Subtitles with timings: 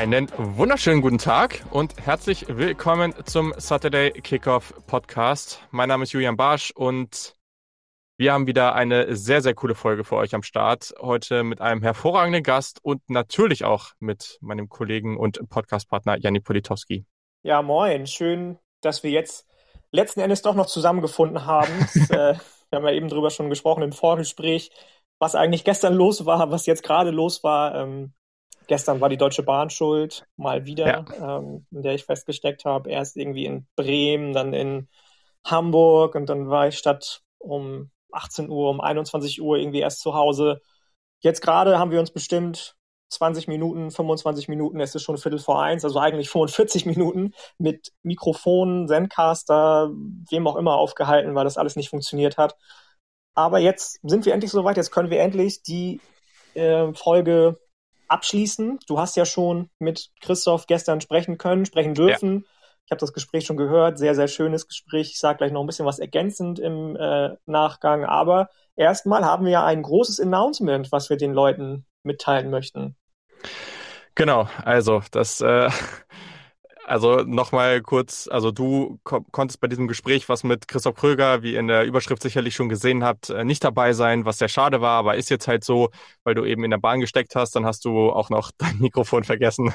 [0.00, 5.60] Einen wunderschönen guten Tag und herzlich willkommen zum Saturday Kickoff Podcast.
[5.72, 7.34] Mein Name ist Julian Barsch und
[8.16, 10.94] wir haben wieder eine sehr, sehr coole Folge für euch am Start.
[11.02, 17.04] Heute mit einem hervorragenden Gast und natürlich auch mit meinem Kollegen und Podcastpartner Janni Politowski.
[17.42, 18.06] Ja, moin.
[18.06, 19.46] Schön, dass wir jetzt
[19.92, 21.78] letzten Endes doch noch zusammengefunden haben.
[21.78, 22.36] das, äh,
[22.70, 24.70] wir haben ja eben drüber schon gesprochen im Vorgespräch,
[25.18, 27.74] was eigentlich gestern los war, was jetzt gerade los war.
[27.74, 28.14] Ähm,
[28.70, 31.38] Gestern war die Deutsche Bahn schuld, mal wieder, ja.
[31.38, 32.88] ähm, in der ich festgesteckt habe.
[32.88, 34.86] Erst irgendwie in Bremen, dann in
[35.44, 40.14] Hamburg und dann war ich statt um 18 Uhr, um 21 Uhr irgendwie erst zu
[40.14, 40.60] Hause.
[41.18, 42.76] Jetzt gerade haben wir uns bestimmt
[43.08, 47.90] 20 Minuten, 25 Minuten, es ist schon Viertel vor eins, also eigentlich 45 Minuten mit
[48.04, 49.90] Mikrofon, Zencaster,
[50.30, 52.54] wem auch immer aufgehalten, weil das alles nicht funktioniert hat.
[53.34, 56.00] Aber jetzt sind wir endlich soweit, jetzt können wir endlich die
[56.54, 57.58] äh, Folge
[58.10, 58.78] abschließen.
[58.86, 62.34] Du hast ja schon mit Christoph gestern sprechen können, sprechen dürfen.
[62.34, 62.50] Ja.
[62.86, 65.10] Ich habe das Gespräch schon gehört, sehr, sehr schönes Gespräch.
[65.10, 68.04] Ich sage gleich noch ein bisschen was ergänzend im äh, Nachgang.
[68.04, 72.96] Aber erstmal haben wir ja ein großes Announcement, was wir den Leuten mitteilen möchten.
[74.16, 75.70] Genau, also das äh,
[76.90, 81.54] also nochmal kurz, also du ko konntest bei diesem Gespräch, was mit Christoph Kröger, wie
[81.54, 84.98] in der Überschrift sicherlich schon gesehen habt, äh, nicht dabei sein, was sehr schade war,
[84.98, 85.90] aber ist jetzt halt so,
[86.24, 89.22] weil du eben in der Bahn gesteckt hast, dann hast du auch noch dein Mikrofon
[89.22, 89.72] vergessen.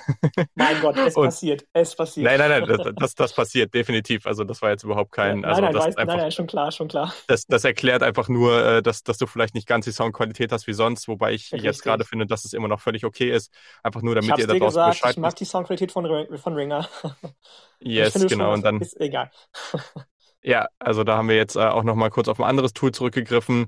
[0.56, 2.26] Mein Gott, es Und, passiert, es passiert.
[2.26, 4.26] Nein, nein, nein, das, das, das, passiert definitiv.
[4.26, 5.42] Also das war jetzt überhaupt kein.
[5.42, 7.14] Ja, also nein, nein, das weiß, einfach, nein, nein, schon klar, schon klar.
[7.28, 10.68] Das, das erklärt einfach nur, äh, dass, dass du vielleicht nicht ganz die Soundqualität hast
[10.68, 11.64] wie sonst, wobei ich Richtig.
[11.64, 13.54] jetzt gerade finde, dass es immer noch völlig okay ist.
[13.84, 16.90] Einfach nur, damit ihr da draußen Bescheid Ich mag die Soundqualität von, von Ringer.
[17.80, 18.54] Yes, genau.
[18.54, 18.82] Und dann.
[18.82, 19.32] Ist egal.
[20.42, 23.68] ja, also da haben wir jetzt äh, auch nochmal kurz auf ein anderes Tool zurückgegriffen.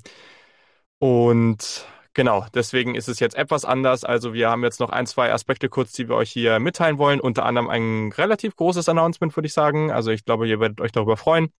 [1.00, 4.03] Und genau, deswegen ist es jetzt etwas anders.
[4.03, 7.19] Also wir haben jetzt noch ein, zwei Aspekte kurz, die wir euch hier mitteilen wollen.
[7.19, 9.91] Unter anderem ein relativ großes Announcement, würde ich sagen.
[9.91, 11.53] Also ich glaube, ihr werdet euch darüber freuen.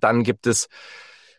[0.00, 0.68] Dann gibt es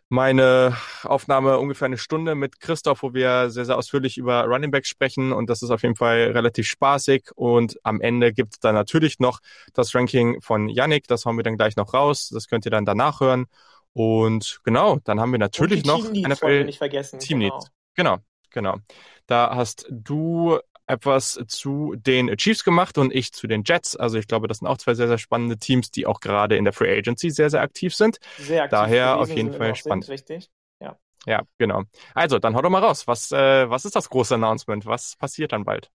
[0.09, 4.85] meine Aufnahme ungefähr eine Stunde mit Christoph, wo wir sehr, sehr ausführlich über Running Back
[4.85, 8.75] sprechen und das ist auf jeden Fall relativ spaßig und am Ende gibt es dann
[8.75, 9.39] natürlich noch
[9.73, 12.85] das Ranking von Yannick, das hauen wir dann gleich noch raus, das könnt ihr dann
[12.85, 13.47] danach hören
[13.93, 17.19] und genau, dann haben wir natürlich noch NFL nicht vergessen.
[17.19, 17.59] Team genau.
[17.95, 18.17] Genau,
[18.51, 18.77] genau.
[19.25, 23.95] Da hast du etwas zu den Chiefs gemacht und ich zu den Jets.
[23.95, 26.63] Also ich glaube, das sind auch zwei sehr, sehr spannende Teams, die auch gerade in
[26.63, 28.19] der Free Agency sehr, sehr aktiv sind.
[28.37, 30.05] Sehr aktiv Daher auf jeden Fall spannend.
[30.05, 30.49] Sind, richtig?
[30.79, 30.97] Ja.
[31.25, 31.83] Ja, genau.
[32.13, 33.05] Also, dann hau doch mal raus.
[33.07, 34.85] Was, äh, was ist das große Announcement?
[34.85, 35.91] Was passiert dann bald?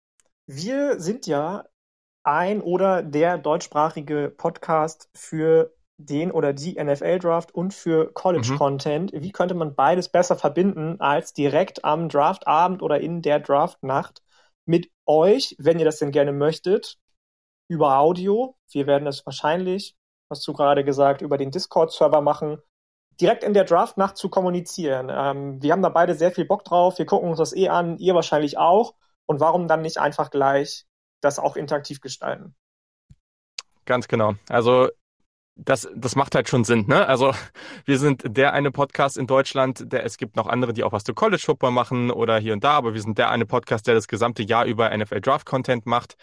[0.45, 1.65] Wir sind ja
[2.23, 9.13] ein oder der deutschsprachige Podcast für den oder die NFL-Draft und für College-Content.
[9.13, 9.21] Mhm.
[9.21, 14.21] Wie könnte man beides besser verbinden als direkt am Draftabend oder in der Draftnacht
[14.65, 16.97] mit euch, wenn ihr das denn gerne möchtet,
[17.67, 18.55] über Audio.
[18.69, 19.95] Wir werden das wahrscheinlich,
[20.29, 22.61] hast du gerade gesagt, über den Discord-Server machen,
[23.19, 25.09] direkt in der Draft-Nacht zu kommunizieren.
[25.11, 26.97] Ähm, wir haben da beide sehr viel Bock drauf.
[26.97, 28.95] Wir gucken uns das eh an, ihr wahrscheinlich auch.
[29.25, 30.85] Und warum dann nicht einfach gleich
[31.21, 32.55] das auch interaktiv gestalten?
[33.85, 34.33] Ganz genau.
[34.49, 34.89] Also
[35.55, 37.05] das, das macht halt schon Sinn, ne?
[37.07, 37.33] Also
[37.85, 41.03] wir sind der eine Podcast in Deutschland, der es gibt noch andere, die auch was
[41.03, 43.95] zu College Football machen oder hier und da, aber wir sind der eine Podcast, der
[43.95, 46.15] das gesamte Jahr über NFL Draft Content macht.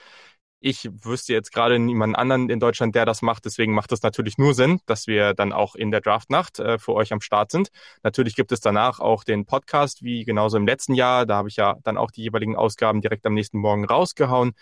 [0.61, 3.45] Ich wüsste jetzt gerade niemanden anderen in Deutschland, der das macht.
[3.45, 6.95] Deswegen macht es natürlich nur Sinn, dass wir dann auch in der Draftnacht äh, für
[6.95, 7.69] euch am Start sind.
[8.03, 11.27] Natürlich gibt es danach auch den Podcast, wie genauso im letzten Jahr.
[11.27, 14.55] Da habe ich ja dann auch die jeweiligen Ausgaben direkt am nächsten Morgen rausgehauen.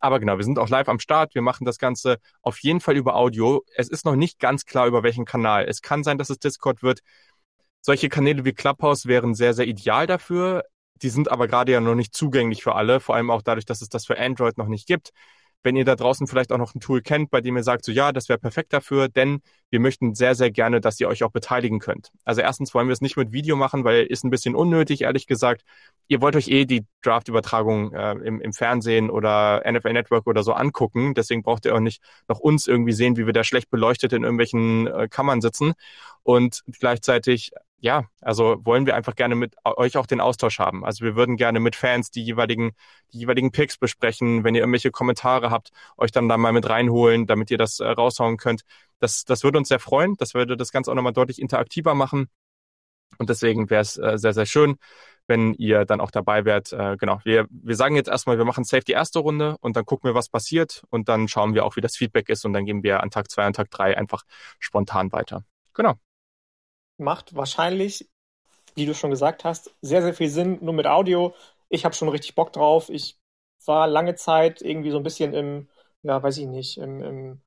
[0.00, 1.34] Aber genau, wir sind auch live am Start.
[1.34, 3.64] Wir machen das Ganze auf jeden Fall über Audio.
[3.76, 5.66] Es ist noch nicht ganz klar, über welchen Kanal.
[5.68, 7.00] Es kann sein, dass es Discord wird.
[7.82, 10.64] Solche Kanäle wie Clubhouse wären sehr, sehr ideal dafür.
[11.02, 13.82] Die sind aber gerade ja noch nicht zugänglich für alle, vor allem auch dadurch, dass
[13.82, 15.12] es das für Android noch nicht gibt
[15.62, 17.92] wenn ihr da draußen vielleicht auch noch ein Tool kennt, bei dem ihr sagt, so
[17.92, 19.40] ja, das wäre perfekt dafür, denn
[19.70, 22.10] wir möchten sehr, sehr gerne, dass ihr euch auch beteiligen könnt.
[22.24, 25.26] Also erstens wollen wir es nicht mit Video machen, weil ist ein bisschen unnötig, ehrlich
[25.26, 25.62] gesagt.
[26.08, 30.52] Ihr wollt euch eh die Draft-Übertragung äh, im, im Fernsehen oder NFL Network oder so
[30.52, 31.14] angucken.
[31.14, 34.24] Deswegen braucht ihr auch nicht noch uns irgendwie sehen, wie wir da schlecht beleuchtet in
[34.24, 35.74] irgendwelchen äh, Kammern sitzen.
[36.22, 40.84] Und gleichzeitig ja, also wollen wir einfach gerne mit euch auch den Austausch haben.
[40.84, 42.72] Also wir würden gerne mit Fans die jeweiligen,
[43.12, 44.44] die jeweiligen Picks besprechen.
[44.44, 47.88] Wenn ihr irgendwelche Kommentare habt, euch dann da mal mit reinholen, damit ihr das äh,
[47.88, 48.62] raushauen könnt.
[48.98, 50.14] Das, das würde uns sehr freuen.
[50.18, 52.28] Das würde das Ganze auch nochmal deutlich interaktiver machen.
[53.18, 54.76] Und deswegen wäre es äh, sehr, sehr schön,
[55.26, 56.72] wenn ihr dann auch dabei wärt.
[56.72, 59.86] Äh, genau, wir, wir sagen jetzt erstmal, wir machen safe die erste Runde und dann
[59.86, 62.66] gucken wir, was passiert und dann schauen wir auch, wie das Feedback ist und dann
[62.66, 64.24] gehen wir an Tag zwei und Tag drei einfach
[64.58, 65.44] spontan weiter.
[65.74, 65.98] Genau
[67.00, 68.08] macht wahrscheinlich,
[68.74, 71.34] wie du schon gesagt hast, sehr, sehr viel Sinn, nur mit Audio.
[71.68, 72.88] Ich habe schon richtig Bock drauf.
[72.90, 73.18] Ich
[73.66, 75.68] war lange Zeit irgendwie so ein bisschen im,
[76.02, 77.42] ja, weiß ich nicht, im, im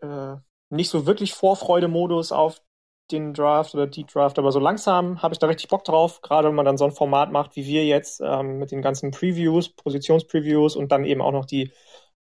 [0.00, 0.36] äh,
[0.70, 2.62] nicht so wirklich Vorfreude-Modus auf
[3.10, 6.48] den Draft oder die Draft, aber so langsam habe ich da richtig Bock drauf, gerade
[6.48, 9.70] wenn man dann so ein Format macht wie wir jetzt ähm, mit den ganzen Previews,
[9.74, 11.72] Positionspreviews und dann eben auch noch die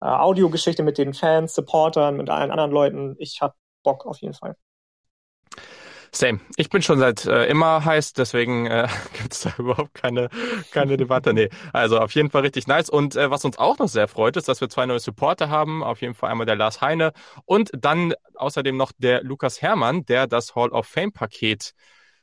[0.01, 3.17] äh, Audiogeschichte mit den Fans, Supportern, mit allen anderen Leuten.
[3.19, 4.57] Ich habe Bock auf jeden Fall.
[6.11, 6.41] Same.
[6.57, 8.89] Ich bin schon seit äh, immer heiß, deswegen äh,
[9.21, 10.29] gibt da überhaupt keine,
[10.73, 11.33] keine Debatte.
[11.35, 12.89] Nee, also auf jeden Fall richtig nice.
[12.89, 15.83] Und äh, was uns auch noch sehr freut, ist, dass wir zwei neue Supporter haben.
[15.83, 17.13] Auf jeden Fall einmal der Lars Heine
[17.45, 21.75] und dann außerdem noch der Lukas Hermann, der das Hall of Fame Paket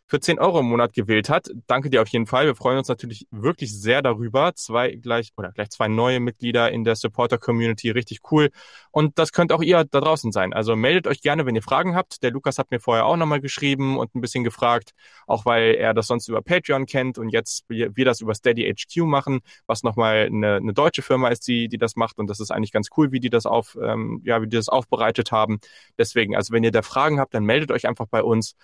[0.08, 1.50] für 10 Euro im Monat gewählt hat.
[1.66, 2.46] Danke dir auf jeden Fall.
[2.46, 4.54] Wir freuen uns natürlich wirklich sehr darüber.
[4.54, 7.90] Zwei gleich oder gleich zwei neue Mitglieder in der Supporter Community.
[7.90, 8.52] Richtig cool.
[8.92, 10.54] Und das könnt auch ihr da draußen sein.
[10.54, 12.22] Also meldet euch gerne, wenn ihr Fragen habt.
[12.22, 14.92] Der Lukas hat mir vorher auch nochmal geschrieben und ein bisschen gefragt,
[15.26, 19.06] auch weil er das sonst über Patreon kennt und jetzt wir, das über Steady HQ
[19.06, 22.20] machen, was nochmal eine, eine deutsche Firma ist, die, die das macht.
[22.20, 24.70] Und das ist eigentlich ganz cool, wie die das auf, ähm, ja, wie die das
[24.70, 25.60] aufbereitet haben.
[25.98, 28.56] Deswegen, also wenn ihr da Fragen habt, dann meldet euch einfach bei uns.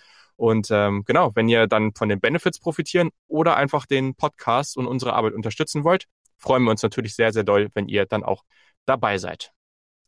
[0.42, 4.88] Und ähm, genau, wenn ihr dann von den Benefits profitieren oder einfach den Podcast und
[4.88, 6.06] unsere Arbeit unterstützen wollt,
[6.36, 8.42] freuen wir uns natürlich sehr, sehr doll, wenn ihr dann auch
[8.84, 9.52] dabei seid.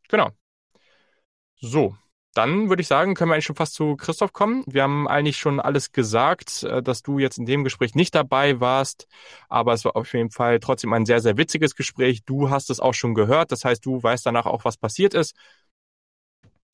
[0.09, 0.31] Genau.
[1.61, 1.95] So,
[2.35, 4.65] dann würde ich sagen, können wir eigentlich schon fast zu Christoph kommen.
[4.67, 8.59] Wir haben eigentlich schon alles gesagt, äh, dass du jetzt in dem Gespräch nicht dabei
[8.59, 9.07] warst,
[9.49, 12.25] aber es war auf jeden Fall trotzdem ein sehr, sehr witziges Gespräch.
[12.25, 15.37] Du hast es auch schon gehört, das heißt, du weißt danach auch, was passiert ist.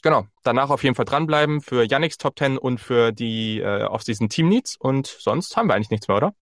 [0.02, 4.28] Genau, danach auf jeden Fall dranbleiben für Yannicks Top 10 und für die äh, Off-Season
[4.28, 6.34] Team Needs und sonst haben wir eigentlich nichts mehr, oder?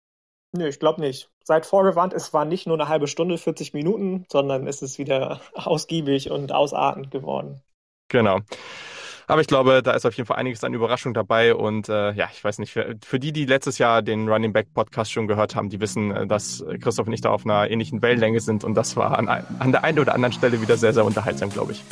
[0.52, 1.30] Nee, ich glaube nicht.
[1.44, 5.40] Seid vorgewarnt, es war nicht nur eine halbe Stunde, 40 Minuten, sondern es ist wieder
[5.54, 7.62] ausgiebig und ausartend geworden.
[8.08, 8.40] Genau.
[9.26, 11.54] Aber ich glaube, da ist auf jeden Fall einiges an Überraschung dabei.
[11.54, 14.72] Und äh, ja, ich weiß nicht, für, für die, die letztes Jahr den Running Back
[14.72, 18.00] Podcast schon gehört haben, die wissen, äh, dass Christoph und ich da auf einer ähnlichen
[18.00, 18.64] Wellenlänge sind.
[18.64, 21.72] Und das war an, an der einen oder anderen Stelle wieder sehr, sehr unterhaltsam, glaube
[21.72, 21.84] ich.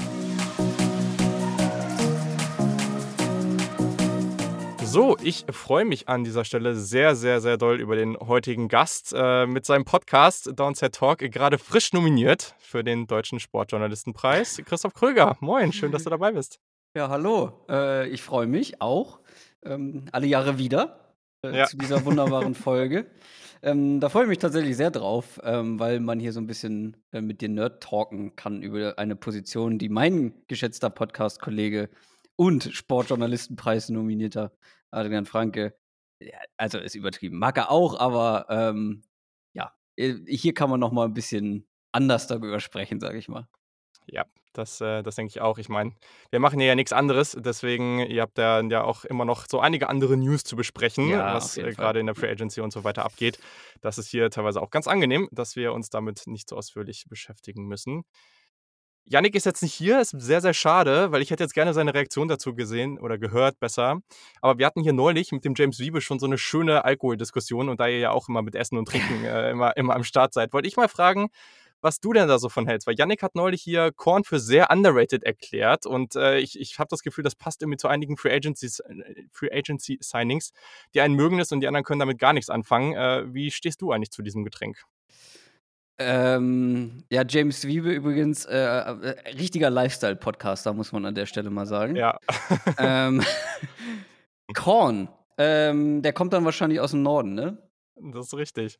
[4.96, 9.12] So, ich freue mich an dieser Stelle sehr, sehr, sehr doll über den heutigen Gast
[9.14, 14.62] äh, mit seinem Podcast Downset Talk, gerade frisch nominiert für den Deutschen Sportjournalistenpreis.
[14.64, 16.60] Christoph Kröger, moin, schön, dass du dabei bist.
[16.96, 17.52] Ja, hallo.
[17.69, 19.20] Äh, ich freue mich auch
[19.66, 21.14] ähm, alle Jahre wieder
[21.44, 21.66] äh, ja.
[21.66, 23.04] zu dieser wunderbaren Folge.
[23.62, 26.96] Ähm, da freue ich mich tatsächlich sehr drauf, ähm, weil man hier so ein bisschen
[27.12, 31.90] äh, mit dir Nerd talken kann über eine Position, die mein geschätzter Podcast-Kollege
[32.37, 34.52] und Sportjournalistenpreis nominierter
[34.90, 35.76] Adrian Franke,
[36.56, 37.38] also ist übertrieben.
[37.38, 39.02] Mag er auch, aber ähm,
[39.52, 43.48] ja, äh, hier kann man noch mal ein bisschen anders darüber sprechen, sage ich mal.
[44.06, 45.58] Ja, das, äh, das denke ich auch.
[45.58, 45.92] Ich meine,
[46.30, 49.60] wir machen hier ja nichts anderes, deswegen, ihr habt ja, ja auch immer noch so
[49.60, 52.84] einige andere News zu besprechen, ja, was äh, gerade in der Free Agency und so
[52.84, 53.38] weiter abgeht.
[53.80, 57.66] Das ist hier teilweise auch ganz angenehm, dass wir uns damit nicht so ausführlich beschäftigen
[57.66, 58.04] müssen.
[59.08, 61.94] Yannick ist jetzt nicht hier, ist sehr, sehr schade, weil ich hätte jetzt gerne seine
[61.94, 64.00] Reaktion dazu gesehen oder gehört besser.
[64.40, 67.78] Aber wir hatten hier neulich mit dem James Wiebe schon so eine schöne Alkoholdiskussion und
[67.78, 70.52] da ihr ja auch immer mit Essen und Trinken äh, immer, immer am Start seid,
[70.52, 71.28] wollte ich mal fragen,
[71.80, 72.88] was du denn da so von hältst.
[72.88, 76.88] Weil Yannick hat neulich hier Korn für sehr underrated erklärt und äh, ich, ich habe
[76.90, 80.50] das Gefühl, das passt irgendwie zu einigen Free, Agencies, äh, Free Agency Signings.
[80.94, 82.94] Die einen mögen es und die anderen können damit gar nichts anfangen.
[82.94, 84.84] Äh, wie stehst du eigentlich zu diesem Getränk?
[85.98, 91.66] Ähm, ja, James Wiebe übrigens, äh, äh, richtiger Lifestyle-Podcaster, muss man an der Stelle mal
[91.66, 91.96] sagen.
[91.96, 92.18] Ja.
[92.78, 93.22] ähm,
[94.54, 97.58] Korn, ähm, der kommt dann wahrscheinlich aus dem Norden, ne?
[97.96, 98.78] Das ist richtig.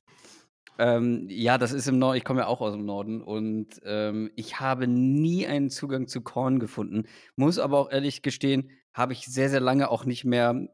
[0.79, 4.31] Ähm, ja, das ist im Norden, ich komme ja auch aus dem Norden und ähm,
[4.37, 7.05] ich habe nie einen Zugang zu Korn gefunden.
[7.35, 10.69] Muss aber auch ehrlich gestehen, habe ich sehr, sehr lange auch nicht mehr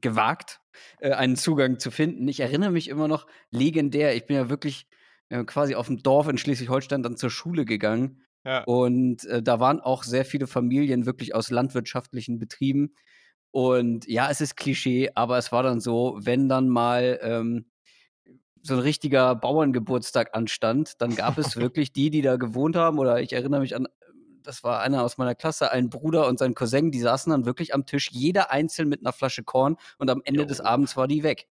[0.00, 0.60] gewagt,
[0.98, 2.26] äh, einen Zugang zu finden.
[2.26, 4.88] Ich erinnere mich immer noch legendär, ich bin ja wirklich
[5.30, 8.22] äh, quasi auf dem Dorf in Schleswig-Holstein dann zur Schule gegangen.
[8.44, 8.64] Ja.
[8.64, 12.94] Und äh, da waren auch sehr viele Familien wirklich aus landwirtschaftlichen Betrieben.
[13.50, 17.66] Und ja, es ist Klischee, aber es war dann so, wenn dann mal ähm,
[18.62, 22.98] so ein richtiger Bauerngeburtstag anstand, dann gab es wirklich die, die da gewohnt haben.
[22.98, 23.88] Oder ich erinnere mich an,
[24.42, 27.74] das war einer aus meiner Klasse, ein Bruder und sein Cousin, die saßen dann wirklich
[27.74, 30.46] am Tisch, jeder einzeln mit einer Flasche Korn und am Ende jo.
[30.46, 31.46] des Abends war die weg.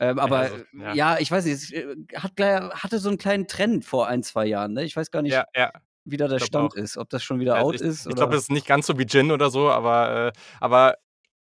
[0.00, 0.94] Ähm, aber also, ja.
[0.94, 1.18] ja.
[1.18, 4.72] ich weiß nicht, es äh, hat, hatte so einen kleinen Trend vor ein, zwei Jahren.
[4.72, 4.84] Ne?
[4.84, 5.72] Ich weiß gar nicht, ja, ja.
[6.04, 6.76] wie da der Stand auch.
[6.76, 8.06] ist, ob das schon wieder ja, out ich, ist.
[8.06, 10.96] Ich glaube, es ist nicht ganz so wie Gin oder so, aber, äh, aber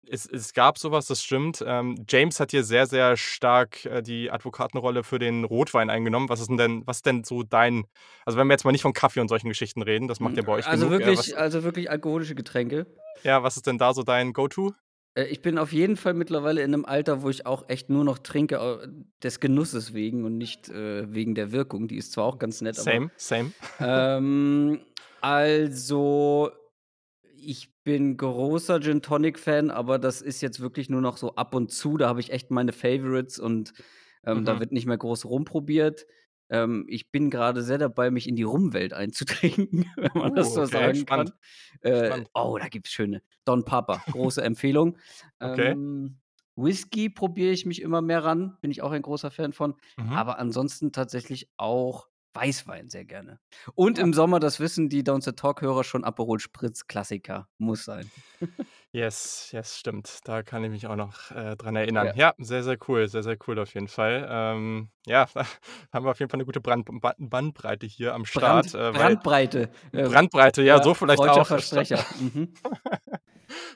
[0.08, 1.64] es, es, gab sowas, das stimmt.
[1.66, 6.28] Ähm, James hat hier sehr, sehr stark äh, die Advokatenrolle für den Rotwein eingenommen.
[6.28, 7.84] Was ist denn, was ist denn so dein,
[8.26, 10.42] also wenn wir jetzt mal nicht von Kaffee und solchen Geschichten reden, das macht ihr
[10.42, 11.00] bei euch also genug.
[11.00, 12.86] Wirklich, was, also wirklich alkoholische Getränke.
[13.22, 14.72] Ja, was ist denn da so dein Go-To?
[15.14, 18.04] Äh, ich bin auf jeden Fall mittlerweile in einem Alter, wo ich auch echt nur
[18.04, 18.88] noch trinke, äh,
[19.22, 21.88] des Genusses wegen und nicht, äh, wegen der Wirkung.
[21.88, 23.52] Die ist zwar auch ganz nett, Same, same.
[23.80, 24.80] ähm,
[25.20, 26.50] also,
[27.36, 31.54] ich bin großer Gin Tonic Fan, aber das ist jetzt wirklich nur noch so ab
[31.54, 31.96] und zu.
[31.96, 33.72] Da habe ich echt meine Favorites und,
[34.24, 34.60] ähm, da Mhm.
[34.60, 36.06] wird nicht mehr groß rumprobiert.
[36.52, 40.54] Ähm, ich bin gerade sehr dabei, mich in die Rumwelt einzutrinken, wenn man das Uh,
[40.54, 41.34] so okay, sagen spannend, kann.
[41.80, 42.30] Äh, spannend.
[42.34, 43.22] oh, da gibt's schöne.
[43.44, 44.98] Don Papa, große Empfehlung.
[45.42, 45.74] Okay.
[45.74, 46.18] Ähm,
[46.56, 50.12] Whisky probiere ich mich immer mehr ran, bin ich auch ein großer Fan von, Mhm.
[50.12, 53.40] aber ansonsten tatsächlich auch Weißwein sehr gerne.
[53.74, 54.04] Und Ja.
[54.04, 58.12] im Sommer, das wissen die Downs the Talk-Hörer schon, Aperol Spritz, Klassiker, muss sein.
[58.94, 60.18] Yes, yes, stimmt.
[60.24, 62.08] Da kann ich mich auch noch, äh, dran erinnern.
[62.08, 62.14] Ja.
[62.14, 64.26] Ja, sehr, sehr cool, sehr, sehr cool auf jeden Fall.
[64.30, 65.26] Ähm, ja,
[65.92, 68.98] haben wir auf jeden Fall 'ne gute Brand Ba Bandbreite hier am Start, Brand äh,
[68.98, 69.70] Brandbreite.
[69.92, 71.46] Äh, Brandbreite, ja, so vielleicht auch.
[71.46, 72.04] Versprecher.
[72.20, 72.52] Mhm.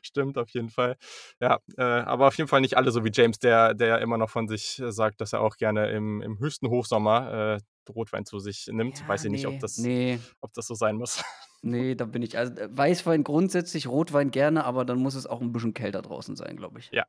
[0.02, 0.96] Stimmt, auf jeden Fall.
[1.40, 4.18] Ja, äh, aber auf jeden Fall nicht alle so wie James, der der ja immer
[4.18, 7.58] noch von sich, äh, sagt, dass er auch gerne im im höchsten Hochsommer,
[7.88, 9.00] äh, Rotwein zu sich nimmt.
[9.00, 10.20] Ja, Weiß ich nicht, ob das ne.
[10.40, 11.22] ob das so sein muss.
[11.66, 15.40] Ne, da bin ich also, äh, Weißwein grundsätzlich, Rotwein gerne, aber dann muss es auch
[15.40, 16.92] 'n bisschen kälter draußen sein, glaube ich.
[16.92, 17.04] Ja.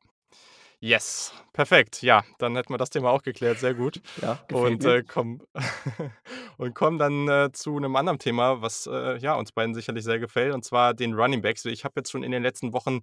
[0.80, 2.02] Yes, perfekt.
[2.02, 4.00] Ja, dann hätten wir das Thema auch geklärt, sehr gut.
[4.22, 4.94] Ja, gefällt Und, mir.
[4.94, 5.40] äh, kommen
[6.58, 10.18] und kommen dann, äh, zu 'nem anderen Thema, was, äh, ja, uns beiden sicherlich sehr
[10.20, 11.64] gefällt, und zwar den Running Backs.
[11.66, 13.00] Ich habe jetzt schon in den letzten Wochen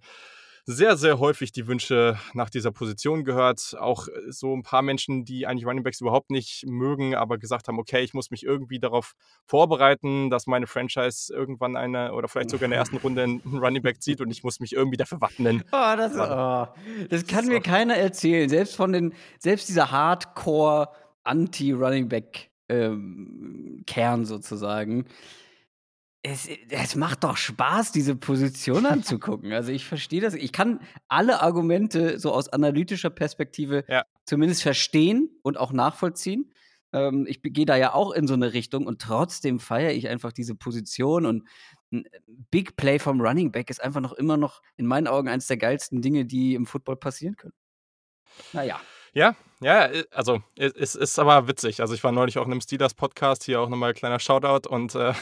[0.65, 3.75] sehr, sehr häufig die Wünsche nach dieser Position gehört.
[3.79, 7.67] Auch, äh, so 'n paar Menschen, die eigentlich Running Backs überhaupt nicht mögen, aber gesagt
[7.67, 9.13] haben: „Okay, ich muss mich irgendwie darauf
[9.45, 13.57] vorbereiten, dass meine Franchise irgendwann eine oder vielleicht sogar in der ersten Runde 'n 'n
[13.59, 16.67] Running Back zieht und ich muss mich irgendwie dafür wappnen.“ Oh, das oh,
[17.09, 17.47] das kann So.
[17.47, 18.49] mir keiner erzählen.
[18.49, 20.89] Selbst von den selbst dieser Hardcore
[21.23, 25.05] Anti-Running Back, ähm, Kern sozusagen.
[26.27, 29.53] Es es macht doch Spaß, diese Position anzugucken.
[29.53, 30.33] Also, ich verstehe das.
[30.33, 34.05] Ich kann alle Argumente so aus analytischer Perspektive Ja.
[34.25, 36.51] zumindest verstehen und auch nachvollziehen.
[36.93, 40.31] Ähm, ich gehe da ja auch in so 'ne Richtung und trotzdem feiere ich einfach
[40.31, 41.47] diese Position und
[41.91, 42.05] 'n
[42.49, 45.57] Big Play vom Running Back ist einfach noch immer noch in meinen Augen eins der
[45.57, 47.53] geilsten Dinge, die im Football passieren können.
[48.53, 48.79] Na ja.
[49.61, 51.79] Ja, äh, also, es ist aber witzig.
[51.81, 54.93] Also, ich war neulich auch in 'nem Steelers-Podcast, hier auch noch mal kleiner Shoutout und,
[54.95, 55.13] äh,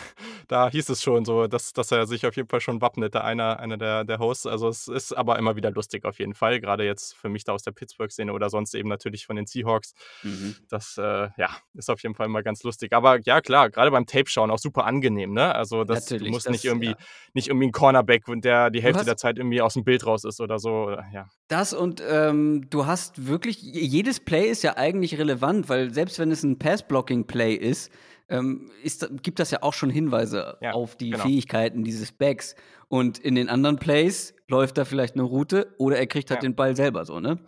[0.48, 3.24] da hieß es schon so, dass dass er sich auf jeden Fall schon wappnet, der
[3.24, 4.46] einer einer der der Hosts.
[4.48, 7.54] Also, es ist aber immer wieder lustig auf jeden Fall, grade jetzt für mich da
[7.54, 9.94] aus der Pittsburgh-Szene oder sonst eben natürlich von den Seahawks.
[10.24, 10.64] Mhm.
[10.70, 12.94] Das, äh, ja, ist auf jeden Fall immer ganz lustig.
[12.94, 15.54] Aber ja, klar, grade beim Tape-Schauen auch super angenehm, ne?
[15.56, 17.04] Also, das Natürlich, musst das nicht irgendwie ja.
[17.34, 20.60] nicht irgendwie 'n Cornerback, der die Hälfte der Zeit irgendwie aus'm Bild raus ist oder
[20.60, 21.30] so, oder ja.
[21.50, 26.32] Das und, ähm, du hast wirklich jedes Play ist ja eigentlich relevant, weil selbst wenn
[26.32, 27.92] es 'n Pass-Blocking-Play ist,
[28.34, 31.24] ähm, ist gibt das ja auch schon Hinweise Ja, auf die genau.
[31.24, 32.56] Fähigkeiten dieses Backs.
[32.90, 36.44] Und in den anderen Plays läuft da vielleicht 'ne Route oder er kriegt halt Ja.
[36.44, 37.40] den Ball selber so, ne?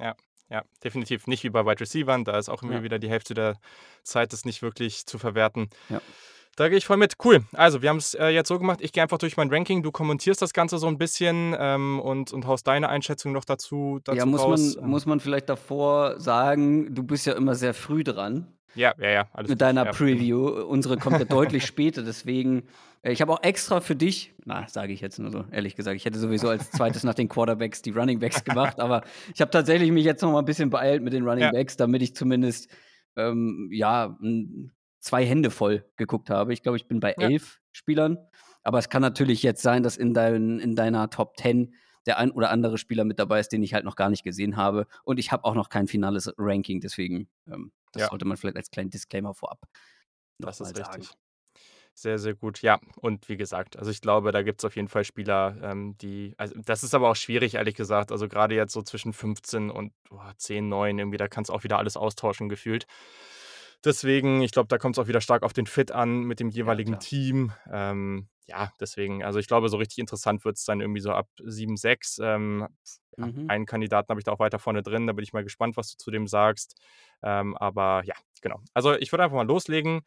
[0.00, 0.14] Ja,
[0.50, 1.26] ja, definitiv.
[1.26, 2.82] Nicht wie bei Wide Receivern, da ist auch irgendwie Ja.
[2.82, 3.56] wieder die Hälfte der
[4.04, 5.68] Zeit ist nicht wirklich zu verwerten.
[5.90, 6.02] Ja.
[6.56, 7.14] Da gehe ich voll mit.
[7.24, 7.44] Cool.
[7.54, 10.42] Also, wir haben's, äh, jetzt so gemacht, ich gehe einfach durch mein Ranking, du kommentierst
[10.42, 14.26] das Ganze so 'n bisschen, ähm, und und haust deine Einschätzung noch dazu dazu Ja,
[14.26, 14.76] muss raus.
[14.80, 19.10] man muss man vielleicht davor sagen, du bist ja immer sehr früh dran Ja, ja,
[19.10, 19.62] ja, alles mit gut.
[19.62, 20.46] deiner Ja, Preview.
[20.68, 22.64] Unsere kommt ja deutlich später, deswegen
[23.02, 25.96] äh, ich habe auch extra für dich na, sage ich jetzt nur so, ehrlich gesagt,
[25.96, 27.04] ich hätte sowieso als 2.
[27.04, 29.02] nach den Quarterbacks die Running Backs gemacht, aber
[29.34, 31.52] ich habe tatsächlich mich jetzt noch mal 'n bisschen beeilt mit den Running Ja.
[31.52, 32.68] Backs, damit ich zumindest,
[33.16, 34.16] ähm, ja,
[35.00, 36.52] 2 Hände voll geguckt habe.
[36.52, 37.12] Ich glaube, ich bin bei.
[37.18, 38.18] 11 Spielern,
[38.62, 41.74] aber es kann natürlich jetzt sein, dass in dein in deiner Top 10
[42.06, 44.56] der ein oder andere Spieler mit dabei ist, den ich halt noch gar nicht gesehen
[44.56, 44.86] habe.
[45.04, 48.08] Und ich habe auch noch kein finales Ranking, deswegen, ähm, das Ja.
[48.08, 49.60] sollte man vielleicht als kleinen Disclaimer vorab
[50.40, 50.76] Das ist sagen.
[50.76, 51.16] richtig.
[51.94, 52.62] Sehr, sehr gut.
[52.62, 56.34] Ja, und wie gesagt, also, ich glaube, da gibt's auf jeden Fall Spieler, ähm, die
[56.38, 58.12] also, das ist aber auch schwierig, ehrlich gesagt.
[58.12, 61.78] Also, grade jetzt so zwischen 15 und, boah, 10, 9 irgendwie, da kannst auch wieder
[61.78, 62.86] alles austauschen gefühlt.
[63.84, 66.76] Deswegen, ich glaube, da kommt's auch wieder stark auf den Fit an mit dem Ja,
[66.76, 67.00] jeweiligen klar.
[67.00, 67.52] Team.
[67.70, 71.76] Ähm, ja, deswegen also, ich glaube, so richtig interessant wird's dann irgendwie so ab 7,
[71.76, 72.18] 6.
[72.22, 72.68] Ähm,
[73.18, 73.48] ja, Mhm.
[73.48, 75.90] einen Kandidaten habe ich da auch weiter vorne drin, da bin ich mal gespannt, was
[75.90, 76.76] du zu dem sagst.
[77.22, 78.60] Ähm, aber ja, genau.
[78.74, 80.02] Also, ich würde einfach mal loslegen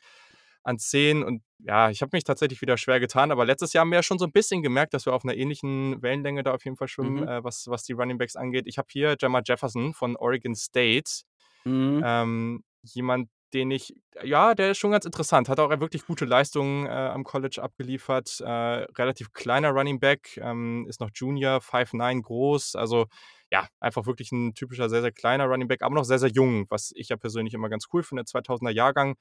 [0.64, 3.92] an 10 und ja, ich habe mich tatsächlich wieder schwer getan, aber letztes Jahr haben
[3.92, 6.64] wir ja schon so 'n bisschen gemerkt, dass wir auf 'ner ähnlichen Wellenlänge da auf
[6.66, 7.26] jeden Fall schwimmen, Mhm.
[7.26, 8.66] äh, was was die Running Backs angeht.
[8.68, 11.24] Ich habe hier Jermar Jefferson von Oregon State.
[11.66, 12.04] Mhm.
[12.04, 15.50] Ähm, jemand, den ich ja, der ist schon ganz interessant.
[15.50, 18.40] Hat auch wirklich gute Leistungen, äh, am College abgeliefert.
[18.42, 22.76] Äh, relativ kleiner Running Back, ähm, ist noch Junior, 5'9 groß.
[22.76, 23.08] Also,
[23.52, 26.66] ja, einfach wirklich 'n typischer, sehr, sehr kleiner Running Back, aber noch sehr, sehr jung,
[26.70, 29.16] was ich ja persönlich immer ganz cool finde, 2000er Jahrgang.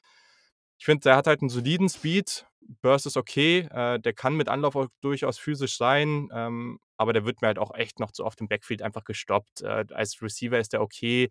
[0.78, 2.47] Ich finde, der hat halt 'n soliden Speed,
[2.83, 7.25] Burst ist okay, äh, der kann mit Anlauf auch durchaus physisch sein, ähm, aber der
[7.26, 9.62] wird mir halt auch echt noch zu oft im Backfield einfach gestoppt.
[9.62, 11.31] Äh, als Receiver ist der okay.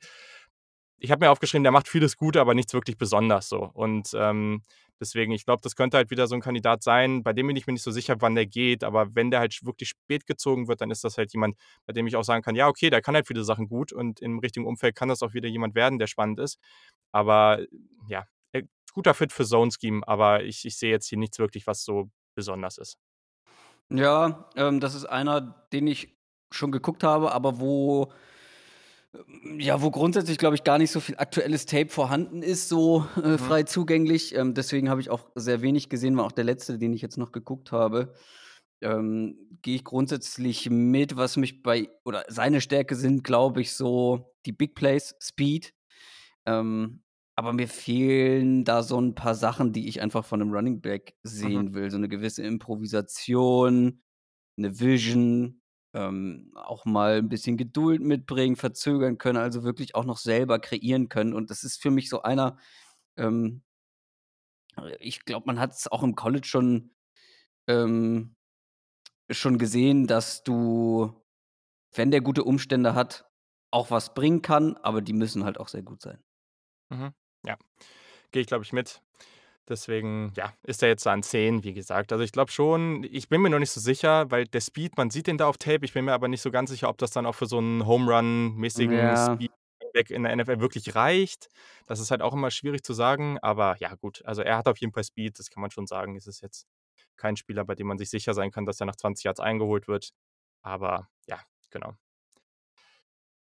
[0.98, 3.70] Ich habe mir aufgeschrieben, der macht vieles gut, aber nichts wirklich besonders so.
[3.74, 4.62] Und ähm,
[5.00, 7.68] deswegen, ich glaube, das könnte halt wieder so ein Kandidat sein, bei dem bin ich
[7.68, 8.84] mir nicht so sicher, wann der geht.
[8.84, 12.08] Aber wenn der halt wirklich spät gezogen wird, dann ist das halt jemand, bei dem
[12.08, 14.66] ich auch sagen kann, ja, okay, der kann halt viele Sachen gut und im richtigen
[14.66, 16.58] Umfeld kann das auch wieder jemand werden, der spannend ist.
[17.12, 17.60] Aber
[18.08, 21.68] ja, äh, guter Fit für Zone Scheme, aber ich, ich sehe jetzt hier nichts wirklich,
[21.68, 22.98] was so besonders ist.
[23.90, 26.16] Ja, ähm, das ist einer, den ich
[26.52, 28.12] schon geguckt habe, aber wo
[29.58, 33.30] ja, wo grundsätzlich, glaube ich, gar nicht so viel aktuelles Tape vorhanden ist, so äh,
[33.30, 33.40] mhm.
[33.40, 34.34] frei zugänglich.
[34.36, 37.18] Ähm, deswegen habe ich auch sehr wenig gesehen, war auch der letzte, den ich jetzt
[37.18, 38.14] noch geguckt habe.
[38.82, 44.34] Ähm, Gehe ich grundsätzlich mit, was mich bei, oder seine Stärke sind, glaube ich, so
[44.46, 45.74] die Big Plays, Speed.
[46.46, 47.04] Ähm,
[47.36, 51.16] aber mir fehlen da so ein paar Sachen, die ich einfach von einem Running Back
[51.24, 51.30] Mhm.
[51.30, 51.90] sehen will.
[51.92, 54.02] So eine gewisse Improvisation,
[54.58, 55.62] eine Vision,
[55.94, 61.10] ähm, auch mal ein bisschen Geduld mitbringen, verzögern können, also wirklich auch noch selber kreieren
[61.10, 61.34] können.
[61.34, 62.58] Und das ist für mich so einer,
[63.18, 63.64] ähm
[65.00, 66.92] ich glaube, man hat es auch im College schon
[67.68, 68.36] ähm,
[69.30, 71.14] schon gesehen, dass du,
[71.94, 73.26] wenn der gute Umstände hat,
[73.72, 76.24] auch was bringen kann, aber die müssen halt auch sehr gut sein.
[76.90, 77.14] Mhm.
[77.46, 77.58] Ja,
[78.32, 79.02] gehe ich, glaube ich, mit.
[79.70, 82.12] Deswegen, ja, ist er jetzt an 10, wie gesagt.
[82.12, 85.10] Also ich glaube schon, ich bin mir noch nicht so sicher, weil der Speed, man
[85.10, 87.12] sieht den da auf Tape, ich bin mir aber nicht so ganz sicher, ob das
[87.12, 89.36] dann auch für so einen Home Run-mäßigen Ja.
[89.36, 89.52] Speed
[90.10, 91.50] in der NFL wirklich reicht.
[91.86, 94.22] Das ist halt auch immer schwierig zu sagen, aber ja, gut.
[94.26, 96.16] Also er hat auf jeden Fall Speed, das kann man schon sagen.
[96.16, 96.68] Es ist jetzt
[97.16, 99.88] kein Spieler, bei dem man sich sicher sein kann, dass er nach 20 Yards eingeholt
[99.88, 100.10] wird.
[100.62, 101.40] Aber ja,
[101.70, 101.94] genau.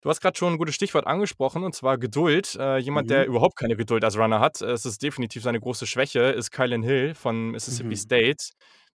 [0.05, 2.55] Du hast gerade schon ein gutes Stichwort angesprochen, und zwar Geduld.
[2.59, 3.27] Äh, jemand, der Mhm.
[3.27, 7.15] überhaupt keine Geduld als Runner hat, es ist definitiv seine große Schwäche, ist Kylin Hill
[7.15, 7.97] von Mississippi Mhm.
[7.97, 8.47] State.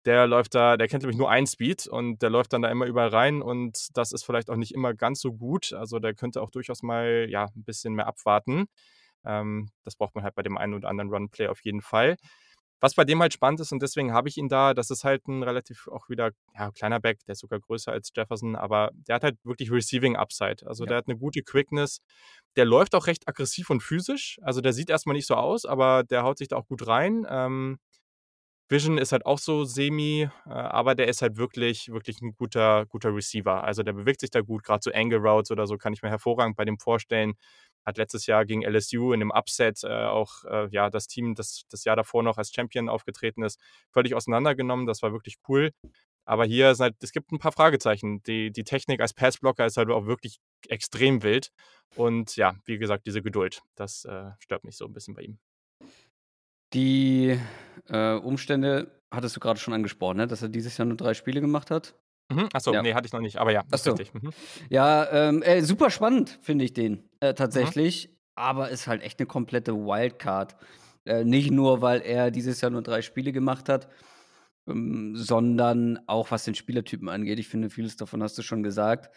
[0.06, 2.86] Der läuft da der kennt nämlich nur einen Speed und der läuft dann da immer
[2.86, 5.74] überall rein und das ist vielleicht auch nicht immer ganz so gut.
[5.74, 8.64] Also, der könnte auch durchaus mal, ja, 'n bisschen mehr abwarten.
[9.26, 12.16] Ähm, das braucht man halt bei dem einen oder anderen Run-Play auf jeden Fall.
[12.80, 15.26] Was bei dem halt spannend ist und deswegen habe ich ihn da, das ist halt
[15.26, 19.14] ein relativ auch wieder, ja, kleiner Back, der ist sogar größer als Jefferson, aber der
[19.16, 20.66] hat halt wirklich Receiving Upside.
[20.66, 20.88] Also, Ja.
[20.88, 22.00] der hat eine gute Quickness.
[22.56, 24.38] Der läuft auch recht aggressiv und physisch.
[24.42, 26.86] Also, der sieht erst mal nicht so aus, aber der haut sich da auch gut
[26.86, 27.26] rein.
[27.28, 27.78] Ähm,
[28.70, 32.86] Vision ist halt auch so semi, äh, aber der ist halt wirklich wirklich ein guter
[32.86, 33.62] guter Receiver.
[33.64, 36.08] Also, der bewegt sich da gut, Gerade so Angle Routes oder so kann ich mir
[36.10, 37.34] hervorragend bei dem vorstellen.
[37.84, 41.64] Hat letztes Jahr gegen LSU in dem Upset, äh, auch, äh, ja, das Team, das
[41.70, 43.58] das Jahr davor noch als Champion aufgetreten ist,
[43.92, 44.86] völlig auseinandergenommen.
[44.86, 45.70] Das war wirklich cool.
[46.26, 48.22] Aber hier ist halt es gibt ein paar Fragezeichen.
[48.24, 51.50] Die die Technik als Passblocker ist halt auch wirklich extrem wild
[51.96, 55.38] und ja, wie gesagt, diese Geduld, das, äh, stört mich so ein bisschen bei ihm.
[56.72, 57.38] Die,
[57.88, 61.40] äh, Umstände hattest du gerade schon angesprochen, ne, dass er dieses Jahr nur drei Spiele
[61.40, 61.94] gemacht hat?
[62.30, 62.48] Mhm.
[62.52, 62.82] Ach so, Ja.
[62.82, 64.14] ne, hatte ich noch nicht, aber ja, Ach ist richtig.
[64.14, 64.30] Mhm.
[64.70, 67.34] Ja, ähm, äh, super spannend finde ich den, äh, Mhm.
[67.36, 70.56] tatsächlich, aber ist halt echt eine komplette Wildcard.
[71.04, 73.88] Äh, nicht nur, weil er dieses Jahr nur drei Spiele gemacht hat,
[74.68, 77.38] ähm, sondern auch was den Spielertypen angeht.
[77.38, 79.10] Ich finde, vieles davon hast du schon gesagt.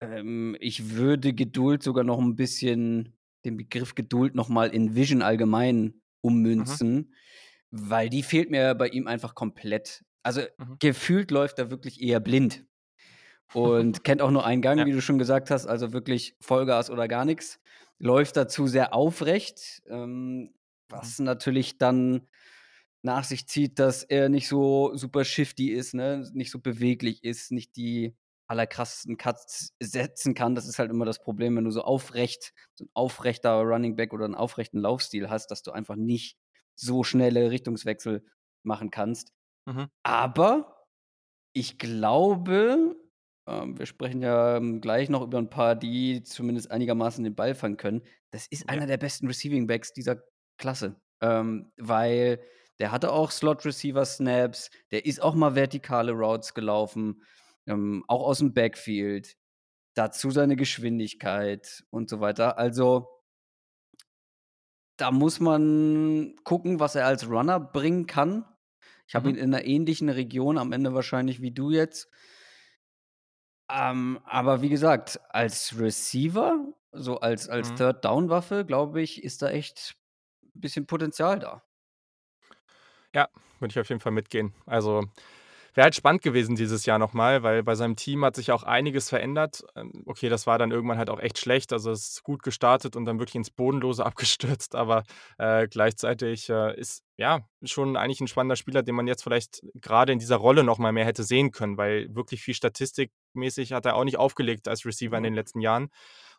[0.00, 5.22] Ähm, ich würde Geduld sogar noch ein bisschen den Begriff Geduld noch mal in Vision
[5.22, 6.02] allgemein Mhm.
[6.20, 7.14] ummünzen,
[7.70, 10.04] weil die fehlt mir bei ihm einfach komplett.
[10.22, 10.78] Also, Mhm.
[10.78, 12.66] gefühlt läuft er wirklich eher blind
[13.52, 14.86] und kennt auch nur einen Gang, Ja.
[14.86, 17.60] wie du schon gesagt hast, also wirklich Vollgas oder gar nix.
[17.98, 20.54] Läuft dazu sehr aufrecht, ähm,
[20.90, 21.12] Mhm.
[21.12, 22.28] was natürlich dann
[23.02, 27.52] nach sich zieht, dass er nicht so super shifty ist, ne, nicht so beweglich ist,
[27.52, 28.16] nicht die
[28.48, 30.54] allerkrassesten Cuts setzen kann.
[30.54, 34.12] Das ist halt immer das Problem, wenn du so aufrecht so 'n aufrechter Running Back
[34.14, 36.38] oder 'n aufrechten Laufstil hast, dass du einfach nicht
[36.76, 38.24] so schnelle Richtungswechsel
[38.64, 39.32] machen kannst.
[39.66, 39.88] Mhm.
[40.02, 40.86] Aber
[41.54, 42.96] ich glaube,
[43.48, 47.54] ähm, wir sprechen ja, ähm, gleich noch über 'n paar, die zumindest einigermaßen den Ball
[47.54, 48.02] fangen können.
[48.32, 50.22] Das ist einer der besten Receiving Backs dieser
[50.58, 52.40] Klasse, ähm, weil
[52.80, 57.22] der hatte auch Slot Receiver Snaps, der ist auch mal vertikale Routes gelaufen,
[57.66, 59.36] ähm, auch aus'm Backfield.
[59.96, 62.58] Dazu seine Geschwindigkeit und so weiter.
[62.58, 63.08] Also
[65.00, 68.44] da muss man gucken, was er als Runner bringen kann.
[69.08, 69.32] Ich habe Mhm.
[69.32, 72.08] ihn in 'ner ähnlichen Region am Ende wahrscheinlich wie du jetzt.
[73.70, 77.74] Ähm, aber wie gesagt, als Receiver, so als als Mhm.
[77.74, 79.96] Third Down Waffe, glaube ich, ist da echt
[80.54, 81.62] 'n bisschen Potenzial da.
[83.14, 83.28] Ja,
[83.60, 84.54] würde ich auf jeden Fall mitgehen.
[84.66, 85.04] Also,
[85.74, 89.08] Wäre halt spannend gewesen dieses Jahr nochmal, weil bei seinem Team hat sich auch einiges
[89.08, 89.64] verändert.
[89.74, 91.72] Ähm, okay, das war dann irgendwann halt auch echt schlecht.
[91.72, 94.74] Also es ist gut gestartet und dann wirklich ins Bodenlose abgestürzt.
[94.74, 95.04] Aber
[95.38, 100.12] äh, gleichzeitig äh, ist ja schon eigentlich ein spannender Spieler, den man jetzt vielleicht gerade
[100.12, 104.04] in dieser Rolle nochmal mehr hätte sehen können, weil wirklich viel statistikmäßig hat er auch
[104.04, 105.88] nicht aufgelegt als Receiver in den letzten Jahren.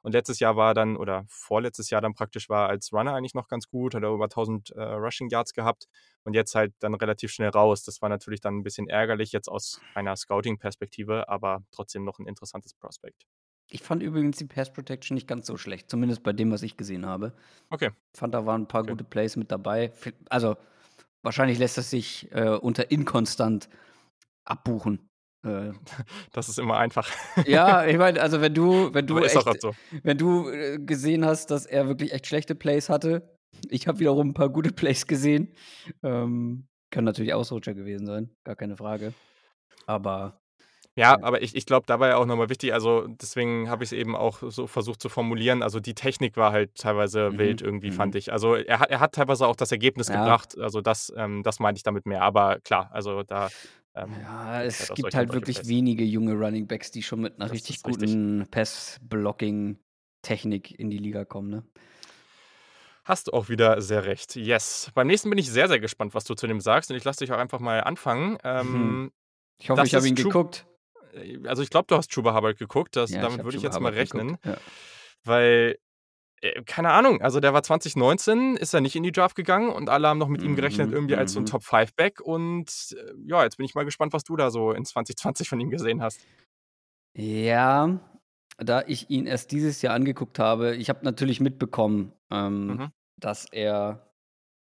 [0.04, 3.48] Und letztes Jahr war dann, oder vorletztes Jahr dann praktisch war als Runner eigentlich noch
[3.48, 5.88] ganz gut, hat er über 1000 äh, Rushing Yards gehabt
[6.24, 7.84] und jetzt halt dann relativ schnell raus.
[7.84, 12.28] Das war natürlich dann ein bisschen ärgerlich jetzt aus einer Scouting-Perspektive, aber trotzdem noch ein
[12.28, 13.24] interessantes Prospekt.
[13.70, 16.76] Ich fand übrigens die Pass Protection nicht ganz so schlecht, zumindest bei dem, was ich
[16.76, 17.34] gesehen habe.
[17.70, 17.92] Okay.
[18.14, 18.92] Ich fand, da waren ein paar okay.
[18.92, 19.94] gute Plays mit dabei.
[20.30, 20.58] Also,
[21.22, 23.70] wahrscheinlich lässt das sich äh, unter inkonstant
[24.46, 25.10] abbuchen.
[25.44, 25.74] Äh,
[26.32, 27.10] das ist immer einfach.
[27.46, 29.74] Ja, ich meine, also wenn du, wenn du, echt, so.
[30.04, 33.38] wenn du äh, gesehen hast, dass er wirklich echt schlechte Plays hatte,
[33.70, 35.54] ich habe wiederum ein paar gute Plays gesehen.
[36.02, 39.14] Ähm, können natürlich Ausrutscher gewesen sein, gar keine Frage.
[39.86, 40.40] Aber
[40.96, 44.16] ja, aber ich, ich glaube, dabei auch nochmal wichtig, also deswegen habe ich es eben
[44.16, 45.64] auch so versucht zu formulieren.
[45.64, 47.40] Also die Technik war halt teilweise mhm.
[47.40, 47.96] wild irgendwie, mhm.
[47.96, 48.32] fand ich.
[48.32, 50.22] Also er hat, er hat teilweise auch das Ergebnis ja.
[50.22, 50.56] gebracht.
[50.60, 52.22] Also das, ähm, das meinte ich damit mehr.
[52.22, 53.50] Aber klar, also da
[53.96, 55.68] ähm, ja, es halt gibt halt wirklich Pass.
[55.68, 61.26] wenige junge Running Backs, die schon mit einer das richtig guten Pass-Blocking-Technik in die Liga
[61.26, 61.50] kommen.
[61.50, 61.64] Ne?
[63.04, 64.36] Hast du auch wieder sehr recht.
[64.36, 64.90] Yes.
[64.96, 66.90] Beim nächsten bin ich sehr, sehr gespannt, was du zu dem sagst.
[66.90, 68.40] Und ich lasse dich auch einfach mal anfangen.
[68.44, 69.12] Ähm,
[69.60, 70.66] ich hoffe, ich habe ihn geguckt.
[71.14, 72.96] Äh, also ich glaube, du hast Chuba Hubbard geguckt.
[72.96, 74.38] Das, ja, damit würde ich jetzt Hubbard mal rechnen.
[74.46, 74.58] Ja.
[75.24, 75.78] Weil
[76.66, 80.08] keine Ahnung, also der war 2019, ist er nicht in die Draft gegangen und alle
[80.08, 81.48] haben noch mit ihm gerechnet, mhm, irgendwie als so ein mhm.
[81.48, 82.22] Top-5-Back.
[82.22, 85.60] Und äh, ja, jetzt bin ich mal gespannt, was du da so in 2020 von
[85.60, 86.20] ihm gesehen hast.
[87.16, 88.00] Ja,
[88.58, 92.92] da ich ihn erst dieses Jahr angeguckt habe, ich habe natürlich mitbekommen, ähm, mhm.
[93.20, 94.12] dass er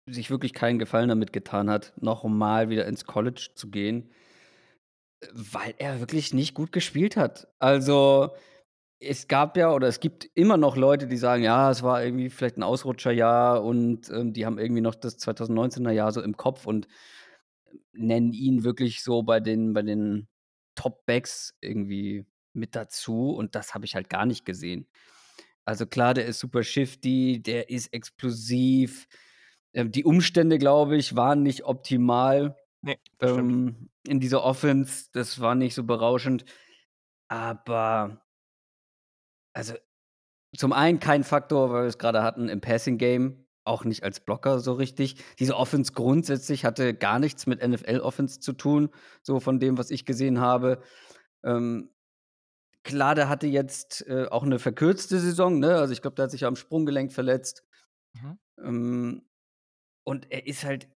[0.07, 4.11] sich wirklich keinen Gefallen damit getan hat, nochmal wieder ins College zu gehen,
[5.33, 7.49] weil er wirklich nicht gut gespielt hat.
[7.59, 8.31] Also
[9.01, 12.31] es gab ja oder es gibt immer noch Leute, die sagen, ja, es war irgendwie
[12.31, 16.67] vielleicht ein Ausrutscherjahr und ähm, die haben irgendwie noch das 2019er Jahr so im Kopf
[16.67, 20.29] und äh, nennen ihn wirklich so bei den, bei den
[20.75, 24.89] Top-Backs irgendwie mit dazu und das habe ich halt gar nicht gesehen.
[25.65, 29.07] Also klar, der ist super shifty, der ist explosiv.
[29.75, 35.11] Ähm, die Umstände, glaube ich, waren nicht optimal nee, ähm, in dieser Offense.
[35.13, 36.45] Das war nicht so berauschend.
[37.29, 38.23] Aber
[39.59, 39.75] also,
[40.57, 44.61] zum einen kein Faktor, weil wir es gerade hatten im Passing-Game, auch nicht als Blocker
[44.61, 45.17] so richtig.
[45.41, 48.89] Diese Offense grundsätzlich hatte gar nichts mit NFL-Offense zu tun,
[49.21, 50.81] so von dem, was ich gesehen habe.
[51.43, 51.91] Ähm,
[52.85, 55.77] klar, der hatte jetzt äh, auch eine verkürzte Saison, ne?
[55.77, 57.65] Also ich glaube, der hat sich am Sprunggelenk verletzt.
[58.15, 58.39] Mhm.
[58.63, 59.23] Ähm,
[60.05, 60.89] und er ist halt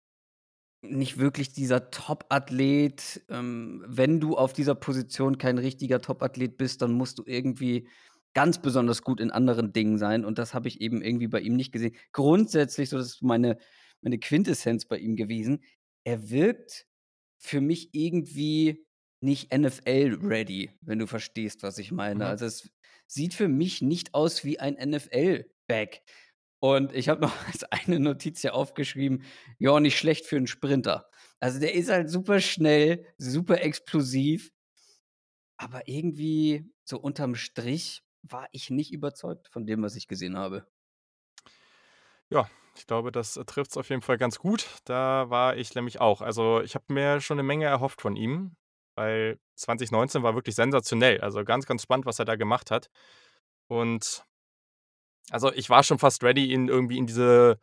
[0.83, 3.25] nicht wirklich dieser Top-Athlet.
[3.29, 7.89] Ähm, wenn du auf dieser Position kein richtiger Top-Athlet bist, dann musst du irgendwie
[8.35, 11.57] ganz besonders gut in anderen Dingen sein und das habe ich eben irgendwie bei ihm
[11.57, 11.95] nicht gesehen.
[12.13, 13.59] Grundsätzlich, so das ist meine,
[14.01, 15.63] meine Quintessenz bei ihm gewesen,
[16.05, 16.87] er wirkt
[17.39, 18.87] für mich irgendwie
[19.21, 22.25] nicht NFL-ready, wenn du verstehst, was ich meine.
[22.25, 22.31] Mhm.
[22.31, 22.71] Also es
[23.07, 26.03] sieht für mich nicht aus wie ein NFL-Back.
[26.61, 29.25] Und ich habe noch als eine Notiz hier aufgeschrieben,
[29.59, 31.09] ja, nicht schlecht für einen Sprinter.
[31.41, 34.53] Also der ist halt super schnell, super explosiv,
[35.57, 40.67] aber irgendwie so unterm Strich war ich nicht überzeugt von dem, was ich gesehen habe.
[42.31, 44.67] Ja, ich glaube, das äh, trifft es auf jeden Fall ganz gut.
[44.85, 46.23] Da war ich nämlich auch.
[46.23, 48.57] Also ich habe mir schon eine Menge erhofft von ihm,
[48.95, 51.21] weil 2019 war wirklich sensationell.
[51.21, 52.89] Also ganz, ganz spannend, was er da gemacht hat.
[53.69, 54.25] Und
[55.31, 57.59] also ich war schon fast ready, ihn irgendwie in diese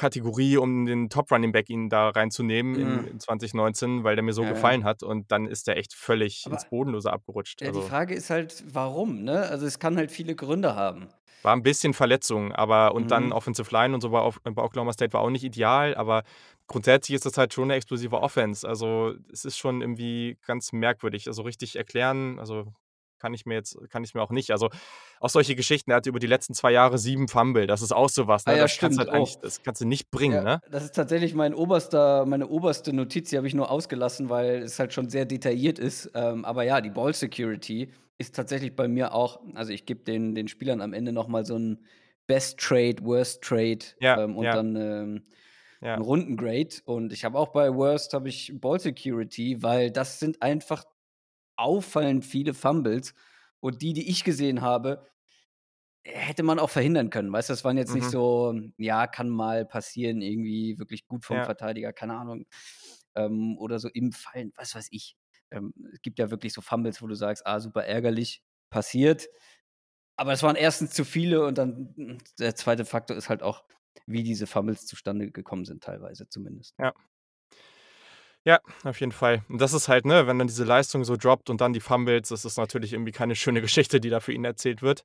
[0.00, 3.06] Kategorie, um den Top Running Back ihn da reinzunehmen mhm.
[3.06, 4.86] in, 2019, weil der mir so ja, gefallen ja.
[4.86, 7.60] hat und dann ist der echt völlig Aber ins Bodenlose abgerutscht.
[7.60, 7.82] Ja, also.
[7.82, 9.42] Die Frage ist halt, warum, ne?
[9.42, 11.08] Also es kann halt viele Gründe haben.
[11.42, 13.08] War ein bisschen Verletzung, aber und mhm.
[13.08, 16.22] dann Offensive Line und so bei, bei Oklahoma State war auch nicht ideal, aber
[16.66, 18.66] grundsätzlich ist das halt schon eine explosive Offense.
[18.66, 21.26] Also es ist schon irgendwie ganz merkwürdig.
[21.28, 22.72] Also richtig erklären, also
[23.20, 24.50] kann ich mir jetzt, kann ich mir auch nicht.
[24.50, 24.70] Also
[25.20, 28.08] auch solche Geschichten, er hat über die letzten zwei Jahre sieben Fumble, das ist auch
[28.08, 28.52] sowas, ne?
[28.52, 30.60] Ah, ja, das, stimmt, kannst halt das kannst du nicht bringen, ja, ne?
[30.70, 34.78] Das ist tatsächlich mein oberster, meine oberste Notiz, die habe ich nur ausgelassen, weil es
[34.78, 36.10] halt schon sehr detailliert ist.
[36.14, 40.34] Ähm, aber ja, die Ball Security ist tatsächlich bei mir auch, also ich gebe den,
[40.34, 41.78] den Spielern am Ende nochmal so ein
[42.26, 45.22] Best Trade, Worst Trade ja, ähm, und dann ähm,
[45.80, 45.94] ja.
[45.94, 46.76] einen Rundengrade.
[46.84, 50.84] Und ich habe auch bei Worst habe ich Ball Security, weil das sind einfach
[51.60, 53.14] auffallend viele Fumbles.
[53.60, 55.06] Und die, die ich gesehen habe,
[56.02, 57.32] hätte man auch verhindern können.
[57.32, 57.96] Weißt du, das waren jetzt mhm.
[57.96, 61.44] nicht so, ja, kann mal passieren, irgendwie wirklich gut vom ja.
[61.44, 62.46] Verteidiger, keine Ahnung.
[63.14, 65.16] Ähm, oder so im Fallen, was weiß ich.
[65.50, 69.28] ähm, es gibt ja wirklich so Fumbles, wo du sagst, ah, super ärgerlich, passiert.
[70.16, 73.64] Aber es waren erstens zu viele und dann hm, der zweite Faktor ist halt auch,
[74.06, 76.74] wie diese Fumbles zustande gekommen sind, teilweise zumindest.
[76.78, 76.94] Ja.
[78.50, 79.44] Ja, auf jeden Fall.
[79.48, 82.30] Und das ist halt, ne, wenn dann diese Leistung so droppt und dann die Fumbles,
[82.30, 85.04] das ist natürlich irgendwie keine schöne Geschichte, die da für ihn erzählt wird.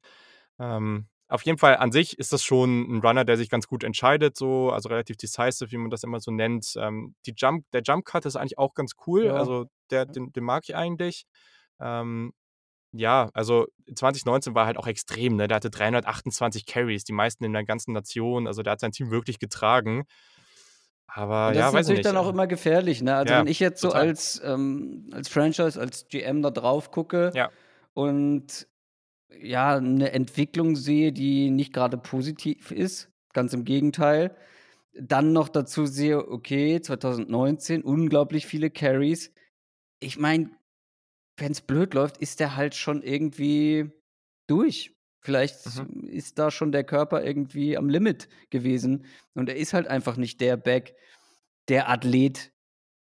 [0.57, 3.83] Ähm, auf jeden Fall an sich ist das schon ein Runner, der sich ganz gut
[3.83, 6.73] entscheidet, so, also relativ decisive, wie man das immer so nennt.
[6.77, 9.35] Ähm, die Jump, der Jump Cut ist eigentlich auch ganz cool, Ja.
[9.35, 11.27] also der, den, den mag ich eigentlich.
[11.79, 12.33] Ähm,
[12.93, 15.47] ja, also 2019 war halt auch extrem, ne?
[15.47, 19.11] Der hatte 328 Carries, die meisten in der ganzen Nation, also der hat sein Team
[19.11, 20.05] wirklich getragen.
[21.07, 22.05] Aber Und das ja, ist natürlich nicht.
[22.07, 23.15] dann auch äh, immer gefährlich, ne?
[23.15, 24.07] Also Ja, wenn ich jetzt so total.
[24.07, 27.51] als, ähm, als Franchise, als GM da drauf gucke Ja.
[27.93, 28.67] und
[29.29, 34.35] ja, eine Entwicklung sehe, die nicht gerade positiv ist, ganz im Gegenteil,
[34.93, 39.31] dann noch dazu sehe, okay, 2019 unglaublich viele Carries.
[39.99, 40.51] Ich meine,
[41.37, 43.91] wenn es blöd läuft, ist der halt schon irgendwie
[44.47, 44.94] durch.
[45.25, 46.07] Vielleicht Mhm.
[46.07, 50.39] ist da schon der Körper irgendwie am Limit gewesen und er ist halt einfach nicht
[50.41, 50.95] der Back,
[51.67, 52.53] der Athlet,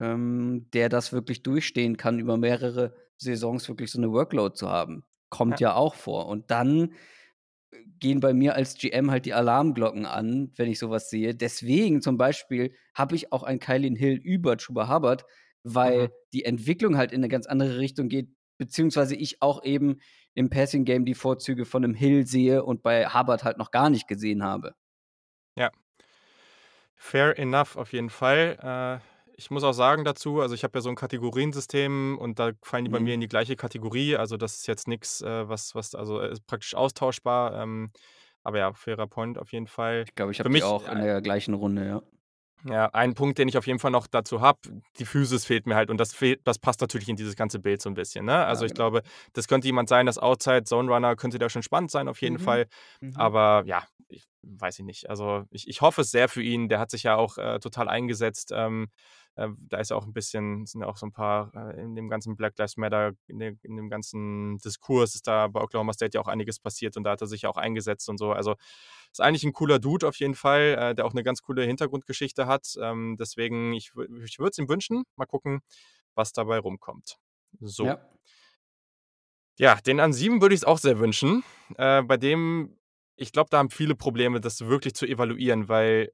[0.01, 5.05] ähm, der das wirklich durchstehen kann, über mehrere Saisons wirklich so eine Workload zu haben.
[5.31, 6.29] Kommt ja auch vor.
[6.29, 6.93] Und dann
[7.73, 11.35] äh, gehen bei mir als GM halt die Alarmglocken an, wenn ich sowas sehe.
[11.35, 15.25] Deswegen zum Beispiel habe ich auch einen Kylin Hill über Chuba Hubbard,
[15.65, 16.13] weil Mhm.
[16.33, 19.99] die Entwicklung halt in eine ganz andere Richtung geht, beziehungsweise ich auch eben
[20.35, 23.91] im Passing Game die Vorzüge von einem Hill sehe und bei Hubbard halt noch gar
[23.91, 24.75] nicht gesehen habe.
[25.57, 25.71] Ja.
[26.95, 29.01] Fair enough, auf jeden Fall.
[29.03, 32.53] Äh, ich muss auch sagen dazu, also ich habe ja so ein Kategoriensystem und da
[32.63, 33.05] fallen die bei Mhm.
[33.05, 34.17] mir in die gleiche Kategorie.
[34.17, 37.61] Also das ist jetzt nichts, äh, was, was, also ist praktisch austauschbar.
[37.61, 37.91] Ähm,
[38.45, 40.05] aber ja, fairer Point auf jeden Fall.
[40.07, 42.03] Ich glaube, ich habe mich, auch in äh, der gleichen Runde, ja.
[42.65, 44.59] Ja, ein Punkt, den ich auf jeden Fall noch dazu habe,
[44.99, 47.83] die Physis fehlt mir halt und das fehlt, das passt natürlich in dieses ganze Bild
[47.83, 48.25] so ein bisschen.
[48.27, 48.45] Ne?
[48.47, 48.91] Also Ja, ich genau.
[48.91, 52.21] glaube, das könnte jemand sein, das Outside Zone Runner könnte da schon spannend sein, auf
[52.23, 52.41] jeden Mhm.
[52.41, 52.67] Fall.
[53.01, 53.17] Mhm.
[53.17, 55.09] Aber ja, ich weiß ich nicht.
[55.11, 56.69] Also ich, ich hoffe es sehr für ihn.
[56.69, 58.53] Der hat sich ja auch äh, total eingesetzt.
[58.55, 58.89] Ähm,
[59.37, 61.95] äh, da ist ja auch ein bisschen, sind ja auch so ein paar äh, in
[61.95, 65.93] dem ganzen Black Lives Matter, in, dem- in dem ganzen Diskurs ist da bei Oklahoma
[65.93, 68.33] State ja auch einiges passiert und da hat er sich ja auch eingesetzt und so.
[68.33, 68.55] Also
[69.11, 72.47] ist eigentlich ein cooler Dude auf jeden Fall, äh, der auch eine ganz coole Hintergrundgeschichte
[72.47, 72.75] hat.
[72.81, 73.93] Ähm, deswegen, ich,
[74.25, 75.05] ich würde es ihm wünschen.
[75.17, 75.61] Mal gucken,
[76.15, 77.19] was dabei rumkommt.
[77.61, 77.85] So.
[77.87, 78.09] Ja.
[79.59, 81.45] Ja, den an 7 würde ich es auch sehr wünschen.
[81.77, 82.79] Äh, bei dem,
[83.17, 86.11] ich glaube, da haben viele Probleme, das wirklich zu evaluieren, weil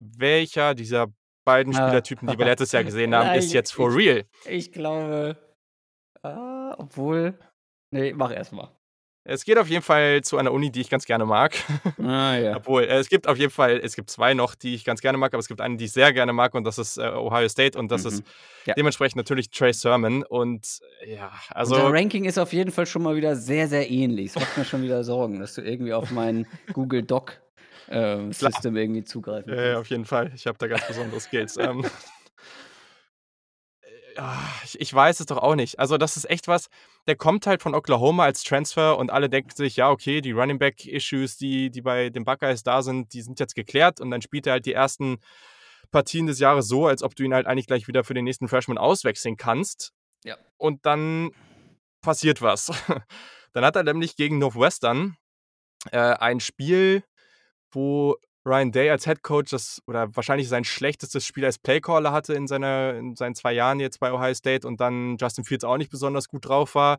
[0.00, 1.06] welcher dieser
[1.48, 1.86] beiden Ah.
[1.86, 4.24] Spielertypen, die wir letztes Jahr gesehen haben, Nein, ist jetzt for ich- real.
[4.48, 5.36] Ich glaube,
[6.22, 7.38] ah, obwohl.
[7.90, 8.70] Nee, mach erst mal.
[9.30, 11.52] Es geht auf jeden Fall zu einer Uni, die ich ganz gerne mag.
[12.02, 12.56] Ah, ja.
[12.56, 15.18] Obwohl, äh, es gibt auf jeden Fall, es gibt zwei noch, die ich ganz gerne
[15.18, 17.48] mag, aber es gibt eine, die ich sehr gerne mag und das ist äh, Ohio
[17.48, 18.24] State und das ist Mhm.
[18.66, 18.74] Ja.
[18.74, 23.16] dementsprechend natürlich Trey Sermon und ja, also Unser Ranking ist auf jeden Fall schon mal
[23.16, 24.26] wieder sehr, sehr ähnlich.
[24.28, 27.40] Es macht mir schon wieder Sorgen, dass du irgendwie auf mein Google Doc
[27.90, 28.32] ähm.
[28.32, 30.32] System irgendwie zugreifen Ja, ja, auf jeden Fall.
[30.34, 31.56] Ich habe da ganz besondere Skills.
[31.58, 31.84] ähm,
[33.80, 35.78] äh, ah, ich, ich weiß es doch auch nicht.
[35.78, 36.68] Also, das ist echt was,
[37.06, 40.58] der kommt halt von Oklahoma als Transfer und alle denken sich, ja, okay, die Running
[40.58, 44.46] Back-Issues, die, die bei den Buckeyes da sind, die sind jetzt geklärt und dann spielt
[44.46, 45.18] er halt die ersten
[45.90, 48.48] Partien des Jahres so, als ob du ihn halt eigentlich gleich wieder für den nächsten
[48.48, 49.92] Freshman auswechseln kannst.
[50.24, 50.36] Ja.
[50.56, 51.30] Und dann
[52.02, 52.72] passiert was.
[53.52, 55.16] dann hat er nämlich gegen Northwestern
[55.90, 57.04] äh, ein Spiel,
[57.70, 62.34] wo Ryan Day als Head Coach das oder wahrscheinlich sein schlechtestes Spiel als Playcaller hatte
[62.34, 65.76] in, seiner, in seinen zwei Jahren jetzt bei Ohio State und dann Justin Fields auch
[65.76, 66.98] nicht besonders gut drauf war.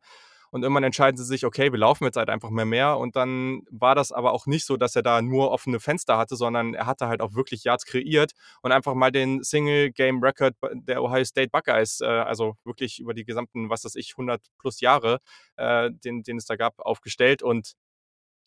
[0.51, 2.97] Und irgendwann entscheiden sie sich, okay, wir laufen jetzt halt einfach mehr mehr.
[2.97, 6.35] Und dann war das aber auch nicht so, dass er da nur offene Fenster hatte,
[6.35, 11.23] sondern er hatte halt auch wirklich Yards kreiert und einfach mal den Single-Game-Record der Ohio
[11.23, 15.19] State Buckeyes, äh, also wirklich über die gesamten, was weiß ich, 100 plus Jahre,
[15.55, 17.43] äh, den, den es da gab, aufgestellt.
[17.43, 17.75] Und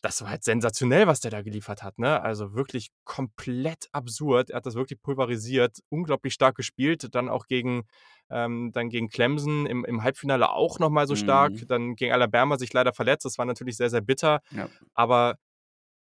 [0.03, 1.97] das war halt sensationell, was der da geliefert hat.
[1.97, 2.21] Ne?
[2.21, 4.49] Also wirklich komplett absurd.
[4.49, 7.07] Er hat das wirklich pulverisiert, unglaublich stark gespielt.
[7.15, 7.83] Dann auch gegen,
[8.29, 11.53] ähm, dann gegen Clemson im, im Halbfinale auch nochmal so stark.
[11.53, 11.67] Mhm.
[11.69, 13.23] Dann gegen Alabama sich leider verletzt.
[13.23, 14.41] Das war natürlich sehr, sehr bitter.
[14.51, 14.67] Ja.
[14.93, 15.37] Aber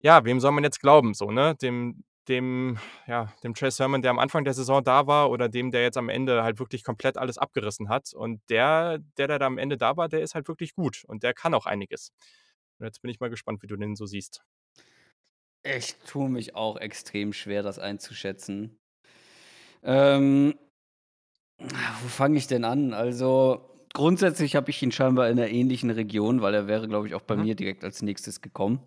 [0.03, 1.15] ja, wem soll man jetzt glauben?
[1.15, 1.55] So, ne?
[1.63, 5.71] Dem, dem, ja, dem Trey Sermon, der am Anfang der Saison da war, oder dem,
[5.71, 8.13] der jetzt am Ende halt wirklich komplett alles abgerissen hat.
[8.13, 11.23] Und der, der, der da am Ende da war, der ist halt wirklich gut und
[11.23, 12.13] der kann auch einiges.
[12.79, 14.45] Und jetzt bin ich mal gespannt, wie du den so siehst.
[15.65, 18.79] Ich tue mich auch extrem schwer, das einzuschätzen.
[19.83, 20.55] Ähm,
[22.03, 22.93] wo fange ich denn an?
[22.93, 27.15] Also, grundsätzlich habe ich ihn scheinbar in einer ähnlichen Region, weil er wäre, glaube ich,
[27.15, 27.37] auch bei Mhm.
[27.37, 28.81] mir direkt als nächstes gekommen.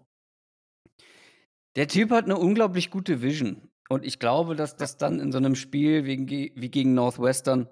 [1.75, 3.69] Der Typ hat eine unglaublich gute Vision.
[3.89, 7.69] Und ich glaube, dass das dann in so einem Spiel wie, wie gegen Northwestern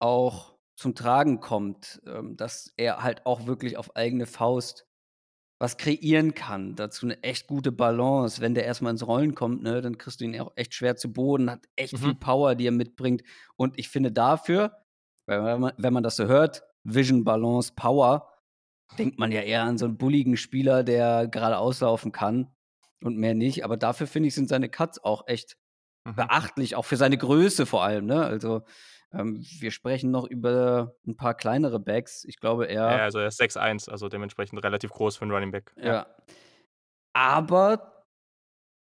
[0.00, 4.87] auch zum Tragen kommt, ähm, dass er halt auch wirklich auf eigene Faust
[5.58, 6.76] was kreieren kann.
[6.76, 8.40] Dazu eine echt gute Balance.
[8.40, 11.12] Wenn der erstmal ins Rollen kommt, ne, dann kriegst du ihn auch echt schwer zu
[11.12, 11.98] Boden, hat echt mhm.
[11.98, 13.22] viel Power, die er mitbringt.
[13.56, 14.72] Und ich finde dafür,
[15.26, 18.32] wenn man, wenn man das so hört, Vision, Balance, Power,
[18.96, 22.54] denkt man ja eher an so einen bulligen Spieler, der gerade auslaufen kann
[23.02, 23.64] und mehr nicht.
[23.64, 25.56] Aber dafür finde ich, sind seine Cuts auch echt
[26.04, 26.14] mhm.
[26.14, 28.06] beachtlich, auch für seine Größe vor allem.
[28.06, 28.24] Ne?
[28.24, 28.62] Also
[29.12, 32.24] ähm, wir sprechen noch über ein paar kleinere Backs.
[32.24, 32.90] Ich glaube, er.
[32.90, 35.72] Ja, also er ist 6'1, also dementsprechend relativ groß für einen Running Back.
[35.76, 35.84] Ja.
[35.84, 36.06] ja.
[37.14, 38.04] Aber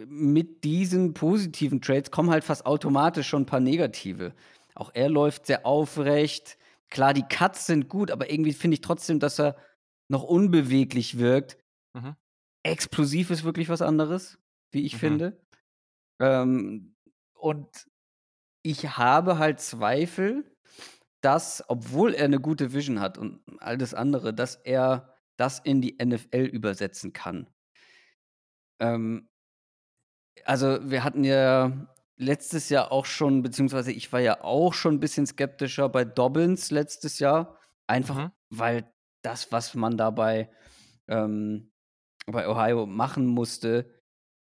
[0.05, 4.33] mit diesen positiven Trades kommen halt fast automatisch schon ein paar negative.
[4.75, 6.57] Auch er läuft sehr aufrecht.
[6.89, 9.55] Klar, die Cuts sind gut, aber irgendwie finde ich trotzdem, dass er
[10.07, 11.57] noch unbeweglich wirkt.
[11.93, 12.15] Mhm.
[12.63, 14.39] Explosiv ist wirklich was anderes,
[14.71, 14.99] wie ich mhm.
[14.99, 15.41] finde.
[16.19, 16.95] Ähm,
[17.33, 17.87] und
[18.63, 20.43] ich habe halt Zweifel,
[21.21, 25.81] dass, obwohl er eine gute Vision hat und all das andere, dass er das in
[25.81, 27.47] die NFL übersetzen kann.
[28.79, 29.29] Ähm,
[30.45, 34.99] also wir hatten ja letztes Jahr auch schon, beziehungsweise ich war ja auch schon ein
[34.99, 38.31] bisschen skeptischer bei Dobbins letztes Jahr, einfach mhm.
[38.49, 38.91] weil
[39.23, 40.49] das, was man dabei
[41.07, 41.71] ähm,
[42.25, 44.01] bei Ohio machen musste,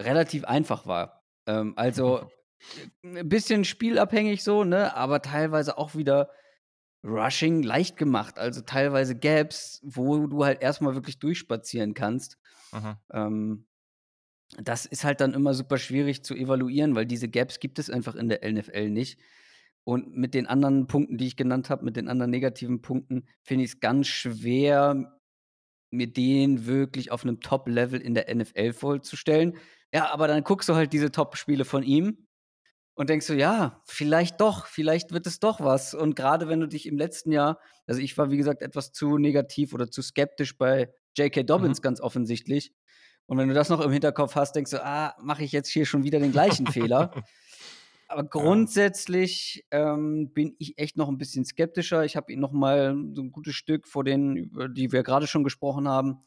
[0.02, 1.24] relativ einfach war.
[1.48, 2.30] Ähm, also
[3.04, 4.96] ein bisschen spielabhängig so, ne?
[4.96, 6.30] Aber teilweise auch wieder
[7.04, 8.38] Rushing leicht gemacht.
[8.38, 12.38] Also teilweise Gaps, wo du halt erstmal wirklich durchspazieren kannst.
[13.12, 13.66] Ähm,
[14.58, 18.16] das ist halt dann immer super schwierig zu evaluieren, weil diese Gaps gibt es einfach
[18.16, 19.20] in der NFL nicht.
[19.84, 23.64] Und mit den anderen Punkten, die ich genannt habe, mit den anderen negativen Punkten, finde
[23.64, 25.18] ich es ganz schwer,
[25.90, 29.58] mir den wirklich auf einem Top-Level in der NFL vorzustellen.
[29.94, 32.28] Ja, aber dann guckst du halt diese Top-Spiele von ihm
[32.94, 35.94] und denkst du, ja, vielleicht doch, vielleicht wird es doch was.
[35.94, 39.18] Und gerade wenn du dich im letzten Jahr, also ich war wie gesagt etwas zu
[39.18, 41.44] negativ oder zu skeptisch bei J.K.
[41.44, 41.84] Dobbins mhm.
[41.84, 42.74] ganz offensichtlich.
[43.26, 45.86] Und wenn du das noch im Hinterkopf hast, denkst du, ah, mache ich jetzt hier
[45.86, 47.12] schon wieder den gleichen Fehler.
[48.10, 52.04] Aber grundsätzlich ähm, bin ich echt noch ein bisschen skeptischer.
[52.04, 55.28] Ich habe ihn noch mal so ein gutes Stück vor denen, über die wir gerade
[55.28, 56.18] schon gesprochen haben.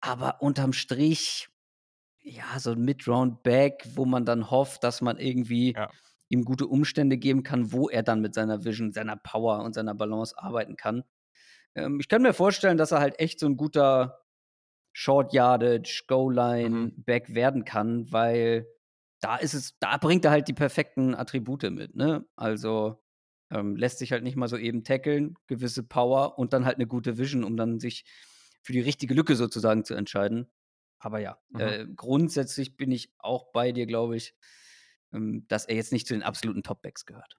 [0.00, 1.50] Aber unterm Strich
[2.22, 5.90] ja, so ein Mid-Round-Back, wo man dann hofft, dass man irgendwie ja.
[6.28, 9.94] ihm gute Umstände geben kann, wo er dann mit seiner Vision, seiner Power und seiner
[9.94, 11.04] Balance arbeiten kann.
[11.74, 14.20] Ähm, ich kann mir vorstellen, dass er halt echt so ein guter
[14.92, 17.34] Short Yardage, Goal-Line-Back mhm.
[17.34, 18.66] werden kann, weil
[19.20, 22.24] da ist es, da bringt er halt die perfekten Attribute mit, ne?
[22.36, 23.02] Also
[23.50, 26.86] ähm, lässt sich halt nicht mal so eben tackeln, gewisse Power und dann halt eine
[26.86, 28.04] gute Vision, um dann sich
[28.62, 30.50] für die richtige Lücke sozusagen zu entscheiden.
[31.00, 31.60] Aber ja, mhm.
[31.60, 34.34] äh, grundsätzlich bin ich auch bei dir, glaube ich,
[35.12, 37.36] ähm, dass er jetzt nicht zu den absoluten Topbacks gehört.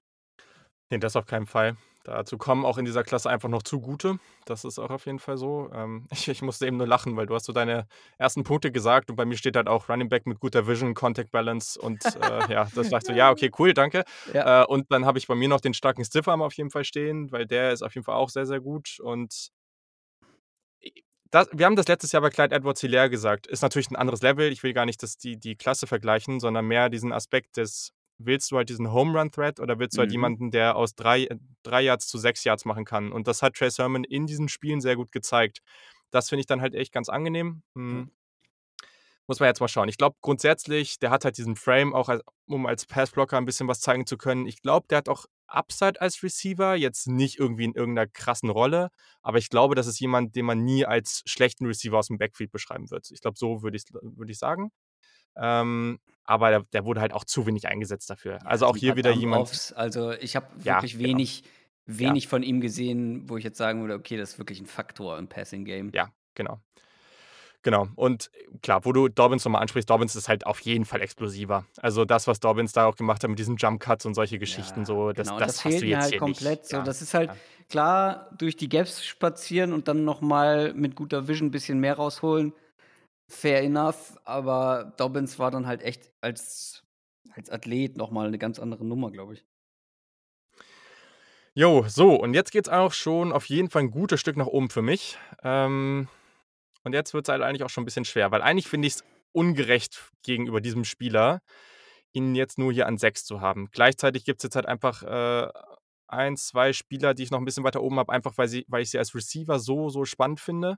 [0.90, 1.76] Nee, das auf keinen Fall.
[2.04, 4.18] Dazu kommen auch in dieser Klasse einfach noch zugute.
[4.44, 5.70] Das ist auch auf jeden Fall so.
[5.72, 7.86] Ähm, ich, ich, musste eben nur lachen, weil du hast so deine
[8.18, 11.30] ersten Punkte gesagt und bei mir steht halt auch Running Back mit guter Vision, Contact
[11.30, 14.04] Balance und äh, ja, das dachte so, ja, okay, cool, danke.
[14.34, 14.62] Ja.
[14.62, 17.30] Äh, und dann habe ich bei mir noch den starken Stiffarm auf jeden Fall stehen,
[17.30, 19.50] weil der ist auf jeden Fall auch sehr, sehr gut und
[21.32, 23.46] das, wir haben das letztes Jahr bei Clyde Edwards Hilaire gesagt.
[23.46, 24.52] Ist natürlich ein anderes Level.
[24.52, 28.50] Ich will gar nicht dass die, die Klasse vergleichen, sondern mehr diesen Aspekt des, willst
[28.50, 30.14] du halt diesen Home Run Threat oder willst du halt mhm.
[30.14, 31.26] jemanden, der aus drei,
[31.62, 33.10] drei Yards zu sechs Yards machen kann?
[33.10, 35.62] Und das hat Trey Sermon in diesen Spielen sehr gut gezeigt.
[36.10, 37.62] Das finde ich dann halt echt ganz angenehm.
[37.74, 38.10] Hm.
[39.26, 39.88] Muss man jetzt mal schauen.
[39.88, 43.68] Ich glaube grundsätzlich, der hat halt diesen Frame auch, als, um als Passblocker ein bisschen
[43.68, 44.46] was zeigen zu können.
[44.46, 48.90] Ich glaube, der hat auch Upside als Receiver, jetzt nicht irgendwie in irgendeiner krassen Rolle,
[49.20, 52.50] aber ich glaube, das ist jemand, den man nie als schlechten Receiver aus dem Backfield
[52.50, 53.10] beschreiben wird.
[53.10, 54.70] Ich glaube, so würde ich, würd ich sagen.
[55.36, 58.38] Ähm, aber der, der, wurde halt auch zu wenig eingesetzt dafür.
[58.46, 59.42] Also auch hier wieder jemand.
[59.42, 59.72] Offs.
[59.72, 61.08] Also ich habe wirklich ja, genau.
[61.08, 61.44] wenig,
[61.86, 62.30] wenig ja.
[62.30, 65.28] von ihm gesehen, wo ich jetzt sagen würde, okay, das ist wirklich ein Faktor im
[65.28, 65.90] Passing Game.
[65.94, 66.60] Ja, genau.
[67.62, 67.88] Genau.
[67.94, 68.30] Und
[68.62, 71.64] klar, wo du Dobbins nochmal ansprichst, Dobbins ist halt auf jeden Fall explosiver.
[71.80, 74.80] Also das, was Dobbins da auch gemacht hat mit diesen Jump Cuts und solche Geschichten,
[74.80, 75.38] ja, so, das, genau.
[75.38, 76.60] das, das fehlt mir halt komplett.
[76.60, 76.70] Nicht.
[76.70, 76.82] So, ja.
[76.82, 77.36] Das ist halt ja.
[77.68, 82.52] klar, durch die Gaps spazieren und dann nochmal mit guter Vision ein bisschen mehr rausholen.
[83.28, 86.82] Fair enough, aber Dobbins war dann halt echt als,
[87.34, 89.44] als Athlet nochmal eine ganz andere Nummer, glaube ich.
[91.54, 94.46] Jo, so, und jetzt geht es auch schon auf jeden Fall ein gutes Stück nach
[94.46, 95.18] oben für mich.
[95.42, 96.08] Ähm,
[96.84, 98.94] und jetzt wird es halt eigentlich auch schon ein bisschen schwer, weil eigentlich finde ich
[98.94, 101.40] es ungerecht gegenüber diesem Spieler,
[102.12, 103.68] ihn jetzt nur hier an 6 zu haben.
[103.72, 105.48] Gleichzeitig gibt es jetzt halt einfach äh,
[106.08, 108.82] ein, zwei Spieler, die ich noch ein bisschen weiter oben habe, einfach weil, sie, weil
[108.82, 110.76] ich sie als Receiver so, so spannend finde.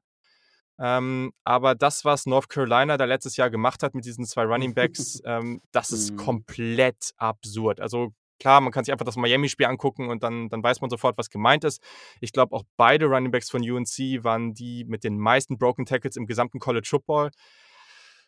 [0.79, 4.75] Ähm, aber das, was North Carolina da letztes Jahr gemacht hat mit diesen zwei Running
[4.75, 6.17] Backs, ähm, das ist mhm.
[6.17, 7.81] komplett absurd.
[7.81, 11.19] Also klar, man kann sich einfach das Miami-Spiel angucken und dann, dann weiß man sofort,
[11.19, 11.83] was gemeint ist.
[12.21, 16.17] Ich glaube, auch beide Running Backs von UNC waren die mit den meisten Broken Tackles
[16.17, 17.31] im gesamten College Football.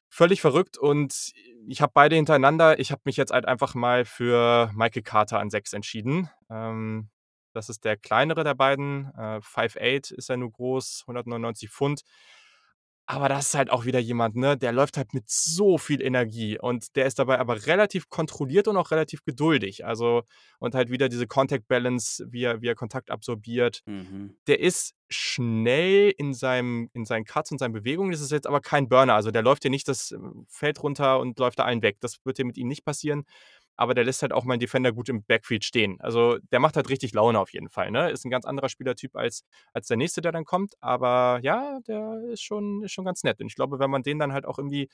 [0.08, 1.32] Völlig verrückt und
[1.68, 2.78] ich habe beide hintereinander.
[2.78, 6.30] Ich habe mich jetzt halt einfach mal für Michael Carter an 6 entschieden.
[6.48, 7.10] Ähm,
[7.52, 9.10] das ist der kleinere der beiden.
[9.16, 12.02] Äh, 5'8 ist er nur groß, 199 Pfund.
[13.08, 16.58] Aber das ist halt auch wieder jemand, ne, der läuft halt mit so viel Energie
[16.58, 19.86] und der ist dabei aber relativ kontrolliert und auch relativ geduldig.
[19.86, 20.24] Also,
[20.58, 23.82] und halt wieder diese Contact Balance, wie er, wie er Kontakt absorbiert.
[23.86, 24.36] Mhm.
[24.48, 28.10] Der ist schnell in, seinem, in seinen Cuts und seinen Bewegungen.
[28.10, 29.14] Das ist jetzt aber kein Burner.
[29.14, 31.98] Also, der läuft dir nicht das äh, Feld runter und läuft da allen weg.
[32.00, 33.24] Das wird dir mit ihm nicht passieren
[33.76, 36.00] aber der lässt halt auch meinen Defender gut im Backfield stehen.
[36.00, 37.90] Also der macht halt richtig Laune auf jeden Fall.
[37.90, 38.10] Ne?
[38.10, 40.74] Ist ein ganz anderer Spielertyp als, als der nächste, der dann kommt.
[40.80, 43.40] Aber ja, der ist schon, ist schon ganz nett.
[43.40, 44.88] Und ich glaube, wenn man den dann halt auch irgendwie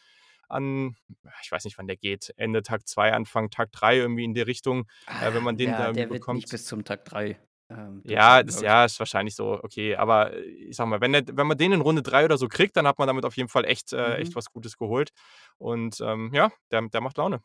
[0.49, 0.97] an,
[1.43, 4.41] ich weiß nicht, wann der geht, Ende Tag 2, Anfang Tag 3 irgendwie in die
[4.43, 6.37] Richtung, äh, wenn man den ja, da der irgendwie wird bekommt.
[6.41, 7.39] nicht bis zum Tag 3.
[7.71, 9.97] Ähm, ja, das ja, ist wahrscheinlich so, okay.
[9.97, 12.49] Aber äh, ich sag mal, wenn, der, wenn man den in Runde 3 oder so
[12.49, 14.37] kriegt, dann hat man damit auf jeden Fall echt, äh, echt Mhm.
[14.37, 15.11] was Gutes geholt.
[15.57, 17.41] Und ähm, ja, der, der macht Laune.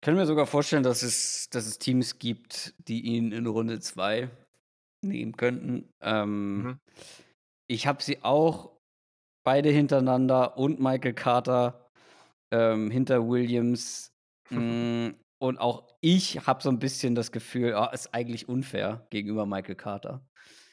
[0.00, 3.80] Ich kann mir sogar vorstellen, dass es, dass es Teams gibt, die ihn in Runde
[3.80, 4.30] 2
[5.04, 5.92] nehmen könnten.
[6.00, 6.80] Ähm, Mhm.
[7.66, 8.80] Ich habe sie auch
[9.44, 11.90] beide hintereinander und Michael Carter
[12.50, 14.12] ähm, hinter Williams.
[14.52, 19.46] Mm, und auch ich habe so ein bisschen das Gefühl, ah, ist eigentlich unfair gegenüber
[19.46, 20.26] Michael Carter.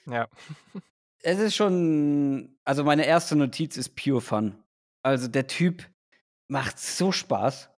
[0.09, 0.27] Ja.
[1.21, 4.63] Es ist schon, also meine erste Notiz ist pure Fun.
[5.03, 5.87] Also der Typ
[6.47, 7.69] macht so Spaß.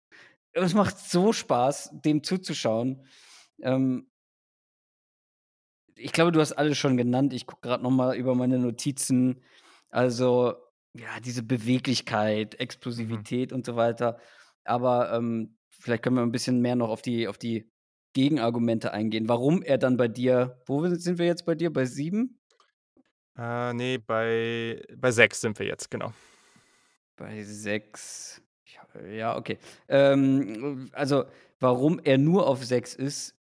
[0.54, 3.06] Es macht so Spaß, dem zuzuschauen.
[3.62, 4.10] Ähm,
[5.96, 7.34] ich glaube, du hast alles schon genannt.
[7.34, 9.44] Ich gucke gerade noch mal über meine Notizen.
[9.90, 10.56] Also,
[10.94, 12.60] ja, diese Beweglichkeit, Mhm.
[12.60, 14.20] Explosivität und so weiter.
[14.64, 17.72] Aber ähm, vielleicht können wir ein bisschen mehr noch auf die, auf die
[18.14, 19.30] Gegenargumente eingehen.
[19.30, 21.72] Warum er dann bei dir, wo sind wir jetzt bei dir?
[21.72, 22.40] Bei sieben?
[23.38, 26.14] Äh, nee, bei, bei 6 sind wir jetzt, genau.
[27.16, 28.42] Bei sechs.
[29.08, 29.58] Ja, okay.
[29.88, 31.26] Ähm, also,
[31.60, 33.36] warum er nur auf sechs ist,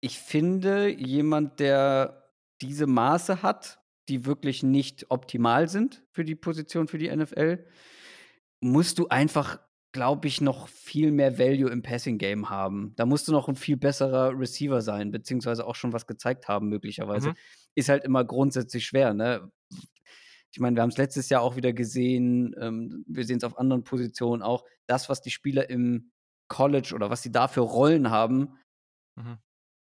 [0.00, 2.30] ich finde, jemand, der
[2.60, 7.64] diese Maße hat, die wirklich nicht optimal sind für die Position für die NFL,
[8.60, 9.60] musst du einfach,
[9.92, 12.94] glaube ich, noch viel mehr Value im Passing Game haben.
[12.96, 16.68] Da musst du noch ein viel besserer Receiver sein, beziehungsweise auch schon was gezeigt haben,
[16.68, 17.30] möglicherweise.
[17.30, 17.36] Mhm.
[17.74, 19.50] Ist halt immer grundsätzlich schwer, ne?
[20.58, 23.56] Ich meine, wir haben es letztes Jahr auch wieder gesehen, ähm, wir sehen es auf
[23.58, 24.64] anderen Positionen auch.
[24.88, 26.10] Das, was die Spieler im
[26.48, 28.58] College oder was sie da für Rollen haben,
[29.16, 29.38] Mhm.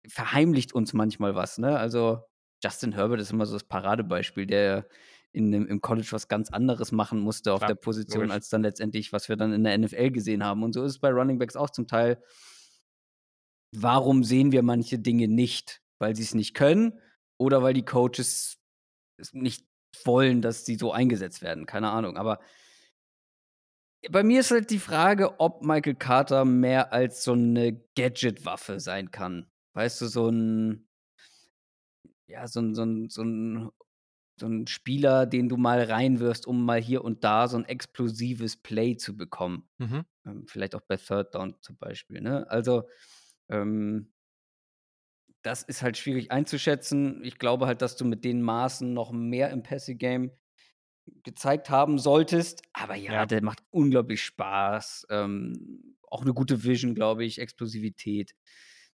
[0.08, 1.78] verheimlicht uns manchmal was, ne?
[1.78, 2.22] Also,
[2.64, 4.88] Justin Herbert ist immer so das Paradebeispiel, der
[5.32, 8.34] in dem im College was ganz anderes machen musste auf Klar, der Position, logisch.
[8.34, 10.62] als dann letztendlich, was wir dann in der NFL gesehen haben.
[10.62, 12.22] Und so ist es bei Running Backs auch zum Teil.
[13.74, 15.82] Warum sehen wir manche Dinge nicht?
[15.98, 16.98] Weil sie es nicht können
[17.38, 18.58] oder weil die Coaches
[19.18, 19.66] es nicht
[20.04, 21.66] wollen, dass sie so eingesetzt werden?
[21.66, 22.16] Keine Ahnung.
[22.16, 22.40] Aber
[24.10, 29.10] bei mir ist halt die Frage, ob Michael Carter mehr als so eine Gadget-Waffe sein
[29.10, 29.46] kann.
[29.74, 30.88] Weißt du, so ein
[32.26, 33.70] ja, so ein so ein so ein
[34.40, 38.56] so 'n Spieler, den du mal reinwirfst, um mal hier und da so ein explosives
[38.56, 39.68] Play zu bekommen.
[39.78, 40.02] Mhm.
[40.26, 42.48] Ähm, vielleicht auch bei Third Down zum Beispiel, ne?
[42.50, 42.88] Also,
[43.50, 44.12] ähm
[45.42, 47.22] das ist halt schwierig einzuschätzen.
[47.24, 50.32] Ich glaube halt, dass du mit den Maßen noch mehr im Passing Game
[51.24, 52.62] gezeigt haben solltest.
[52.72, 53.26] Aber ja, Ja.
[53.26, 55.06] der macht unglaublich Spaß.
[55.10, 58.34] Ähm, auch eine gute Vision, glaube ich, Explosivität,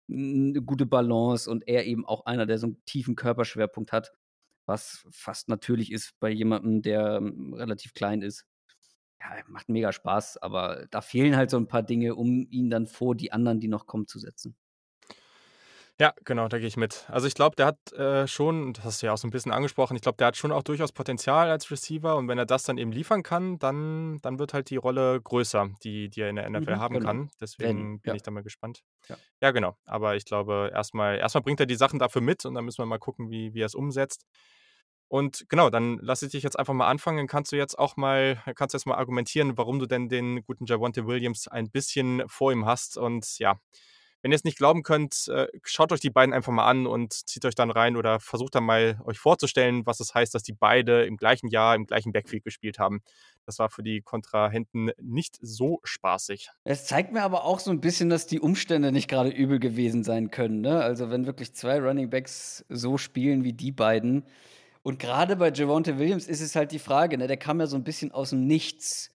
[0.09, 4.11] 'n 'ne gute Balance und er eben auch einer, der so einen tiefen Körperschwerpunkt hat,
[4.65, 8.45] was fast natürlich ist bei jemandem, der, ähm, relativ klein ist.
[9.21, 12.87] Ja, macht mega Spaß, aber da fehlen halt so ein paar Dinge, um ihn dann
[12.87, 14.55] vor die anderen, die noch kommen, zu setzen.
[15.99, 17.05] Ja, genau, da gehe ich mit.
[17.09, 19.51] Also ich glaube, der hat äh, schon, das hast du ja auch so ein bisschen
[19.51, 22.63] angesprochen, ich glaube, der hat schon auch durchaus Potenzial als Receiver und wenn er das
[22.63, 26.37] dann eben liefern kann, dann, dann wird halt die Rolle größer, die, die er in
[26.37, 27.05] der NFL Mhm, haben genau.
[27.05, 27.29] kann.
[27.41, 28.15] Deswegen Wenn, bin ja.
[28.15, 28.81] ich da mal gespannt.
[29.09, 29.17] Ja.
[29.41, 29.75] Ja, genau.
[29.85, 32.85] Aber ich glaube, erstmal, erstmal bringt er die Sachen dafür mit und dann müssen wir
[32.85, 34.23] mal gucken, wie, wie er es umsetzt.
[35.09, 37.17] Und genau, dann lasse ich dich jetzt einfach mal anfangen.
[37.17, 40.43] Dann kannst du jetzt auch mal, kannst du jetzt mal argumentieren, warum du denn den
[40.43, 42.97] guten Javonte Williams ein bisschen vor ihm hast.
[42.97, 43.59] Und ja,
[44.21, 47.13] wenn ihr es nicht glauben könnt, äh, schaut euch die beiden einfach mal an und
[47.13, 50.53] zieht euch dann rein oder versucht dann mal euch vorzustellen, was es heißt, dass die
[50.53, 53.01] beide im gleichen Jahr im gleichen Backfield gespielt haben.
[53.45, 56.49] Das war für die Kontrahenten nicht so spaßig.
[56.63, 60.03] Es zeigt mir aber auch so ein bisschen, dass die Umstände nicht gerade übel gewesen
[60.03, 60.81] sein können, ne?
[60.81, 64.25] Also, wenn wirklich 2 Running Backs so spielen wie die beiden
[64.81, 67.75] und gerade bei Javonte Williams ist es halt die Frage, ne, der kam ja so
[67.75, 69.11] ein bisschen aus dem Nichts.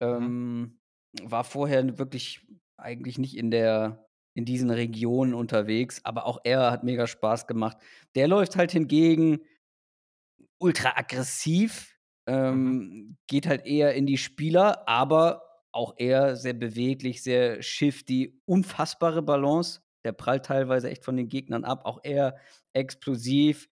[0.00, 0.06] Mhm.
[0.06, 0.78] Ähm,
[1.22, 2.46] war vorher wirklich
[2.76, 4.05] eigentlich nicht in der
[4.36, 7.78] in diesen Regionen unterwegs, aber auch er hat mega Spaß gemacht.
[8.14, 9.40] Der läuft halt hingegen
[10.58, 11.94] ultra aggressiv,
[12.28, 12.34] Mhm.
[12.34, 19.22] ähm, geht halt eher in die Spieler, aber auch er sehr beweglich, sehr shifty, unfassbare
[19.22, 19.80] Balance.
[20.04, 22.36] Der prallt teilweise echt von den Gegnern ab, auch er
[22.72, 23.68] explosiv.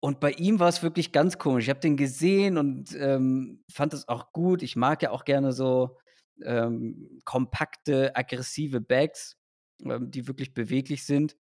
[0.00, 1.64] Und bei ihm war es wirklich ganz komisch.
[1.64, 4.62] Ich habe den gesehen und, ähm, fand das auch gut.
[4.62, 5.96] Ich mag ja auch gerne so,
[6.44, 9.38] ähm, kompakte, aggressive Bags,
[9.82, 11.36] ähm, die wirklich beweglich sind.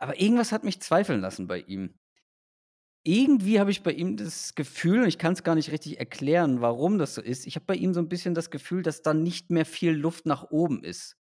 [0.00, 1.98] Aber irgendwas hat mich zweifeln lassen bei ihm.
[3.06, 6.98] Irgendwie habe ich bei ihm das Gefühl, und ich kann's gar nicht richtig erklären, warum
[6.98, 7.46] das so ist.
[7.46, 10.26] Ich habe bei ihm so 'n bisschen das Gefühl, dass da nicht mehr viel Luft
[10.26, 11.16] nach oben ist.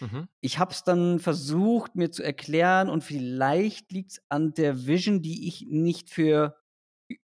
[0.00, 0.30] Mhm.
[0.40, 5.48] Ich habe es dann versucht, mir zu erklären und vielleicht liegt's an der Vision, die
[5.48, 6.56] ich nicht für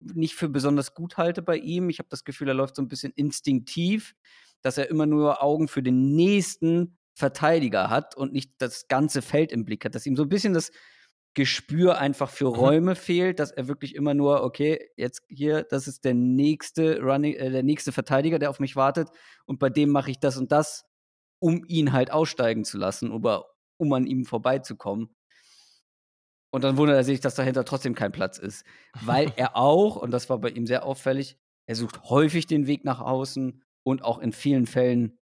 [0.00, 1.90] nicht für besonders gut halte bei ihm.
[1.90, 4.14] Ich habe das Gefühl, er läuft so 'n bisschen instinktiv,
[4.62, 9.52] dass er immer nur Augen für den nächsten Verteidiger hat und nicht das ganze Feld
[9.52, 10.70] im Blick hat, dass ihm so 'n bisschen das
[11.34, 12.70] Gespür einfach für Mhm.
[12.70, 17.34] Räume fehlt, dass er wirklich immer nur: „Okay, jetzt hier, das ist der nächste Running
[17.34, 19.10] äh, der nächste Verteidiger, der auf mich wartet
[19.46, 20.84] und bei dem mache ich das und das,
[21.40, 23.46] um ihn halt aussteigen zu lassen oder
[23.78, 25.10] um an ihm vorbeizukommen.“
[26.50, 28.64] Und dann wundert er sich, dass dahinter trotzdem kein Platz ist,
[28.98, 32.84] weil er auch, und das war bei ihm sehr auffällig, er sucht häufig den Weg
[32.84, 35.18] nach außen und auch in vielen Fällen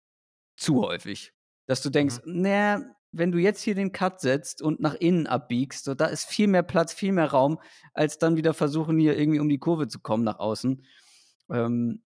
[0.56, 1.34] zu häufig,
[1.66, 2.42] dass du denkst: Mhm.
[2.42, 2.82] „Na ja,
[3.12, 6.48] wenn du jetzt hier den Cut setzt und nach innen abbiegst, so, da ist viel
[6.48, 7.58] mehr Platz, viel mehr Raum,
[7.94, 10.84] als dann wieder versuchen, hier irgendwie um die Kurve zu kommen nach außen.“
[11.52, 12.02] Ähm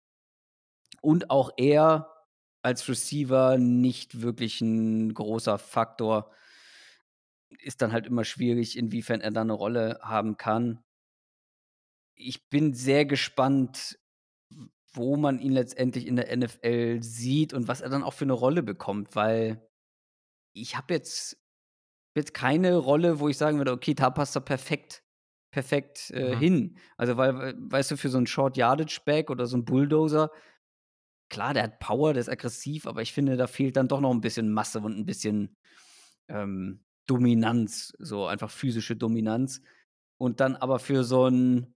[1.04, 2.08] und auch er
[2.62, 6.30] als Receiver nicht wirklich 'n großer Faktor.
[7.60, 10.82] Ist dann halt immer schwierig, inwiefern er da 'ne Rolle haben kann.
[12.18, 13.98] Ich bin sehr gespannt,
[14.94, 18.32] wo man ihn letztendlich in der NFL sieht und was er dann auch für 'ne
[18.34, 19.68] Rolle bekommt, weil
[20.54, 21.38] ich habe jetzt
[22.16, 25.04] jetzt keine Rolle, wo ich sagen würde: „Okay, da passt er perfekt
[25.52, 26.36] perfekt, äh, Mhm.
[26.36, 29.64] hin.“ Also, weil wei weißt du, für so 'n Short Yardage Back oder so 'n
[29.66, 30.30] Bulldozer
[31.30, 34.12] klar, der hat Power, der ist aggressiv, aber ich finde, da fehlt dann doch noch
[34.12, 35.56] 'n bisschen Masse und 'n bisschen,
[36.28, 39.62] ähm, Dominanz, so einfach physische Dominanz.
[40.18, 41.74] Und dann aber für so 'n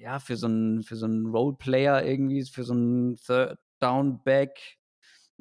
[0.00, 4.78] ja, für so 'n für so 'n Roleplayer irgendwie, für so 'n Third Down Back,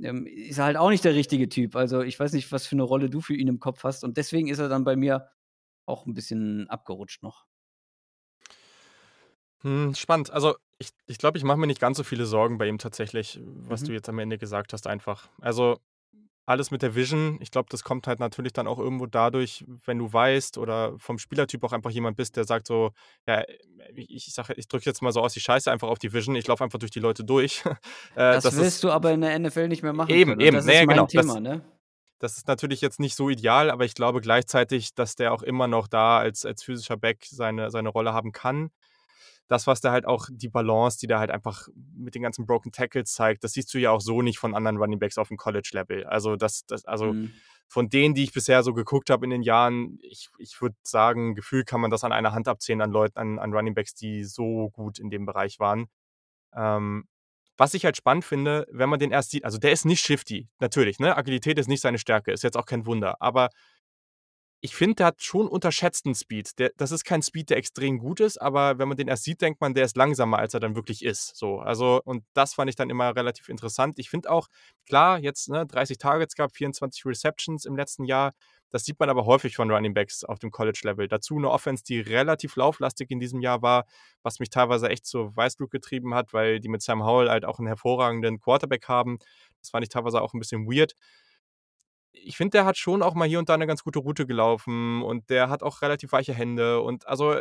[0.03, 1.76] ähm, ist er halt auch nicht der richtige Typ.
[1.78, 4.18] Also, ich weiß nicht, was für 'ne Rolle du für ihn im Kopf hast und
[4.18, 5.30] deswegen ist er dann bei mir
[5.88, 7.45] auch 'n bisschen abgerutscht noch.
[9.64, 10.32] Hm, spannend.
[10.32, 13.39] Also, ich ich glaube, ich mache mir nicht ganz so viele Sorgen bei ihm tatsächlich,
[13.43, 13.93] was du Mhm.
[13.93, 15.28] jetzt am Ende gesagt hast einfach.
[15.41, 15.80] Also,
[16.50, 20.00] alles mit der Vision, ich glaube, das kommt halt natürlich dann auch irgendwo dadurch, wenn
[20.00, 22.91] du weißt oder vom Spielertyp auch einfach jemand bist, der sagt so:
[23.28, 23.43] „Ja,
[23.95, 26.47] ich sage ich drücke jetzt mal so aus, ich scheiße einfach auf die Vision, ich
[26.47, 27.64] laufe einfach durch die Leute durch.“
[28.16, 30.41] Äh, Das das wirst ist du aber in der NFL nicht mehr machen eben, können
[30.41, 30.58] und eben.
[30.58, 31.06] das Na ist mein genau.
[31.14, 31.62] Das Thema, ne?
[32.20, 35.68] das ist natürlich jetzt nicht so ideal, aber ich glaube gleichzeitig, dass der auch immer
[35.68, 38.72] noch da als als physischer Back seine seine Rolle haben kann.
[39.50, 42.72] Das, was der halt auch die Balance, die der halt einfach mit den ganzen Broken
[42.72, 46.06] Tackles zeigt, das siehst du ja auch so nicht von anderen Running Backs auf'm College-Level.
[46.06, 47.34] Also, das das also, Mhm.
[47.68, 51.36] von denen, die ich bisher so geguckt habe in den Jahren, ich ich würde sagen,
[51.36, 54.24] gefühlt kann man das an einer Hand abzählen an Leuten an an Running Backs, die
[54.24, 55.88] so gut in dem Bereich waren.
[56.56, 57.06] Ähm,
[57.58, 60.50] was ich halt spannend finde, wenn man den erst sieht also, der ist nicht shifty,
[60.60, 61.18] natürlich, ne?
[61.18, 63.50] Agilität ist nicht seine Stärke, ist jetzt auch kein Wunder, aber
[64.62, 66.60] ich finde, der hat schon unterschätzten Speed.
[66.60, 69.41] Der das ist kein Speed, der extrem gut ist, aber wenn man den erst sieht,
[69.41, 71.60] denkt man, der ist langsamer, als er dann wirklich ist, so.
[71.60, 73.99] Also und das fand ich dann immer relativ interessant.
[73.99, 74.47] Ich finde auch,
[74.86, 78.34] klar, jetzt, ne, 30 Targets gehabt, 24 Receptions im letzten Jahr.
[78.72, 81.07] Das sieht man aber häufig von Running Backs auf dem College-Level.
[81.07, 83.86] Dazu 'ne Offense, die relativ lauflastig in diesem Jahr war,
[84.24, 87.60] was mich teilweise echt zur Weißglut getrieben hat, weil die mit Sam Howell halt auch
[87.60, 89.18] 'n hervorragenden Quarterback haben.
[89.62, 90.93] Das fand ich teilweise auch 'n bisschen weird.
[92.24, 95.01] Ich finde, der hat schon auch mal hier und da 'ne ganz gute Route gelaufen
[95.03, 97.36] und der hat auch relativ weiche Hände und also,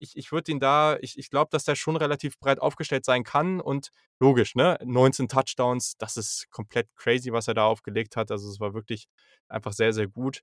[0.00, 3.24] ich ich würde ihn da ich ich glaube, dass der schon relativ breit aufgestellt sein
[3.24, 8.30] kann und logisch, ne, 19 Touchdowns, das ist komplett crazy, was er da aufgelegt hat.
[8.30, 9.08] Also, es war wirklich
[9.48, 10.42] einfach sehr, sehr gut.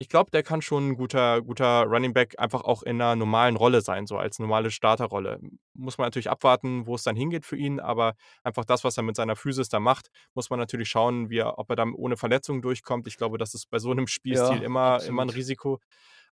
[0.00, 3.56] Ich glaube, der kann schon 'n guter guter Running Back einfach auch in 'ner normalen
[3.56, 5.40] Rolle sein, so als normale Starterrolle.
[5.72, 9.02] Muss man natürlich abwarten, wo es dann hingeht für ihn, aber einfach das, was er
[9.04, 12.18] mit seiner Physis da macht, muss man natürlich schauen, wie er ob er dann ohne
[12.18, 13.06] Verletzungen durchkommt.
[13.06, 15.30] Ich glaube, das ist bei so 'nem Spielstil Ja, immer immer 'n absolut.
[15.30, 15.80] Risiko.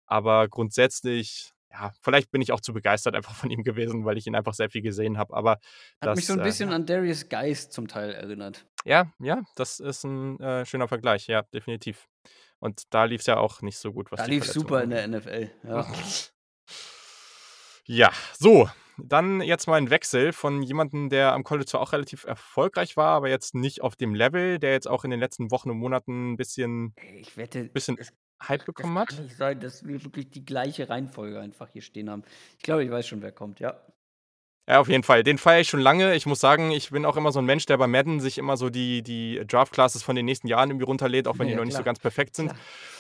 [0.06, 4.28] Aber grundsätzlich, ja, vielleicht bin ich auch zu begeistert einfach von ihm gewesen, weil ich
[4.28, 5.60] ihn einfach sehr viel gesehen habe, aber
[6.02, 6.74] Hat mich so das, 'n äh, bisschen ja.
[6.74, 8.66] an Derrius Guice zum Teil erinnert.
[8.86, 12.08] Ja, ja, das ist 'n, äh, schöner Vergleich, ja, definitiv.
[12.64, 15.52] Und da lief's ja auch nicht so gut, was Da Verletzungen super in der NFL,
[15.66, 15.86] ja.
[17.86, 18.10] Ja,
[18.40, 22.96] so, dann jetzt mal ein Wechsel von jemandem, der am College zwar auch relativ erfolgreich
[22.96, 25.78] war, aber jetzt nicht auf dem Level, der jetzt auch in den letzten Wochen und
[25.78, 28.14] Monaten ein bisschen, Ich wette, bisschen es,
[28.48, 29.10] Hype bekommen das hat.
[29.10, 32.24] kann nicht sein, dass wir wirklich die gleiche Reihenfolge einfach hier stehen haben.
[32.58, 33.82] Ich glaube, ich weiß schon, wer kommt, ja.
[34.68, 35.24] Ja, auf jeden Fall.
[35.24, 36.16] Den feiere ich schon lange.
[36.16, 38.56] Ich muss sagen, ich bin auch immer so ein Mensch, der bei Madden sich immer
[38.56, 41.66] so die, die Draft-Classes von den nächsten Jahren irgendwie runterlädt, auch wenn die Ja, noch
[41.66, 41.86] nicht so klar.
[41.86, 42.50] ganz perfekt sind.
[42.50, 42.60] Klar.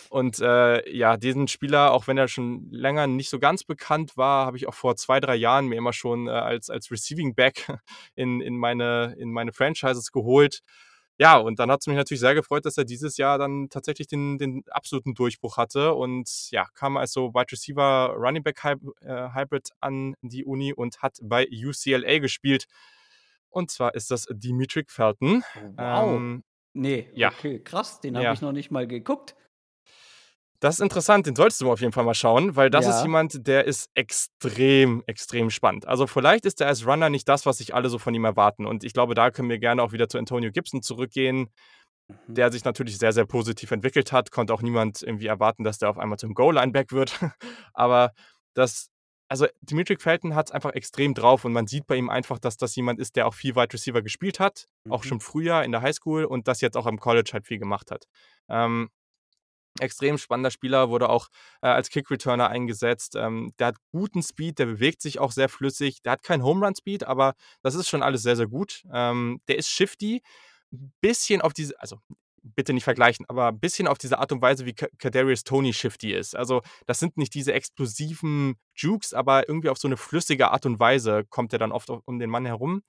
[0.09, 4.45] Und äh, ja, diesen Spieler, auch wenn er schon länger nicht so ganz bekannt war,
[4.45, 7.67] habe ich auch vor zwei, drei Jahren mir immer schon äh, als, als Receiving Back
[8.15, 10.59] in, in, meine, in meine Franchises geholt.
[11.23, 14.07] Ja, und dann hat es mich natürlich sehr gefreut, dass er dieses Jahr dann tatsächlich
[14.07, 19.29] den, den absoluten Durchbruch hatte und ja, kam als so Wide Receiver Running Back äh,
[19.33, 22.65] Hybrid an die Uni und hat bei UCLA gespielt.
[23.47, 25.45] Und zwar ist das Dimitri Felton.
[25.55, 26.13] Oh, wow.
[26.17, 26.43] Ähm,
[26.73, 27.29] nee, ja.
[27.29, 28.01] okay, krass.
[28.01, 28.33] Den habe Ja.
[28.33, 29.33] ich noch nicht mal geguckt.
[30.63, 33.01] Das ist interessant, den solltest du auf jeden Fall mal schauen, weil das ist Ja.
[33.03, 35.85] jemand, der ist extrem, extrem spannend.
[35.87, 38.65] Also vielleicht ist er als Runner nicht das, was sich alle so von ihm erwarten.
[38.65, 41.49] Und ich glaube, da können wir gerne auch wieder zu Antonio Gibson zurückgehen,
[42.07, 42.33] Mhm.
[42.35, 44.31] der sich natürlich sehr, sehr positiv entwickelt hat.
[44.31, 47.11] Konnte auch niemand irgendwie erwarten, dass der auf einmal zum Goal-Lineback wird.
[47.73, 48.11] Aber
[48.53, 48.89] das,
[49.29, 52.55] also Dimitri Felton hat es einfach extrem drauf und man sieht bei ihm einfach, dass
[52.55, 55.07] das jemand ist, der auch viel Wide Receiver gespielt hat, auch Mhm.
[55.09, 58.05] schon früher in der Highschool und das jetzt auch am College halt viel gemacht hat.
[58.49, 58.89] Ähm,
[59.79, 61.27] extrem spannender Spieler, wurde auch
[61.61, 63.15] äh, als Kick-Returner eingesetzt.
[63.15, 66.01] Ähm, der hat guten Speed, der bewegt sich auch sehr flüssig.
[66.01, 68.83] Der hat keinen Home-Run-Speed, aber das ist schon alles sehr, sehr gut.
[68.93, 70.21] Ähm, der ist shifty,
[71.01, 71.97] bisschen auf diese, also
[72.43, 75.73] bitte nicht vergleichen, aber ein bisschen auf diese Art und Weise, wie Ka- Kadarius Tony
[75.73, 76.35] shifty ist.
[76.35, 80.79] Also das sind nicht diese explosiven Jukes, aber irgendwie auf so eine flüssige Art und
[80.79, 82.83] Weise kommt er dann oft um den Mann herum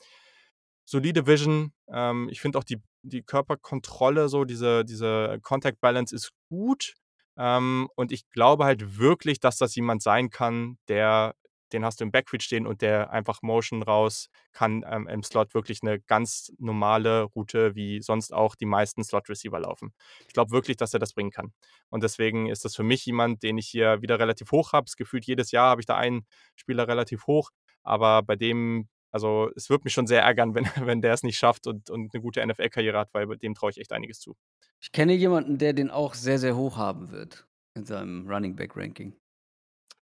[0.85, 1.72] solide Vision.
[1.89, 6.95] Ähm, ich finde auch die, die Körperkontrolle, so diese, diese Contact Balance ist gut.
[7.37, 11.35] Ähm, und ich glaube halt wirklich, dass das jemand sein kann, der,
[11.72, 15.53] den hast du im Backfield stehen und der einfach Motion raus kann ähm, im Slot
[15.55, 19.93] wirklich eine ganz normale Route, wie sonst auch die meisten Slot-Receiver laufen.
[20.28, 21.53] Ich glaube wirklich, dass er das bringen kann.
[21.91, 24.85] Und deswegen ist das für mich jemand, den ich hier wieder relativ hoch habe.
[24.87, 27.51] Es gefühlt jedes Jahr habe ich da einen Spieler relativ hoch.
[27.82, 31.39] Aber bei dem also es wird mich schon sehr ärgern, wenn, wenn der es nicht
[31.39, 34.35] schafft und, und eine gute NFL-Karriere hat, weil bei dem traue ich echt einiges zu.
[34.81, 37.47] Ich kenne jemanden, der den auch sehr, sehr hoch haben wird
[37.77, 39.15] in seinem Running Back Ranking.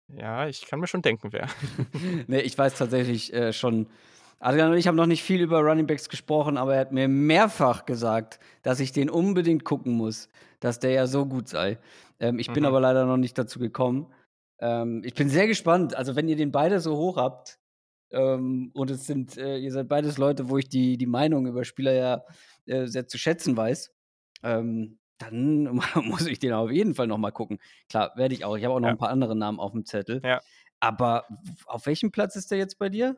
[0.07, 1.47] Ja, ich kann mir schon denken, wer.
[2.27, 3.87] nee, ich weiß tatsächlich äh, schon.
[4.39, 7.07] Adrian und ich haben noch nicht viel über Running Backs gesprochen, aber er hat mir
[7.07, 10.27] mehrfach gesagt, dass ich den unbedingt gucken muss,
[10.59, 11.77] dass der ja so gut sei.
[12.19, 12.67] Ähm, ich bin Mhm.
[12.67, 14.11] aber leider noch nicht dazu gekommen.
[14.59, 15.95] Ähm, ich bin sehr gespannt.
[15.95, 17.59] Also, wenn ihr den beide so hoch habt,
[18.13, 21.63] ähm, und es sind, äh, ihr seid beides Leute, wo ich die, die Meinung über
[21.65, 22.23] Spieler ja
[22.65, 23.91] äh, sehr zu schätzen weiß,
[24.43, 25.63] ähm, dann
[26.03, 27.59] muss ich den auf jeden Fall noch mal gucken.
[27.89, 28.55] Klar, werde ich auch.
[28.57, 28.93] Ich habe auch noch Ja.
[28.93, 30.21] ein paar andere Namen auf dem Zettel.
[30.23, 30.41] Ja.
[30.79, 31.25] Aber
[31.65, 33.17] auf welchem Platz ist der jetzt bei dir?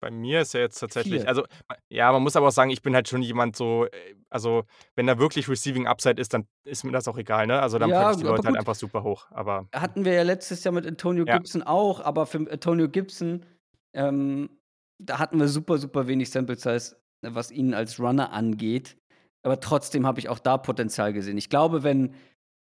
[0.00, 1.28] Bei mir ist er jetzt tatsächlich, Vier.
[1.28, 1.44] also
[1.88, 3.90] ja, man muss aber auch sagen, ich bin halt schon jemand so, äh,
[4.28, 4.64] also
[4.96, 7.58] wenn da wirklich Receiving Upside ist, dann ist mir das auch egal, ne?
[7.62, 8.58] Also dann Ja, packe ich die Leute halt gut.
[8.58, 9.28] einfach super hoch.
[9.30, 11.36] Aber Hatten wir ja letztes Jahr mit Antonio Ja.
[11.38, 13.46] Gibson auch, aber für Antonio Gibson,
[13.94, 14.50] ähm,
[14.98, 18.96] da hatten wir super, super wenig Sample Size, was ihn als Runner angeht.
[19.42, 21.36] Aber trotzdem habe ich auch da Potenzial gesehen.
[21.36, 22.14] Ich glaube, wenn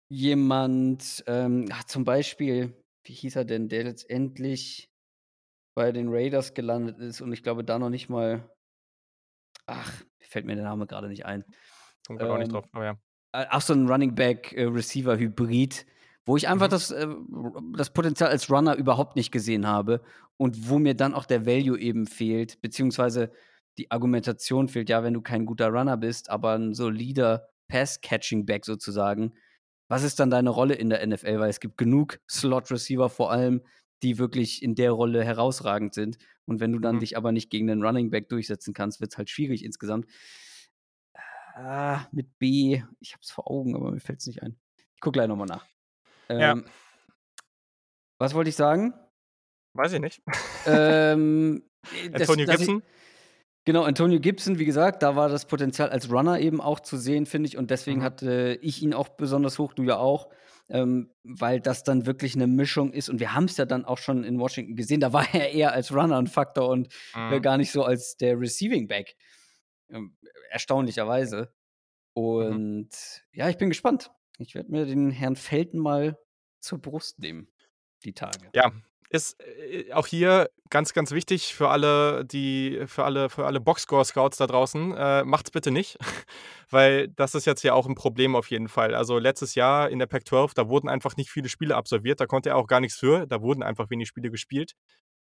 [0.08, 4.90] jemand, ähm, ach, zum Beispiel, wie hieß er denn, der letztendlich
[5.76, 8.50] bei den Raiders gelandet ist und ich glaube da noch nicht mal,
[9.66, 11.44] ach, fällt mir der Name gerade nicht ein.
[12.06, 12.66] kommt gerade auch nicht Ähm, drauf.
[12.72, 12.98] Aber ja.
[13.32, 15.86] äh, auch so ein Running Back äh, Receiver Hybrid,
[16.26, 16.70] wo ich einfach Mhm.
[16.70, 17.06] das, äh,
[17.76, 20.02] das Potenzial als Runner überhaupt nicht gesehen habe
[20.36, 23.32] und wo mir dann auch der Value eben fehlt, beziehungsweise
[23.78, 29.34] die Argumentation fehlt, ja, wenn du kein guter Runner bist, aber ein solider Pass-Catching-Back sozusagen,
[29.88, 31.38] was ist dann deine Rolle in der NFL?
[31.38, 33.62] Weil es gibt genug Slot-Receiver vor allem,
[34.02, 36.18] die wirklich in der Rolle herausragend sind.
[36.44, 37.00] Und wenn du dann Mhm.
[37.00, 40.06] dich aber nicht gegen den Running Back durchsetzen kannst, wird es halt schwierig insgesamt.
[41.54, 42.82] Ah, mit B.
[43.00, 44.58] Ich hab's vor Augen, aber mir fällt's nicht ein.
[44.94, 45.66] Ich gucke gleich nochmal nach.
[46.28, 46.52] Ja.
[46.52, 46.64] Ähm,
[48.18, 48.94] Was wollte ich sagen?
[49.74, 50.22] Weiß ich nicht.
[50.66, 51.62] ähm,
[52.04, 52.82] äh, das- Antonio dass ich- Gibson?
[53.64, 57.26] Genau, Antonio Gibson, wie gesagt, da war das Potenzial als Runner eben auch zu sehen,
[57.26, 57.56] finde ich.
[57.56, 58.04] Und deswegen Mhm.
[58.04, 60.28] hatte ich ihn auch besonders hoch, du ja auch,
[60.68, 63.08] ähm, weil das dann wirklich eine Mischung ist.
[63.08, 65.00] Und wir haben es ja dann auch schon in Washington gesehen.
[65.00, 67.42] Da war er eher als Runner ein Faktor und äh, Mhm.
[67.42, 69.16] gar nicht so als der Receiving Back.
[69.90, 70.16] Ähm,
[70.50, 71.52] erstaunlicherweise.
[72.16, 72.22] Mhm.
[72.22, 72.88] Und
[73.32, 74.12] ja, ich bin gespannt.
[74.38, 76.18] Ich werde mir den Herrn Felten mal
[76.60, 77.48] zur Brust nehmen,
[78.04, 78.50] die Tage.
[78.54, 78.72] Ja,
[79.08, 84.36] ist äh, auch hier ganz, ganz wichtig für alle, die, für alle, für alle Boxscore-Scouts
[84.36, 84.94] da draußen.
[84.96, 85.96] Äh, macht's bitte nicht,
[86.70, 88.94] weil das ist jetzt ja auch ein Problem auf jeden Fall.
[88.94, 92.50] Also letztes Jahr in der Pac-12, da wurden einfach nicht viele Spiele absolviert, da konnte
[92.50, 94.72] er auch gar nichts für, da wurden einfach wenig Spiele gespielt.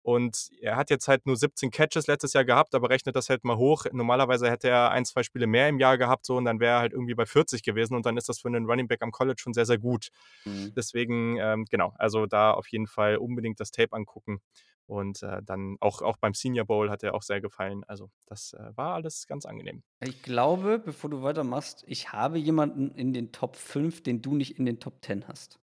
[0.03, 3.45] Und er hat jetzt halt nur 17 Catches letztes Jahr gehabt, aber rechnet das halt
[3.45, 3.85] mal hoch.
[3.93, 6.81] Normalerweise hätte er ein, zwei Spiele mehr im Jahr gehabt, so und dann wäre er
[6.81, 9.41] halt irgendwie bei 40 gewesen und dann ist das für einen Running Back am College
[9.41, 10.09] schon sehr, sehr gut.
[10.45, 10.73] Mhm.
[10.75, 14.41] Deswegen, ähm, genau, also da auf jeden Fall unbedingt das Tape angucken.
[14.87, 17.85] Und äh, dann auch, auch beim Senior Bowl hat er auch sehr gefallen.
[17.87, 19.85] Also das äh, war alles ganz angenehm.
[20.01, 24.59] Ich glaube, bevor du weitermachst, ich habe jemanden in den Top 5, den du nicht
[24.59, 25.61] in den Top 10 hast.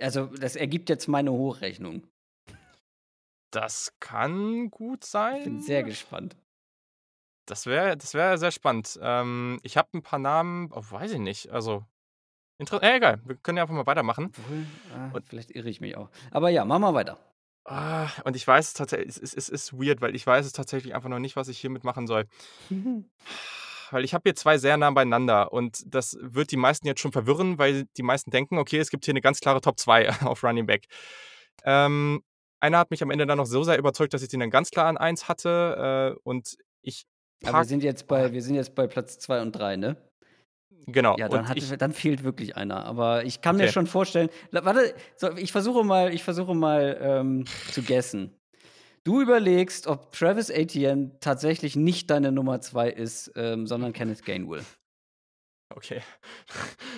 [0.00, 2.08] Also das ergibt jetzt meine Hochrechnung.
[3.50, 5.38] Das kann gut sein.
[5.38, 6.36] Ich bin sehr gespannt.
[7.46, 8.98] Das wäre das wär sehr spannend.
[9.02, 11.50] Ähm, ich habe ein paar Namen, oh, weiß ich nicht.
[11.50, 11.84] Also,
[12.58, 14.26] inter äh, egal, wir können ja einfach mal weitermachen.
[14.26, 16.10] Obwohl, ah, und, vielleicht irre ich mich auch.
[16.30, 17.18] Aber ja, machen wir weiter.
[17.64, 20.52] Ah, und ich weiß es tatsächlich, es, es, es, ist weird, weil ich weiß es
[20.52, 22.26] tatsächlich einfach noch nicht, was ich hiermit machen soll.
[23.90, 27.12] weil ich habe hier zwei sehr nah beieinander und das wird die meisten jetzt schon
[27.12, 30.44] verwirren, weil die meisten denken, okay, es gibt hier eine ganz klare Top 2 auf
[30.44, 30.86] Running Back.
[31.64, 32.22] Ähm,
[32.60, 34.70] einer hat mich am Ende dann noch so sehr überzeugt, dass ich den dann ganz
[34.70, 37.06] klar an 1 hatte äh, und ich
[37.44, 39.96] aber wir sind jetzt bei, wir sind jetzt bei Platz 2 und 3, ne?
[40.86, 41.16] Genau.
[41.18, 42.84] Ja, dann, hatte, ich, dann, fehlt wirklich einer.
[42.84, 43.66] Aber ich kann okay.
[43.66, 44.30] mir schon vorstellen.
[44.50, 48.34] Warte, so, ich versuche mal, ich versuche mal ähm, zu guessen.
[49.04, 54.64] Du überlegst, ob Travis Etienne tatsächlich nicht deine Nummer 2 ist, ähm, sondern Kenneth Gainwell.
[55.74, 56.00] Okay.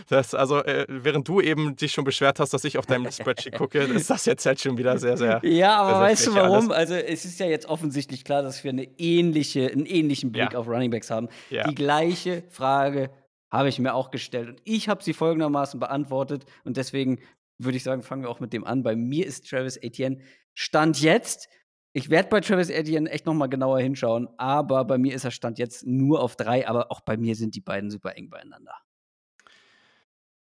[0.09, 3.57] Das, also, äh, während du eben dich schon beschwert hast, dass ich auf deinem Spreadsheet
[3.57, 5.41] gucke, ist das jetzt halt schon wieder sehr, sehr.
[5.43, 6.71] Ja, aber sehr, sehr weißt du warum?
[6.71, 6.91] Alles.
[6.91, 10.59] Also, es ist ja jetzt offensichtlich klar, dass wir eine ähnliche, einen ähnlichen Blick ja.
[10.59, 11.29] auf Runningbacks haben.
[11.51, 11.67] Ja.
[11.69, 13.11] Die gleiche Frage
[13.51, 14.49] habe ich mir auch gestellt.
[14.49, 16.45] Und ich habe sie folgendermaßen beantwortet.
[16.65, 17.19] Und deswegen
[17.59, 18.83] würde ich sagen, fangen wir auch mit dem an.
[18.83, 20.19] Bei mir ist Travis Etienne
[20.55, 21.49] Stand jetzt
[21.93, 25.31] ich werde bei Travis Etienne echt noch mal genauer hinschauen, aber bei mir ist er
[25.31, 28.75] Stand jetzt nur auf drei, aber auch bei mir sind die beiden super eng beieinander.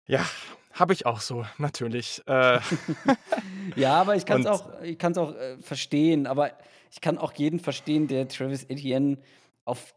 [0.06, 0.24] Ja,
[0.72, 2.22] habe ich auch so, natürlich.
[2.26, 2.60] Äh.
[3.76, 6.52] ja, aber ich kann es auch, ich kann's auch äh, verstehen, aber
[6.90, 9.18] ich kann auch jeden verstehen, der Travis Etienne
[9.64, 9.94] auf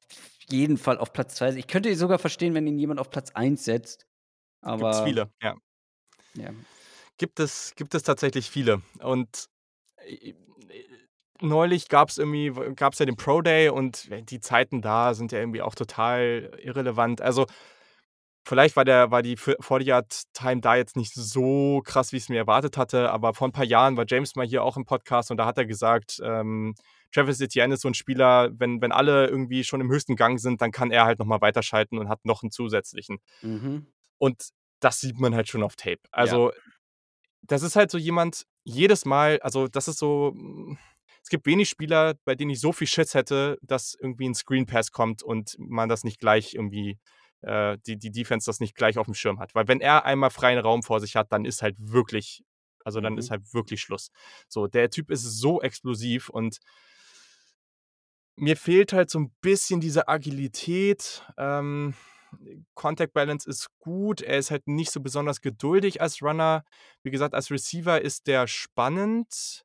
[0.50, 3.64] jeden Fall auf Platz 2 Ich könnte sogar verstehen, wenn ihn jemand auf Platz 1
[3.64, 4.06] setzt.
[4.62, 4.92] Aber.
[4.92, 5.56] Gibt es viele, ja.
[6.36, 6.50] ja.
[7.18, 8.82] Gibt es, gibt es tatsächlich viele.
[9.00, 9.48] Und
[10.06, 10.34] äh,
[11.42, 15.32] neulich gab es irgendwie, gab es ja den Pro Day und die Zeiten da sind
[15.32, 17.22] ja irgendwie auch total irrelevant.
[17.22, 17.46] Also
[18.46, 22.38] vielleicht war der, war die 40-Yard-Time da jetzt nicht so krass, wie ich es mir
[22.38, 25.38] erwartet hatte, aber vor ein paar Jahren war James mal hier auch im Podcast und
[25.38, 26.76] da hat er gesagt, ähm,
[27.14, 30.62] Travis Etienne ist so ein Spieler, wenn, wenn alle irgendwie schon im höchsten Gang sind,
[30.62, 33.20] dann kann er halt nochmal weiterschalten und hat noch einen zusätzlichen.
[33.42, 33.88] Mhm.
[34.18, 36.02] Und das sieht man halt schon auf Tape.
[36.12, 36.58] Also, ja.
[37.44, 40.36] das ist halt so jemand, jedes Mal, also das ist so,
[41.24, 44.66] es gibt wenig Spieler, bei denen ich so viel Schiss hätte, dass irgendwie ein Screen
[44.66, 47.00] Pass kommt und man das nicht gleich irgendwie,
[47.42, 49.56] äh, die, die Defense das nicht gleich auf dem Schirm hat.
[49.56, 52.44] Weil wenn er einmal freien Raum vor sich hat, dann ist halt wirklich,
[52.84, 53.20] also dann mhm.
[53.20, 54.12] ist halt wirklich Schluss.
[54.50, 56.58] So, der Typ ist so explosiv und
[58.36, 61.26] mir fehlt halt so ein bisschen diese Agilität.
[61.38, 61.94] Ähm,
[62.74, 64.22] Contact Balance ist gut.
[64.22, 66.66] Er ist halt nicht so besonders geduldig als Runner.
[67.04, 69.64] Wie gesagt, als Receiver ist der spannend,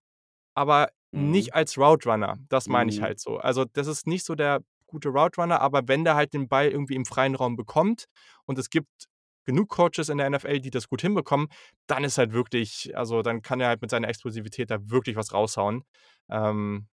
[0.55, 1.31] aber Mhm.
[1.31, 3.05] Nicht als Route Runner, das meine ich mhm.
[3.05, 3.39] halt so.
[3.39, 6.69] Also, das ist nicht so der gute Route Runner, aber wenn der halt den Ball
[6.69, 8.07] irgendwie im freien Raum bekommt
[8.47, 9.09] und es gibt
[9.49, 11.49] genug Coaches in der NFL, die das gut hinbekommen,
[11.87, 15.33] dann ist halt wirklich, also dann kann er halt mit seiner Explosivität da wirklich was
[15.33, 15.85] raushauen.
[16.29, 16.87] Ähm,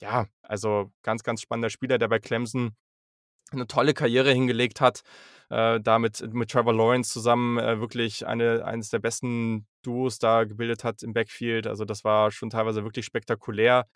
[0.00, 2.74] ja, also ganz, ganz spannender Spieler, der bei Clemson
[3.50, 5.02] eine tolle Karriere hingelegt hat,
[5.50, 10.44] äh, da mit, mit Trevor Lawrence zusammen äh, wirklich eine, eines der besten Duos da
[10.44, 11.66] gebildet hat im Backfield.
[11.66, 13.86] Also das war schon teilweise wirklich spektakulär.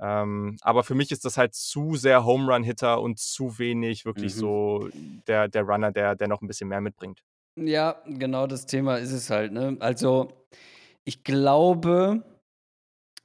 [0.00, 4.04] Ähm, aber für mich ist das halt zu sehr Home Run Hitter und zu wenig
[4.04, 4.38] wirklich mhm.
[4.40, 4.88] so
[5.28, 7.22] der, der Runner, der, der noch ein bisschen mehr mitbringt.
[7.56, 9.52] Ja, genau das Thema ist es halt.
[9.52, 9.76] Ne?
[9.80, 10.32] Also
[11.04, 12.24] ich glaube,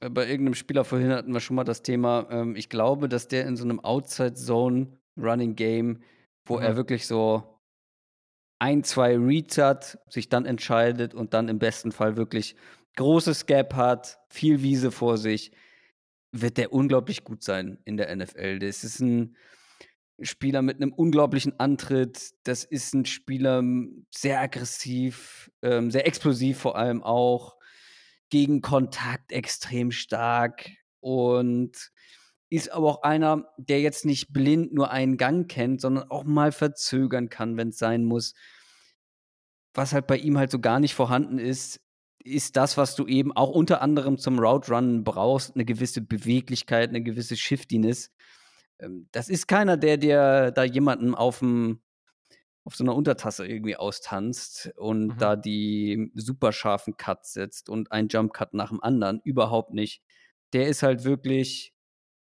[0.00, 3.28] äh, bei irgendeinem Spieler vorhin hatten wir schon mal das Thema, ähm, ich glaube, dass
[3.28, 6.02] der in so einem Outside Zone Running Game,
[6.46, 6.62] wo mhm.
[6.62, 7.57] er wirklich so
[8.58, 12.56] ein, zwei Reads hat, sich dann entscheidet und dann im besten Fall wirklich
[12.96, 15.52] großes Gap hat, viel Wiese vor sich,
[16.32, 18.58] wird der unglaublich gut sein in der NFL.
[18.58, 19.36] Das ist ein
[20.20, 22.32] Spieler mit einem unglaublichen Antritt.
[22.42, 23.62] Das ist ein Spieler
[24.10, 27.56] sehr aggressiv, ähm, sehr explosiv vor allem auch,
[28.30, 30.68] gegen Kontakt extrem stark
[31.00, 31.92] und
[32.50, 36.52] ist aber auch einer, der jetzt nicht blind nur einen Gang kennt, sondern auch mal
[36.52, 38.34] verzögern kann, wenn es sein muss.
[39.74, 41.80] Was halt bei ihm halt so gar nicht vorhanden ist,
[42.24, 46.88] ist das, was du eben auch unter anderem zum Route Run brauchst, eine gewisse Beweglichkeit,
[46.88, 48.10] eine gewisse Shiftiness.
[48.80, 51.80] Ähm, das ist keiner, der dir da jemanden auf dem
[52.64, 55.18] auf so einer Untertasse irgendwie austanzt und mhm.
[55.18, 59.22] da die super scharfen Cuts setzt und ein Jump Cut nach dem anderen.
[59.24, 60.02] Überhaupt nicht.
[60.52, 61.72] der ist halt wirklich,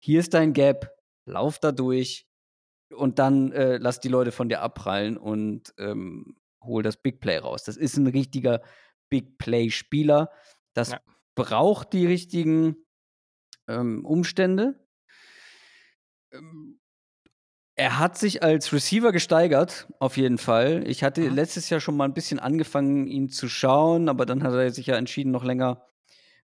[0.01, 0.97] hier ist dein Gap,
[1.27, 2.27] lauf da durch
[2.91, 7.39] und dann äh, lass die Leute von dir abprallen und ähm, hol das Big Play
[7.39, 7.63] raus.
[7.65, 8.63] Das ist ein richtiger
[9.09, 10.31] Big Play-Spieler.
[10.75, 11.01] Das ja.
[11.35, 12.77] braucht die richtigen
[13.69, 14.87] ähm, Umstände.
[16.33, 16.81] Ähm,
[17.77, 20.87] er hat sich als Receiver gesteigert, auf jeden Fall.
[20.87, 21.35] Ich hatte mhm.
[21.35, 24.87] letztes Jahr schon mal ein bisschen angefangen, ihn zu schauen, aber dann hat er sich
[24.87, 25.87] ja entschieden, noch länger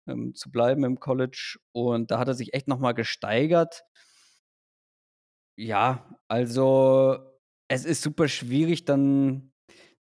[0.08, 1.58] ähm, zu bleiben im College.
[1.72, 3.84] Und da hat er sich echt noch mal gesteigert.
[5.58, 7.20] Ja, also
[7.68, 9.52] es ist super schwierig dann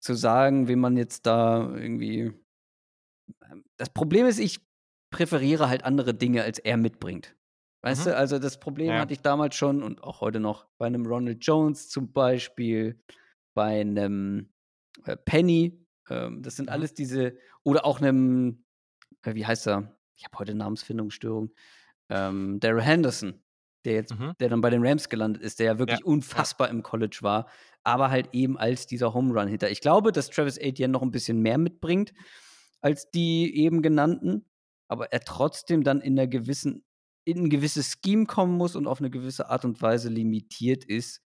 [0.01, 2.33] zu sagen, wie man jetzt da irgendwie.
[3.43, 4.61] Ähm, das Problem ist, ich
[5.11, 7.37] präferiere halt andere Dinge, als er mitbringt.
[7.83, 8.11] Weißt mhm.
[8.11, 8.99] du, also das Problem ja.
[8.99, 13.01] hatte ich damals schon und auch heute noch bei einem Ronald Jones zum Beispiel,
[13.55, 14.53] bei einem
[15.05, 15.87] äh, Penny.
[16.11, 16.73] Ähm, das sind mhm.
[16.73, 18.65] alles diese, oder auch einem,
[19.27, 19.97] äh, wie heißt er?
[20.17, 21.53] Ich habe heute Namensfindungsstörung.
[22.09, 23.43] Ähm, Daryl Henderson,
[23.85, 24.33] der jetzt, mhm.
[24.41, 26.07] der dann bei den Rams gelandet ist, der ja wirklich ja.
[26.07, 26.75] unfassbar ja.
[26.75, 27.49] im College war,
[27.83, 29.71] aber halt eben als dieser Home Run Hitter.
[29.71, 32.13] Ich glaube, dass Travis Etienne noch ein bisschen mehr mitbringt
[32.81, 34.45] als die eben genannten,
[34.89, 36.85] aber er trotzdem dann in einer gewissen
[37.25, 41.23] in ein gewisses Scheme kommen muss und auf eine gewisse Art und Weise limitiert ist.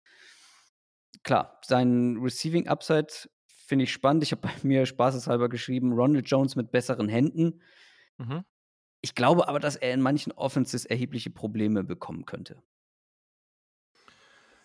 [1.24, 3.08] Klar, sein Receiving Upside
[3.46, 4.24] finde ich spannend.
[4.24, 7.62] Ich habe bei mir spaßeshalber geschrieben, Ronald Jones mit besseren Händen.
[8.20, 8.44] Mhm.
[9.02, 12.62] Ich glaube aber, dass er in manchen Offenses erhebliche Probleme bekommen könnte.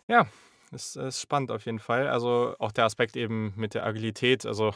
[0.07, 0.27] Ja,
[0.73, 2.09] ist, ist spannend auf jeden Fall.
[2.09, 4.45] Also auch der Aspekt eben mit der Agilität.
[4.45, 4.75] Also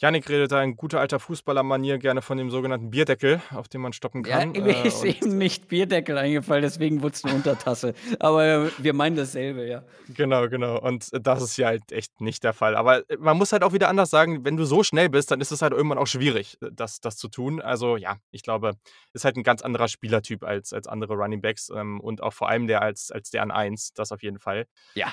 [0.00, 3.92] Janik redet da in guter alter Fußballermanier gerne von dem sogenannten Bierdeckel, auf dem man
[3.92, 4.54] stoppen kann.
[4.54, 7.92] Ja, mir äh, ist eben nicht Bierdeckel eingefallen, deswegen wurde es eine Untertasse.
[8.18, 9.84] Aber wir meinen dasselbe, ja.
[10.08, 10.80] Genau, genau.
[10.80, 12.76] Und das ist ja halt echt nicht der Fall.
[12.76, 15.52] Aber man muss halt auch wieder anders sagen, wenn du so schnell bist, dann ist
[15.52, 17.60] es halt irgendwann auch schwierig, das, das zu tun.
[17.60, 18.72] Also ja, ich glaube,
[19.12, 22.48] ist halt ein ganz anderer Spielertyp als, als andere Running Backs ähm, und auch vor
[22.48, 24.66] allem der als, als der an 1, das auf jeden Fall.
[24.94, 25.12] Ja.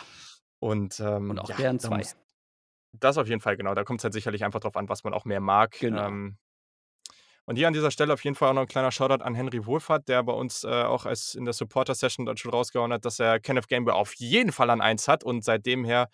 [0.59, 2.03] Und, ähm, und auch ja, der an 2.
[2.93, 3.75] Das auf jeden Fall, genau.
[3.75, 5.77] Da kommt es halt sicherlich einfach drauf an, was man auch mehr mag.
[5.79, 6.07] Genau.
[6.07, 6.37] Ähm,
[7.45, 9.65] und hier an dieser Stelle auf jeden Fall auch noch ein kleiner Shoutout an Henry
[9.65, 13.19] Wohlfahrt, der bei uns äh, auch als in der Supporter-Session dann schon rausgehauen hat, dass
[13.19, 16.09] er Kenneth Gamble auf jeden Fall an 1 hat und seitdem her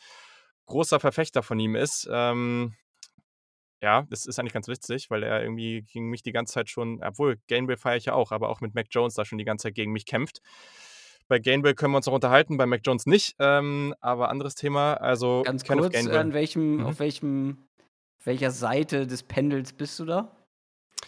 [0.67, 2.07] großer Verfechter von ihm ist.
[2.11, 2.75] Ähm,
[3.81, 7.03] ja, das ist eigentlich ganz witzig, weil er irgendwie gegen mich die ganze Zeit schon,
[7.03, 9.63] obwohl Gamble feiere ich ja auch, aber auch mit Mac Jones da schon die ganze
[9.63, 10.39] Zeit gegen mich kämpft.
[11.33, 13.35] Bei Gainwell können wir uns noch unterhalten, bei Mac Jones nicht.
[13.39, 14.93] Ähm, aber anderes Thema.
[14.93, 16.85] Also ganz kurz, an welchem, mhm.
[16.85, 17.57] auf welchem,
[18.23, 20.31] welcher Seite des Pendels bist du da?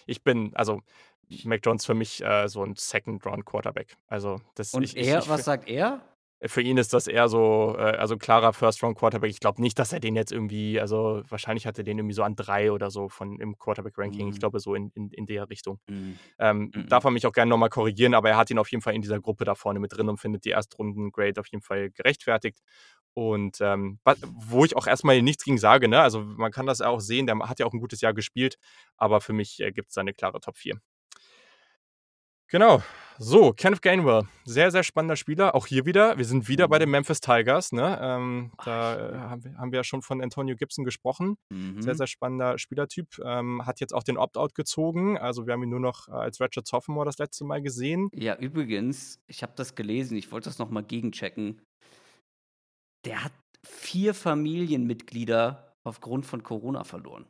[0.07, 0.82] Ich bin, also
[1.43, 3.97] Mac Jones für mich äh, so ein Second Round Quarterback.
[4.07, 4.73] Also das.
[4.73, 6.01] Und ich, er, ich, ich, was sagt er?
[6.43, 9.29] Für ihn ist das eher so, äh, also klarer First-Round-Quarterback.
[9.29, 12.23] Ich glaube nicht, dass er den jetzt irgendwie, also wahrscheinlich hat er den irgendwie so
[12.23, 14.27] an drei oder so von im Quarterback-Ranking.
[14.27, 14.33] Mhm.
[14.33, 15.79] Ich glaube so in, in, in der Richtung.
[15.88, 16.19] Mhm.
[16.38, 16.88] Ähm, mhm.
[16.88, 19.01] Darf er mich auch gerne nochmal korrigieren, aber er hat ihn auf jeden Fall in
[19.01, 22.59] dieser Gruppe da vorne mit drin und findet die Erstrunden-Grade auf jeden Fall gerechtfertigt.
[23.13, 23.99] Und ähm,
[24.33, 26.01] wo ich auch erstmal nichts gegen sage, ne?
[26.01, 28.57] Also man kann das auch sehen, der hat ja auch ein gutes Jahr gespielt,
[28.97, 30.75] aber für mich äh, gibt es da eine klare Top 4.
[32.50, 32.82] Genau.
[33.18, 35.56] So, Kenneth Gainwell, sehr, sehr spannender Spieler.
[35.56, 36.18] Auch hier wieder.
[36.18, 36.93] Wir sind wieder bei den mhm.
[36.93, 37.72] Memphis Tigers.
[37.72, 37.98] Ne?
[38.02, 41.38] Ähm, da äh, haben, wir, haben, wir, ja schon von Antonio Gibson gesprochen.
[41.50, 41.82] Mhm.
[41.82, 43.08] Sehr, sehr spannender Spielertyp.
[43.24, 45.18] Ähm, hat jetzt auch den Opt-out gezogen.
[45.18, 48.10] Also wir haben ihn nur noch als Ratchet Sophomore das letzte Mal gesehen.
[48.14, 50.18] Ja, übrigens, ich habe das gelesen.
[50.18, 51.62] Ich wollte das nochmal gegenchecken.
[53.06, 53.34] Der hat
[53.66, 57.26] vier Familienmitglieder aufgrund von Corona verloren.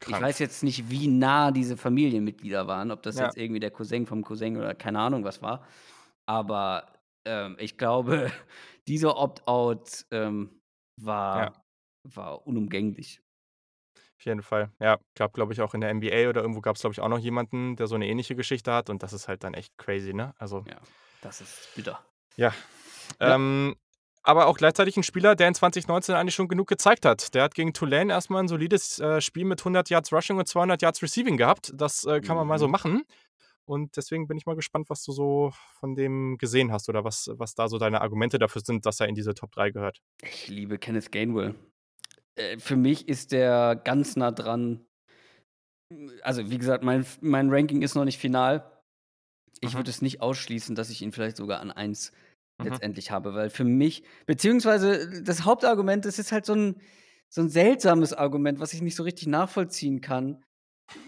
[0.00, 0.16] Krank.
[0.16, 3.24] Ich weiß jetzt nicht, wie nah diese Familienmitglieder waren, ob das ja.
[3.24, 5.66] jetzt irgendwie der Cousin vom Cousin oder keine Ahnung was war.
[6.26, 6.86] Aber
[7.24, 8.30] ähm, ich glaube,
[8.88, 10.60] dieser Opt-out ähm,
[11.00, 11.52] war, ja.
[12.04, 13.20] war unumgänglich.
[14.18, 14.70] Auf jeden Fall.
[14.80, 17.08] Ja, gab, glaube ich, auch in der NBA oder irgendwo gab es, glaube ich, auch
[17.08, 18.88] noch jemanden, der so eine ähnliche Geschichte hat.
[18.88, 20.34] Und das ist halt dann echt crazy, ne?
[20.38, 20.64] Also.
[20.66, 20.78] Ja,
[21.20, 22.02] das ist bitter.
[22.36, 22.54] Ja.
[23.20, 23.34] ja.
[23.34, 23.76] Ähm,
[24.26, 27.34] aber auch gleichzeitig ein Spieler, der in 2019 eigentlich schon genug gezeigt hat.
[27.34, 30.82] Der hat gegen Tulane erstmal ein solides äh, Spiel mit 100 Yards Rushing und 200
[30.82, 31.72] Yards Receiving gehabt.
[31.74, 32.72] Das äh, kann man mal so mhm.
[32.72, 33.02] machen.
[33.66, 37.30] Und deswegen bin ich mal gespannt, was du so von dem gesehen hast oder was,
[37.34, 40.02] was da so deine Argumente dafür sind, dass er in diese Top 3 gehört.
[40.22, 41.54] Ich liebe Kenneth Gainwell.
[42.36, 44.84] Äh, für mich ist der ganz nah dran.
[46.22, 48.72] Also, wie gesagt, mein, mein Ranking ist noch nicht final.
[49.60, 49.78] Ich mhm.
[49.78, 52.12] würde es nicht ausschließen, dass ich ihn vielleicht sogar an 1
[52.58, 52.66] mhm.
[52.66, 53.34] letztendlich habe.
[53.34, 56.80] Weil für mich, beziehungsweise das Hauptargument, das ist halt so ein,
[57.28, 60.44] so ein seltsames Argument, was ich nicht so richtig nachvollziehen kann.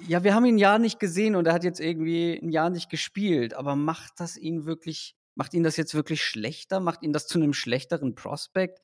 [0.09, 2.70] Ja, wir haben ihn ein Jahr nicht gesehen und er hat jetzt irgendwie ein Jahr
[2.70, 6.80] nicht gespielt, aber macht das ihn wirklich, macht ihn das jetzt wirklich schlechter?
[6.80, 8.80] Macht ihn das zu einem schlechteren Prospect?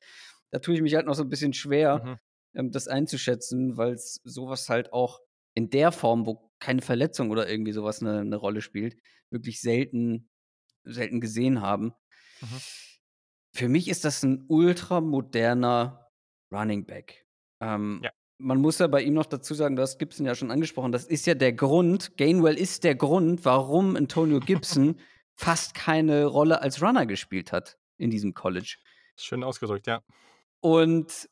[0.51, 2.17] Da tue ich mich halt noch so ein bisschen schwer, mhm.
[2.53, 5.19] ähm, das einzuschätzen, weil es sowas halt auch
[5.53, 8.95] in der Form, wo keine Verletzung oder irgendwie sowas eine, eine Rolle spielt,
[9.29, 10.29] wirklich selten,
[10.83, 11.93] selten gesehen haben.
[12.41, 12.61] Mhm.
[13.53, 16.09] Für mich ist das ein ultramoderner
[16.51, 17.25] Running Back.
[17.61, 18.11] Ähm, ja.
[18.37, 21.05] Man muss ja bei ihm noch dazu sagen, du hast Gibson ja schon angesprochen, das
[21.05, 24.99] ist ja der Grund, Gainwell ist der Grund, warum Antonio Gibson
[25.35, 28.77] fast keine Rolle als Runner gespielt hat in diesem College.
[29.15, 30.01] Schön ausgedrückt, ja.
[30.59, 31.29] Und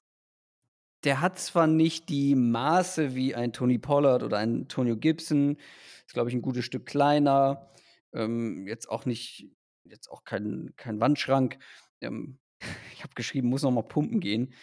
[1.03, 5.57] der hat zwar nicht die Maße wie ein Tony Pollard oder ein Antonio Gibson,
[6.05, 7.69] ist, glaube ich, ein gutes Stück kleiner,
[8.13, 9.49] ähm, jetzt auch nicht,
[9.85, 11.57] jetzt auch kein, kein Wandschrank.
[12.01, 12.39] Ähm,
[12.93, 14.53] ich habe geschrieben, muss noch mal pumpen gehen,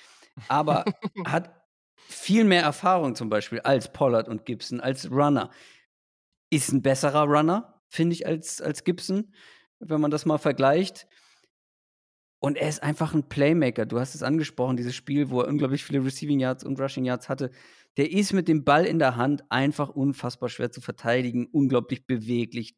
[0.48, 0.84] aber
[1.26, 1.60] hat
[1.96, 5.50] viel mehr Erfahrung zum Beispiel als Pollard und Gibson, als Runner.
[6.50, 9.32] Ist ein besserer Runner, finde ich, als, als Gibson,
[9.78, 11.06] wenn man das mal vergleicht.
[12.40, 13.84] Und er ist einfach ein Playmaker.
[13.84, 17.28] Du hast es angesprochen, dieses Spiel, wo er unglaublich viele Receiving Yards und Rushing Yards
[17.28, 17.50] hatte.
[17.98, 22.74] Der ist mit dem Ball in der Hand einfach unfassbar schwer zu verteidigen, unglaublich beweglich.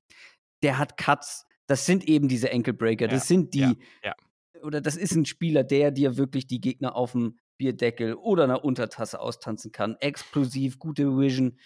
[0.62, 1.46] Der hat Cuts.
[1.66, 3.08] Das sind eben diese Ankle Breaker.
[3.08, 3.60] Das ja, sind die.
[3.60, 4.14] Ja, ja.
[4.62, 8.64] Oder das ist ein Spieler, der dir wirklich die Gegner auf dem Bierdeckel oder einer
[8.64, 9.96] Untertasse austanzen kann.
[10.00, 11.58] Explosiv, gute Vision.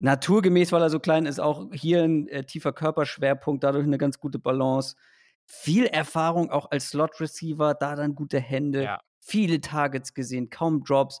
[0.00, 4.18] Naturgemäß, weil er so klein ist, auch hier ein äh, tiefer Körperschwerpunkt, dadurch eine ganz
[4.18, 4.96] gute Balance
[5.46, 11.20] viel Erfahrung auch als Slot Receiver, da dann gute Hände, viele Targets gesehen, kaum Drops.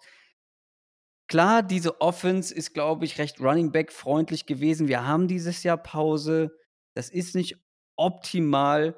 [1.26, 4.88] Klar, diese Offense ist, glaube ich, recht Running Back freundlich gewesen.
[4.88, 6.54] Wir haben dieses Jahr Pause.
[6.94, 7.56] Das ist nicht
[7.96, 8.96] optimal,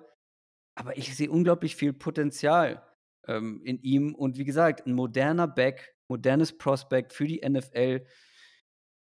[0.75, 2.83] aber ich sehe unglaublich viel Potenzial
[3.27, 4.15] ähm, in ihm.
[4.15, 8.07] Und wie gesagt, ein moderner Back, modernes Prospect für die NFL,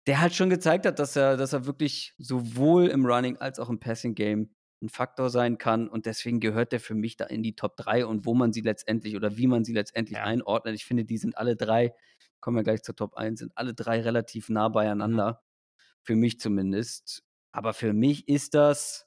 [0.06, 3.70] der halt schon gezeigt hat, dass er, dass er wirklich sowohl im Running als auch
[3.70, 7.42] im Passing Game ein Faktor sein kann und deswegen gehört der für mich da in
[7.42, 10.24] die Top 3 und wo man sie letztendlich oder wie man sie letztendlich ja.
[10.24, 10.74] einordnet.
[10.74, 11.94] Ich finde, die sind alle drei,
[12.40, 14.72] kommen wir gleich zur Top 1, sind alle drei relativ nah mhm.
[14.72, 15.30] beieinander.
[15.32, 15.82] Mhm.
[16.04, 17.22] Für mich zumindest.
[17.52, 19.06] Aber für mich ist das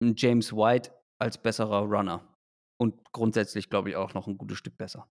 [0.00, 2.26] ein James White als besserer Runner.
[2.76, 5.08] Und grundsätzlich, glaube ich, auch noch ein gutes Stück besser.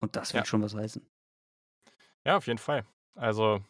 [0.00, 0.48] Und das wird ja.
[0.48, 1.06] schon was heißen.
[2.24, 2.84] Ja, auf jeden Fall.
[3.14, 3.60] Also,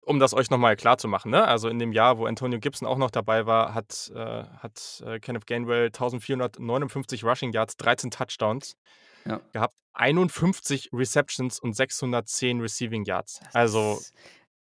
[0.00, 1.46] um das euch nochmal klar zu machen, ne?
[1.46, 5.20] also in dem Jahr, wo Antonio Gibson auch noch dabei war, hat, äh, hat äh,
[5.20, 8.76] Kenneth Gainwell 1459 Rushing Yards, 13 Touchdowns
[9.24, 9.40] ja.
[9.52, 13.40] gehabt, 51 Receptions und 610 Receiving Yards.
[13.40, 14.00] Das also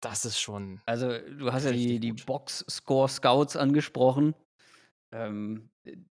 [0.01, 0.82] das ist schon.
[0.86, 4.34] Also du hast ja die, die Box-Score-Scouts angesprochen.
[5.12, 5.70] Ähm,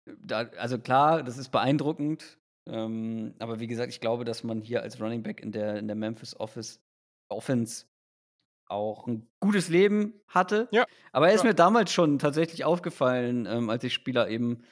[0.06, 2.38] da, also klar, das ist beeindruckend.
[2.68, 5.88] Ähm, aber wie gesagt, ich glaube, dass man hier als Running Back in der, in
[5.88, 6.82] der Memphis Office
[7.30, 7.86] Offense
[8.68, 10.68] auch ein gutes Leben hatte.
[10.72, 10.86] Ja.
[11.12, 11.50] Aber er ist ja.
[11.50, 14.64] mir damals schon tatsächlich aufgefallen, ähm, als ich Spieler eben,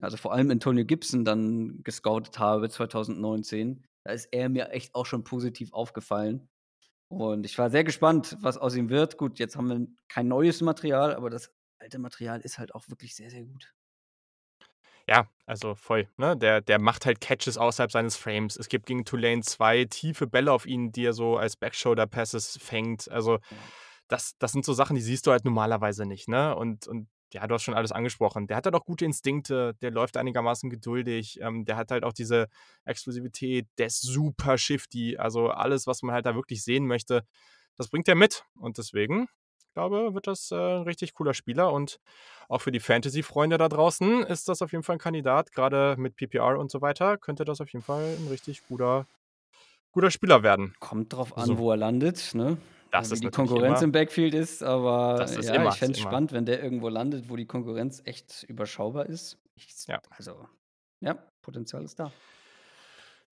[0.00, 3.84] also vor allem Antonio Gibson dann gescoutet habe 2019.
[4.04, 6.48] Da ist er mir echt auch schon positiv aufgefallen.
[7.08, 9.18] Und ich war sehr gespannt, was aus ihm wird.
[9.18, 11.52] Gut, jetzt haben wir kein neues Material, aber das
[11.84, 13.72] alte Material ist halt auch wirklich sehr, sehr gut.
[15.06, 16.08] Ja, also voll.
[16.16, 16.36] Ne?
[16.36, 18.56] Der, der macht halt Catches außerhalb seines Frames.
[18.56, 23.10] Es gibt gegen Tulane zwei tiefe Bälle auf ihn, die er so als Backshoulder-Passes fängt.
[23.10, 23.38] Also
[24.08, 26.26] das, das sind so Sachen, die siehst du halt normalerweise nicht.
[26.28, 26.56] Ne?
[26.56, 28.46] Und, und ja, du hast schon alles angesprochen.
[28.46, 32.12] Der hat halt auch gute Instinkte, der läuft einigermaßen geduldig, ähm, der hat halt auch
[32.12, 32.48] diese
[32.84, 35.18] Exklusivität, der ist super shifty.
[35.18, 37.26] Also alles, was man halt da wirklich sehen möchte,
[37.76, 38.44] das bringt er mit.
[38.58, 39.28] Und deswegen
[39.74, 42.00] glaube, wird das äh, ein richtig cooler Spieler und
[42.48, 45.52] auch für die Fantasy-Freunde da draußen ist das auf jeden Fall ein Kandidat.
[45.52, 49.06] Gerade mit PPR und so weiter könnte das auf jeden Fall ein richtig guter,
[49.92, 50.74] guter Spieler werden.
[50.80, 51.58] Kommt drauf an, so.
[51.58, 52.56] wo er landet, ne?
[52.90, 55.94] Das wie ist die Konkurrenz immer, im Backfield ist, aber ist ja, immer, ich fände
[55.94, 59.36] es spannend, wenn der irgendwo landet, wo die Konkurrenz echt überschaubar ist.
[59.56, 60.00] Ich, ja.
[60.10, 60.48] Also,
[61.00, 62.12] ja, Potenzial ist da.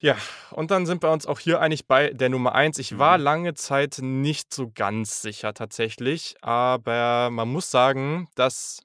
[0.03, 0.17] Ja,
[0.51, 2.81] und dann sind wir uns auch hier eigentlich bei der Nummer 1.
[2.81, 3.23] Ich war mhm.
[3.23, 8.81] lange Zeit nicht so ganz sicher tatsächlich, aber man muss sagen, dass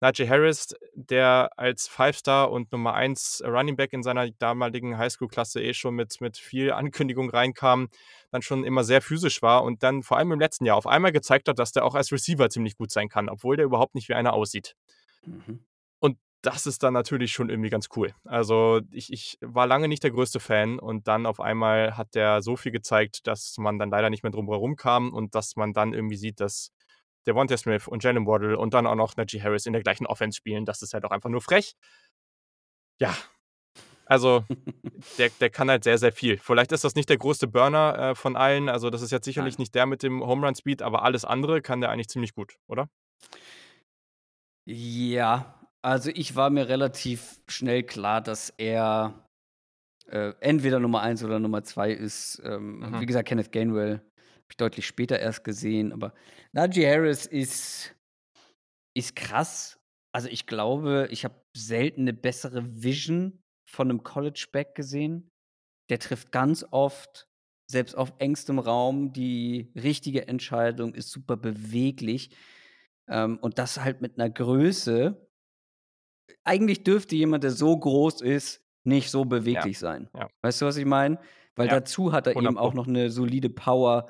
[0.00, 5.72] Najee Harris, der als Five-Star und Nummer 1 Running Back in seiner damaligen Highschool-Klasse eh
[5.72, 7.88] schon mit, mit viel Ankündigung reinkam,
[8.30, 11.12] dann schon immer sehr physisch war und dann vor allem im letzten Jahr auf einmal
[11.12, 14.10] gezeigt hat, dass der auch als Receiver ziemlich gut sein kann, obwohl der überhaupt nicht
[14.10, 14.76] wie einer aussieht.
[15.24, 15.60] Mhm
[16.42, 18.14] das ist dann natürlich schon irgendwie ganz cool.
[18.24, 22.42] Also ich, ich war lange nicht der größte Fan und dann auf einmal hat der
[22.42, 25.72] so viel gezeigt, dass man dann leider nicht mehr drum herum kam und dass man
[25.72, 26.72] dann irgendwie sieht, dass
[27.26, 30.06] der Devonta Smith und Jalen Waddle und dann auch noch Najee Harris in der gleichen
[30.06, 30.64] Offense spielen.
[30.64, 31.74] Das ist halt auch einfach nur frech.
[32.98, 33.14] Ja,
[34.06, 34.44] also
[35.18, 36.38] der, der kann halt sehr, sehr viel.
[36.38, 38.68] Vielleicht ist das nicht der größte Burner äh, von allen.
[38.68, 39.62] Also das ist jetzt sicherlich Nein.
[39.62, 42.56] nicht der mit dem Home Run Speed, aber alles andere kann der eigentlich ziemlich gut,
[42.66, 42.88] oder?
[44.66, 49.26] Ja, also, ich war mir relativ schnell klar, dass er,
[50.08, 52.40] äh, entweder Nummer 1 oder Nummer 2 ist.
[52.44, 53.00] Ähm, Mhm.
[53.00, 54.02] wie gesagt, Kenneth Gainwell
[54.50, 56.14] ich deutlich später erst gesehen, aber
[56.52, 57.94] Najee Harris ist,
[58.96, 59.78] ist krass.
[60.14, 65.28] Also ich glaube, ich habe selten eine bessere Vision von einem College-Back gesehen.
[65.90, 67.26] Der trifft ganz oft,
[67.70, 72.30] selbst auf engstem Raum, die richtige Entscheidung, ist super beweglich.
[73.08, 75.29] Ähm, und das halt mit einer Größe.
[76.44, 79.80] Eigentlich dürfte jemand, der so groß ist, nicht so beweglich ja.
[79.80, 80.08] sein.
[80.14, 80.28] Ja.
[80.42, 81.18] Weißt du, was ich meine?
[81.54, 81.74] Weil ja.
[81.74, 84.08] dazu hat er eben auch noch eine solide Power.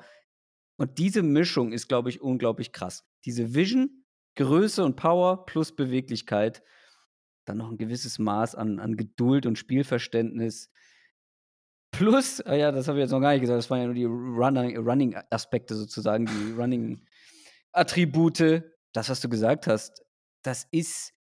[0.77, 3.05] Und diese Mischung ist, glaube ich, unglaublich krass.
[3.25, 4.05] Diese Vision,
[4.35, 6.63] Größe und Power plus Beweglichkeit,
[7.45, 10.71] dann noch ein gewisses Maß an, an Geduld und Spielverständnis.
[11.91, 13.95] Plus, ah ja, das habe ich jetzt noch gar nicht gesagt, das waren ja nur
[13.95, 18.63] die Running-Aspekte sozusagen, die Running-Attribute.
[18.93, 20.03] Das, was du gesagt hast,
[20.43, 21.13] das ist,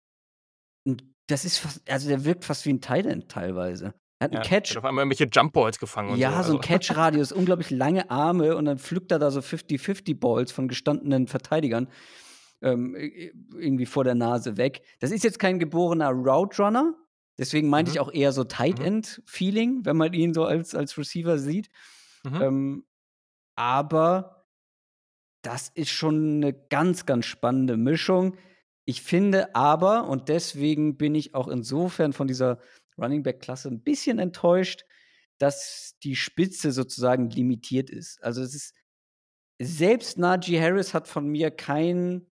[1.27, 3.95] das ist fast, also der wirkt fast wie ein Titan teilweise.
[4.19, 4.71] Er hat einen ja, Catch.
[4.71, 6.11] Hat auf einmal irgendwelche Jumpballs gefangen.
[6.11, 6.59] Und ja, so, so ein also.
[6.61, 11.89] Catch-Radius, unglaublich lange Arme und dann pflückt er da so 50-50-Balls von gestandenen Verteidigern
[12.61, 14.83] ähm, irgendwie vor der Nase weg.
[15.01, 16.95] Das ist jetzt kein geborener Route Runner.
[17.39, 17.95] Deswegen meinte mhm.
[17.95, 18.85] ich auch eher so Tight mhm.
[18.85, 21.69] End Feeling, wenn man ihn so als, als Receiver sieht.
[22.25, 22.43] Mhm.
[22.43, 22.85] Ähm,
[23.55, 24.47] aber
[25.43, 28.37] das ist schon eine ganz, ganz spannende Mischung.
[28.89, 32.59] Ich finde aber, und deswegen bin ich auch insofern von dieser
[32.97, 34.87] Running Back Klasse ein bisschen enttäuscht,
[35.37, 38.25] dass die Spitze sozusagen limitiert ist.
[38.25, 38.75] Also es ist
[39.61, 42.27] selbst Najee Harris hat von mir kein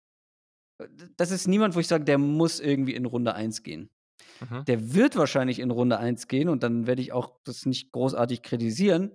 [1.17, 3.89] das ist niemand, wo ich sage, der muss irgendwie in Runde 1 gehen.
[4.41, 4.67] Mhm.
[4.67, 8.43] Der wird wahrscheinlich in Runde 1 gehen und dann werde ich auch das nicht großartig
[8.43, 9.11] kritisieren.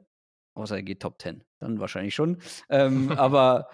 [0.56, 1.44] Außer er geht Top 10.
[1.60, 2.40] Dann wahrscheinlich schon.
[2.70, 3.68] Ähm, aber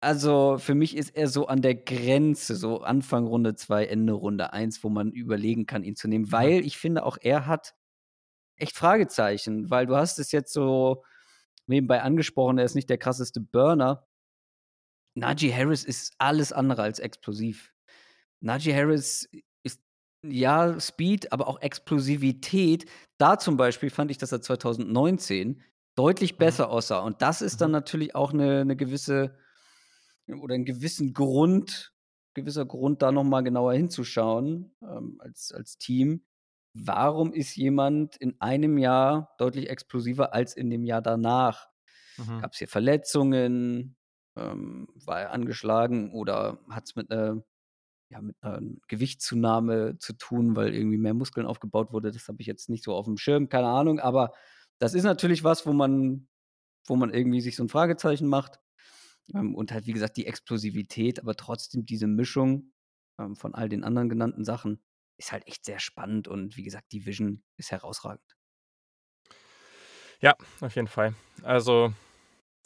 [0.00, 4.52] also für mich ist er so an der Grenze, so Anfang Runde 2, Ende Runde
[4.52, 6.32] 1, wo man überlegen kann, ihn zu nehmen, mhm.
[6.32, 7.74] weil ich finde, auch er hat
[8.56, 11.04] echt Fragezeichen, weil du hast es jetzt so
[11.66, 14.06] nebenbei angesprochen, er ist nicht der krasseste Burner.
[15.14, 17.72] Najee Harris ist alles andere als explosiv.
[18.40, 19.28] Najee Harris
[19.62, 19.80] ist
[20.22, 22.84] ja Speed, aber auch Explosivität.
[23.18, 25.62] Da zum Beispiel fand ich, dass er 2019
[25.96, 26.38] deutlich mhm.
[26.38, 27.00] besser aussah.
[27.00, 27.76] Und das ist dann mhm.
[27.76, 29.36] natürlich auch eine, eine gewisse
[30.28, 31.94] oder einen gewissen Grund,
[32.34, 36.24] gewisser Grund, da nochmal genauer hinzuschauen ähm, als, als Team.
[36.74, 41.68] Warum ist jemand in einem Jahr deutlich explosiver als in dem Jahr danach?
[42.18, 42.40] Mhm.
[42.40, 43.96] Gab es hier Verletzungen?
[44.36, 47.42] ähm, war er angeschlagen oder hat es mit einer
[48.08, 52.12] ja, mit einer Gewichtszunahme zu tun, weil irgendwie mehr Muskeln aufgebaut wurde.
[52.12, 53.98] Das habe ich jetzt nicht so auf dem Schirm, keine Ahnung.
[53.98, 54.32] Aber
[54.78, 56.28] das ist natürlich was, wo man,
[56.86, 58.60] wo man irgendwie sich so ein Fragezeichen macht.
[59.34, 62.72] Ähm, und halt, wie gesagt, die Explosivität, aber trotzdem diese Mischung
[63.18, 64.82] ähm, von all den anderen genannten Sachen
[65.18, 66.28] ist halt echt sehr spannend.
[66.28, 68.36] Und wie gesagt, die Vision ist herausragend.
[70.20, 71.14] Ja, auf jeden Fall.
[71.42, 71.92] Also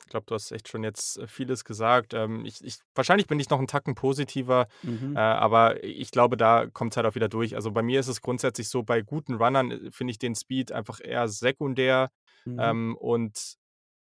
[0.04, 2.14] ich glaube, du hast echt schon jetzt äh, vieles gesagt.
[2.14, 5.14] Ähm, ich, ich, wahrscheinlich bin ich noch einen Tacken positiver, mhm.
[5.16, 7.54] äh, aber ich glaube, da kommt es halt auch wieder durch.
[7.54, 10.72] Also bei mir ist es grundsätzlich so, bei guten Runnern äh, finde ich den Speed
[10.72, 12.10] einfach eher sekundär.
[12.44, 12.58] Mhm.
[12.58, 13.56] Ähm, und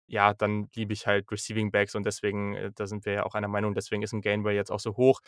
[0.08, 3.36] ja, dann liebe ich halt Receiving Backs und deswegen, äh, da sind wir ja auch
[3.36, 5.22] einer Meinung, deswegen ist ein Gainway jetzt auch so hoch.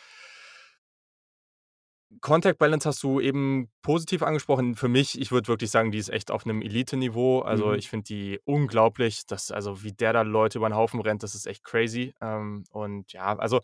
[2.20, 4.74] Contact Balance hast du eben positiv angesprochen.
[4.76, 7.40] Für mich, ich würde wirklich sagen, die ist echt auf einem Elite-Niveau.
[7.40, 7.74] Also mhm.
[7.74, 11.34] ich finde die unglaublich, dass, also wie der da Leute über den Haufen rennt, das
[11.34, 12.14] ist echt crazy.
[12.20, 13.60] Ähm, und ja, also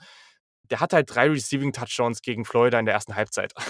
[0.71, 3.53] der hat halt drei Receiving Touchdowns gegen Florida in der ersten Halbzeit.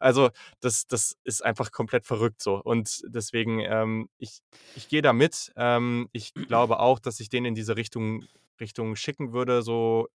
[0.00, 0.30] Also
[0.60, 2.60] das, das ist einfach komplett verrückt so.
[2.62, 4.40] Und deswegen, ähm, ich,
[4.74, 5.52] ich gehe da mit.
[5.56, 8.24] Ähm, ich glaube auch, dass ich den in diese Richtung,
[8.60, 10.08] Richtung schicken würde, so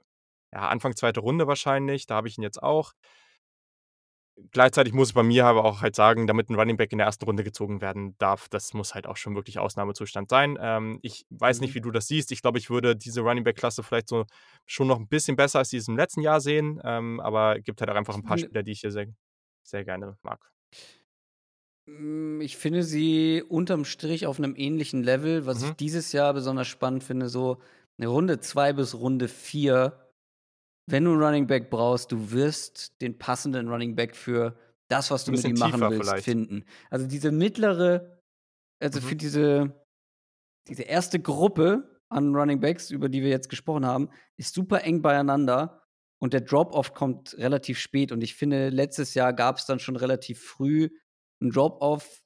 [0.52, 2.06] ja, Anfang zweite Runde wahrscheinlich.
[2.06, 2.94] Da habe ich ihn jetzt auch
[4.52, 7.08] gleichzeitig muss ich bei mir aber auch halt sagen, damit ein Running Back in der
[7.08, 10.58] ersten Runde gezogen werden darf, das muss halt auch schon wirklich Ausnahmezustand sein.
[10.60, 11.76] Ähm, ich weiß nicht, mhm.
[11.76, 12.32] wie du das siehst.
[12.32, 14.26] Ich glaube, ich würde diese Running Back-Klasse vielleicht so
[14.66, 16.80] schon noch ein bisschen besser als dieses im letzten Jahr sehen.
[16.84, 19.08] Ähm, aber es gibt halt auch einfach ein paar Spieler, die ich hier sehr,
[19.64, 20.40] sehr gerne mag.
[21.88, 25.46] Hm, ich finde sie unterm Strich auf einem ähnlichen Level.
[25.46, 25.70] Was mhm.
[25.70, 27.58] ich dieses Jahr besonders spannend finde, so
[27.98, 30.07] eine Runde 2 bis Runde 4
[30.88, 34.58] wenn du einen Running Back brauchst, du wirst den passenden Running Back für
[34.88, 36.24] das, was du mit ihm machen willst, vielleicht.
[36.24, 36.66] finden.
[36.90, 38.22] Also diese mittlere,
[38.80, 39.04] also mhm.
[39.04, 39.86] für diese,
[40.68, 45.02] diese erste Gruppe an Running Backs, über die wir jetzt gesprochen haben, ist super eng
[45.02, 45.84] beieinander
[46.20, 48.14] und der Drop-Off kommt relativ spät.
[48.14, 50.90] Und ich finde, letztes Jahr gab es dann schon relativ früh
[51.42, 52.24] einen Drop-Off.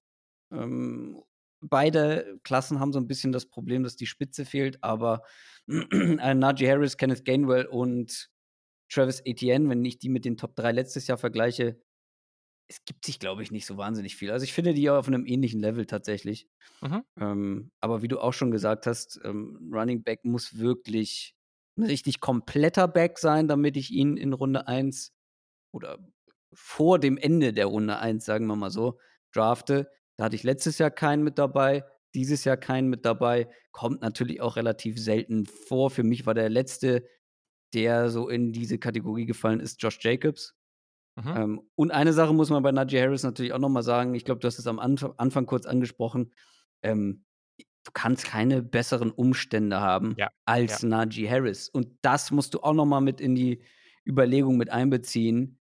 [0.53, 1.23] Ähm,
[1.61, 5.23] beide Klassen haben so ein bisschen das Problem, dass die Spitze fehlt, aber
[5.67, 8.30] Najee Harris, Kenneth Gainwell und
[8.91, 11.81] Travis Etienne, wenn ich die mit den Top 3 letztes Jahr vergleiche,
[12.67, 14.31] es gibt sich, glaube ich, nicht so wahnsinnig viel.
[14.31, 16.47] Also ich finde die auf einem ähnlichen Level tatsächlich.
[16.81, 17.03] Mhm.
[17.19, 21.35] Ähm, aber wie du auch schon gesagt hast, ähm, Running Back muss wirklich
[21.77, 25.13] ein richtig kompletter Back sein, damit ich ihn in Runde 1
[25.73, 25.99] oder
[26.53, 28.99] vor dem Ende der Runde 1, sagen wir mal so,
[29.33, 29.89] drafte.
[30.17, 33.49] Da hatte ich letztes Jahr keinen mit dabei, dieses Jahr keinen mit dabei.
[33.71, 35.89] Kommt natürlich auch relativ selten vor.
[35.89, 37.05] Für mich war der letzte,
[37.73, 40.55] der so in diese Kategorie gefallen ist, Josh Jacobs.
[41.15, 41.33] Mhm.
[41.35, 44.15] Ähm, und eine Sache muss man bei Najee Harris natürlich auch nochmal sagen.
[44.15, 46.33] Ich glaube, du hast es am Anf Anfang kurz angesprochen.
[46.83, 47.25] Ähm,
[47.57, 50.29] du kannst keine besseren Umstände haben ja.
[50.45, 50.89] als ja.
[50.89, 51.69] Najee Harris.
[51.69, 53.61] Und das musst du auch nochmal mit in die
[54.05, 55.59] Überlegung mit einbeziehen,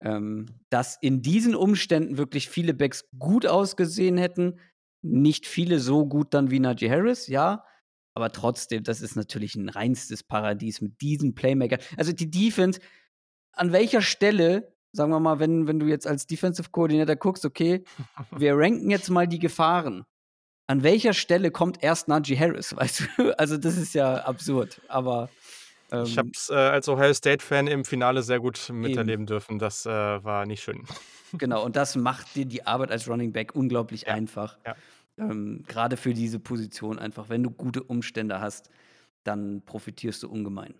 [0.00, 4.60] ähm, dass in diesen Umständen wirklich viele Backs gut ausgesehen hätten.
[5.02, 7.64] Nicht viele so gut dann wie Najee Harris, ja.
[8.14, 11.78] Aber trotzdem, das ist natürlich ein reinstes Paradies mit diesen Playmaker.
[11.96, 12.80] Also die Defense,
[13.52, 17.84] an welcher Stelle sagen wir mal, wenn, wenn du jetzt als Defensive Coordinator guckst, okay,
[18.30, 20.04] wir ranken jetzt mal die Gefahren.
[20.68, 23.38] An welcher Stelle kommt erst Najee Harris, weißt du?
[23.38, 25.28] Also, das ist ja absurd, aber.
[25.90, 29.26] Ähm, ich habe es äh, als Ohio State-Fan im Finale sehr gut miterleben eben.
[29.26, 29.58] dürfen.
[29.58, 30.84] Das äh, war nicht schön.
[31.32, 34.14] Genau, und das macht dir die Arbeit als Running Back unglaublich ja.
[34.14, 34.56] einfach.
[34.64, 34.76] Ja.
[35.30, 37.28] Ähm, Gerade für diese Position einfach.
[37.28, 38.70] Wenn du gute Umstände hast,
[39.24, 40.74] dann profitierst du ungemein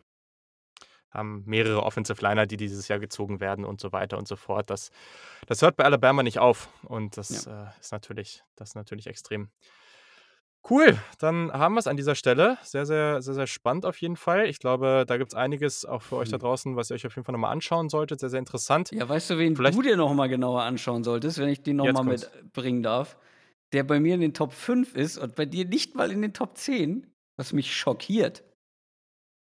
[1.13, 4.71] haben mehrere Offensive Liner, die dieses Jahr gezogen werden und so weiter und so fort.
[4.71, 4.91] Das,
[5.47, 7.65] das hört bei Alabama nicht auf und das ja.
[7.65, 9.51] äh, ist natürlich, das ist natürlich extrem.
[10.71, 12.57] Cool, dann haben wir es an dieser Stelle.
[12.63, 14.47] Sehr, sehr, sehr, sehr spannend auf jeden Fall.
[14.47, 16.41] Ich glaube, da gibt es einiges auch für euch da hm.
[16.41, 18.21] draußen, was ihr euch auf jeden Fall nochmal anschauen solltet.
[18.21, 18.93] Sehr, sehr interessant.
[18.93, 22.05] Ja, weißt du, wen Vielleicht du dir nochmal genauer anschauen solltest, wenn ich den nochmal
[22.05, 23.17] mitbringen darf?
[23.73, 26.35] Der bei mir in den Top 5 ist und bei dir nicht mal in den
[26.35, 28.45] Top 10, was mich schockiert.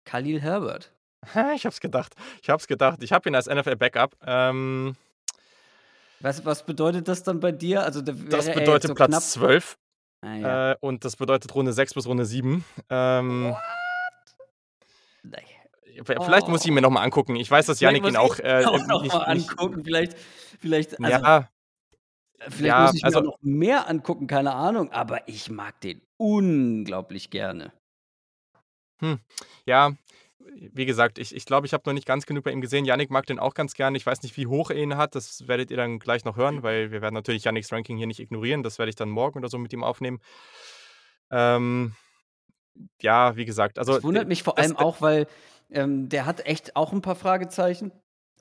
[0.06, 0.91] Khalil Herbert.
[1.56, 2.14] Ich hab's gedacht.
[2.41, 3.02] Ich hab's gedacht.
[3.02, 4.18] Ich habe ihn als NFL-Backup.
[4.26, 4.95] Ähm,
[6.19, 7.84] was, was bedeutet das dann bei dir?
[7.84, 9.23] Also, da das bedeutet so Platz knapp...
[9.23, 9.77] 12.
[10.22, 10.72] Ah, ja.
[10.72, 12.64] äh, und das bedeutet Runde 6 bis Runde 7.
[12.90, 13.56] Ähm,
[16.03, 16.49] Vielleicht oh.
[16.49, 17.35] muss ich ihn mir nochmal angucken.
[17.35, 19.84] Ich weiß, dass Janik ihn auch, äh, auch noch nicht, angucken.
[19.84, 20.18] Vielleicht,
[20.60, 21.49] vielleicht, also, ja,
[22.49, 24.91] vielleicht ja, muss ich also, mir noch mehr angucken, keine Ahnung.
[24.91, 27.74] Aber ich mag den unglaublich gerne.
[28.99, 29.20] Hm.
[29.65, 29.94] Ja,
[30.74, 32.86] wie gesagt, ich glaube, ich, glaub, ich habe noch nicht ganz genug bei ihm gesehen.
[32.86, 33.98] Yannick mag den auch ganz gerne.
[33.98, 35.15] Ich weiß nicht, wie hoch er ihn hat.
[35.15, 38.20] Das werdet ihr dann gleich noch hören, weil wir werden natürlich Yannicks Ranking hier nicht
[38.20, 38.64] ignorieren.
[38.64, 40.20] Das werde ich dann morgen oder so mit ihm aufnehmen.
[41.32, 41.95] Ähm,
[43.02, 43.80] ja, wie gesagt.
[43.80, 45.28] Also, das wundert mich vor allem auch, weil
[45.70, 47.91] ähm, der hat echt auch ein paar Fragezeichen.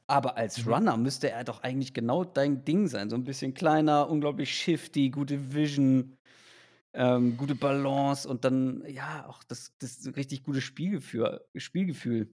[0.06, 0.72] Aber als mhm.
[0.72, 3.08] Runner müsste er doch eigentlich genau dein Ding sein.
[3.08, 6.16] So ein bisschen kleiner, unglaublich shifty, gute Vision
[6.94, 11.40] ähm, gute Balance und dann, ja, auch das, das richtig gute Spielgefühl.
[11.56, 12.28] Spielgefühl.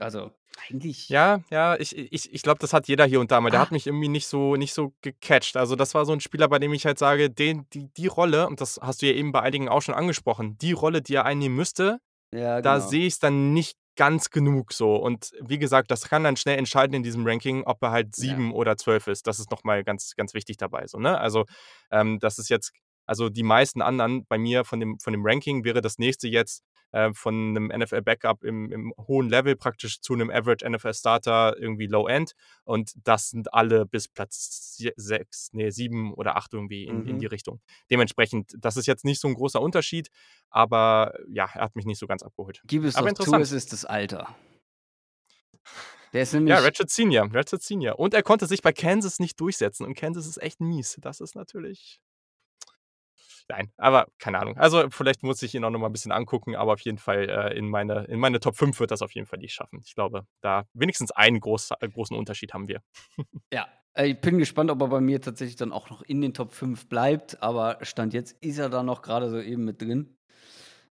[0.00, 0.30] Also,
[0.70, 1.08] eigentlich.
[1.08, 3.50] Ja, ja, ich, ich, ich glaube, das hat jeder hier und da mal.
[3.50, 3.64] Der ah.
[3.64, 5.56] hat mich irgendwie nicht so, nicht so gecatcht.
[5.56, 8.46] Also, das war so ein Spieler, bei dem ich halt sage, den, die, die Rolle,
[8.46, 11.24] und das hast du ja eben bei einigen auch schon angesprochen, die Rolle, die er
[11.24, 12.00] einnehmen müsste,
[12.32, 12.62] ja, genau.
[12.62, 14.94] da sehe ich es dann nicht ganz genug so.
[14.96, 18.50] Und wie gesagt, das kann dann schnell entscheiden in diesem Ranking, ob er halt sieben
[18.50, 18.54] ja.
[18.54, 19.26] oder zwölf ist.
[19.26, 20.86] Das ist nochmal ganz, ganz wichtig dabei.
[20.86, 21.18] So, ne?
[21.18, 21.44] Also,
[21.90, 22.72] ähm, das ist jetzt
[23.08, 26.62] also die meisten anderen bei mir von dem, von dem Ranking wäre das nächste jetzt
[26.92, 32.32] äh, von einem NFL-Backup im, im hohen Level praktisch zu einem Average NFL-Starter irgendwie Low-End.
[32.64, 37.08] Und das sind alle bis Platz sechs, nee, sieben oder acht irgendwie in, mhm.
[37.08, 37.60] in die Richtung.
[37.90, 40.08] Dementsprechend, das ist jetzt nicht so ein großer Unterschied,
[40.50, 42.62] aber ja, er hat mich nicht so ganz abgeholt.
[42.66, 44.34] Gib es aber zu, es ist das Alter.
[46.12, 46.50] Der ist nämlich.
[46.50, 47.98] Ja, Ratchet Senior, Ratchet Senior.
[47.98, 49.84] Und er konnte sich bei Kansas nicht durchsetzen.
[49.84, 50.96] Und Kansas ist echt mies.
[51.00, 52.00] Das ist natürlich.
[53.48, 54.56] Nein, aber keine Ahnung.
[54.58, 57.28] Also vielleicht muss ich ihn auch noch mal ein bisschen angucken, aber auf jeden Fall
[57.30, 59.80] äh, in, meine, in meine Top 5 wird das auf jeden Fall nicht schaffen.
[59.84, 62.82] Ich glaube, da wenigstens einen groß, großen Unterschied haben wir.
[63.52, 66.34] ja, äh, ich bin gespannt, ob er bei mir tatsächlich dann auch noch in den
[66.34, 70.18] Top 5 bleibt, aber Stand jetzt ist er da noch gerade so eben mit drin.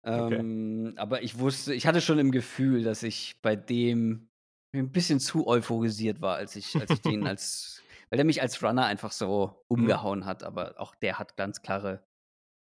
[0.02, 1.00] Ähm, okay.
[1.00, 4.28] Aber ich wusste, ich hatte schon im Gefühl, dass ich bei dem
[4.72, 8.62] ein bisschen zu euphorisiert war, als ich, als ich den als, weil der mich als
[8.62, 9.80] Runner einfach so mhm.
[9.82, 12.05] umgehauen hat, aber auch der hat ganz klare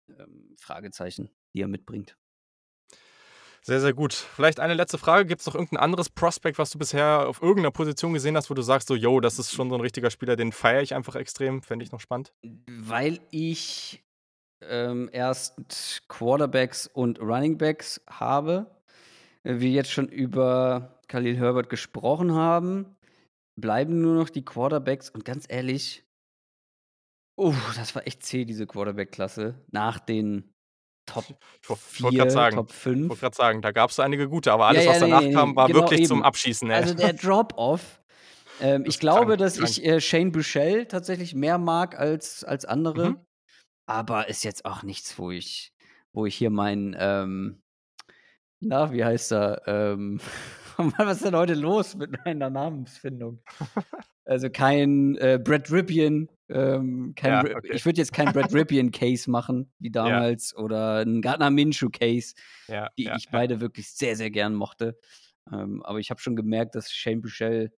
[0.08, 2.16] ähm, Fragezeichen, die er mitbringt.
[3.66, 4.12] Sehr, sehr gut.
[4.12, 5.24] Vielleicht eine letzte Frage.
[5.24, 8.54] Gibt es noch irgendein anderes Prospect, was du bisher auf irgendeiner Position gesehen hast, wo
[8.54, 11.14] du sagst, so, yo, das ist schon so ein richtiger Spieler, den feiere ich einfach
[11.14, 12.34] extrem, fände ich noch spannend?
[12.66, 14.04] Weil ich
[14.60, 18.66] ähm, erst Quarterbacks und Runningbacks habe,
[19.44, 22.96] äh, wir jetzt schon über Khalil Herbert gesprochen haben,
[23.56, 26.03] bleiben nur noch die Quarterbacks und ganz ehrlich,
[27.36, 29.64] Uh, das war echt zäh, diese Quarterback-Klasse.
[29.70, 30.54] Nach den
[31.06, 31.24] Top
[31.62, 32.96] ich wollte gerade sagen, Top 5.
[32.96, 35.20] Ich wollte gerade sagen, da gab es einige gute, aber alles, ja, ja, was danach
[35.20, 36.08] nee, kam, war genau wirklich eben.
[36.08, 36.70] zum Abschießen.
[36.70, 36.76] Ey.
[36.76, 38.00] Also der Drop-Off
[38.60, 39.70] Ähm, ich glaube, krank, dass krank.
[39.70, 43.10] ich äh, Shane Bushell tatsächlich mehr mag als, als andere.
[43.10, 43.20] Mhm.
[43.86, 45.74] Aber ist jetzt auch nichts, wo ich,
[46.14, 47.60] wo ich hier mein, ähm,
[48.60, 49.62] na, wie heißt er?
[49.66, 50.20] Ähm,
[50.96, 53.42] was ist denn heute los mit meiner Namensfindung?
[54.26, 57.70] Also kein äh, Brad Ripien, ähm, ja, okay.
[57.72, 60.62] ich würde jetzt kein Brad Ripien Case machen, wie damals, ja.
[60.62, 62.34] oder ein Gardner Minshew Case,
[62.68, 64.98] ja, die ich beide wirklich sehr, sehr gern mochte.
[65.52, 67.72] Ähm, aber ich habe schon gemerkt, dass Shane Buchel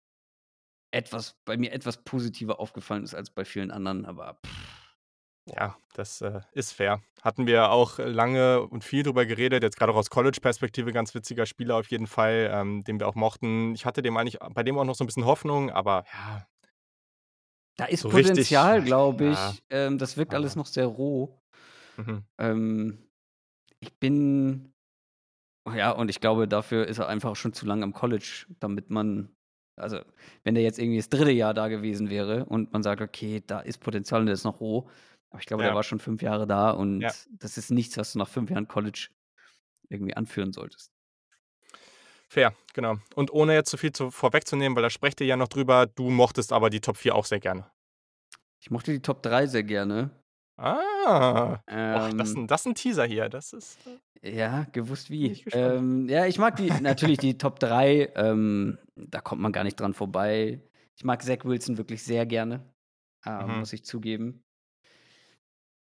[0.90, 4.74] etwas, bei mir etwas positiver aufgefallen ist als bei vielen anderen, aber pff,
[5.46, 7.02] ja, das äh, ist fair.
[7.22, 11.44] Hatten wir auch lange und viel drüber geredet, jetzt gerade auch aus College-Perspektive, ganz witziger
[11.44, 13.74] Spieler auf jeden Fall, ähm, den wir auch mochten.
[13.74, 16.46] Ich hatte dem eigentlich bei dem auch noch so ein bisschen Hoffnung, aber ja.
[17.76, 19.36] Da ist so Potenzial, glaube ich.
[19.36, 21.40] Ja, ähm, das wirkt alles noch sehr roh.
[21.96, 22.22] Mhm.
[22.38, 22.98] Ähm,
[23.80, 24.72] ich bin.
[25.74, 29.34] Ja, und ich glaube, dafür ist er einfach schon zu lange am College, damit man
[29.76, 30.00] also,
[30.44, 33.60] wenn der jetzt irgendwie das dritte Jahr da gewesen wäre und man sagt, okay, da
[33.60, 34.88] ist Potenzial und der ist noch roh,
[35.30, 35.70] aber ich glaube, ja.
[35.70, 37.12] der war schon fünf Jahre da und ja.
[37.30, 39.08] das ist nichts, was du nach fünf Jahren College
[39.88, 40.93] irgendwie anführen solltest.
[42.34, 42.96] Fair, genau.
[43.14, 46.10] Und ohne jetzt zu viel zu, vorwegzunehmen, weil da sprecht ihr ja noch drüber, du
[46.10, 47.70] mochtest aber die Top 4 auch sehr gerne.
[48.60, 50.10] Ich mochte die Top 3 sehr gerne.
[50.56, 53.28] Ah, ähm, Och, das, das ist ein Teaser hier.
[53.28, 53.78] Das ist.
[54.20, 55.44] Äh, ja, gewusst wie.
[55.52, 58.14] Ähm, ja, ich mag die natürlich die Top 3.
[58.16, 60.60] Ähm, da kommt man gar nicht dran vorbei.
[60.96, 62.68] Ich mag Zach Wilson wirklich sehr gerne.
[63.24, 63.60] Äh, mhm.
[63.60, 64.42] Muss ich zugeben.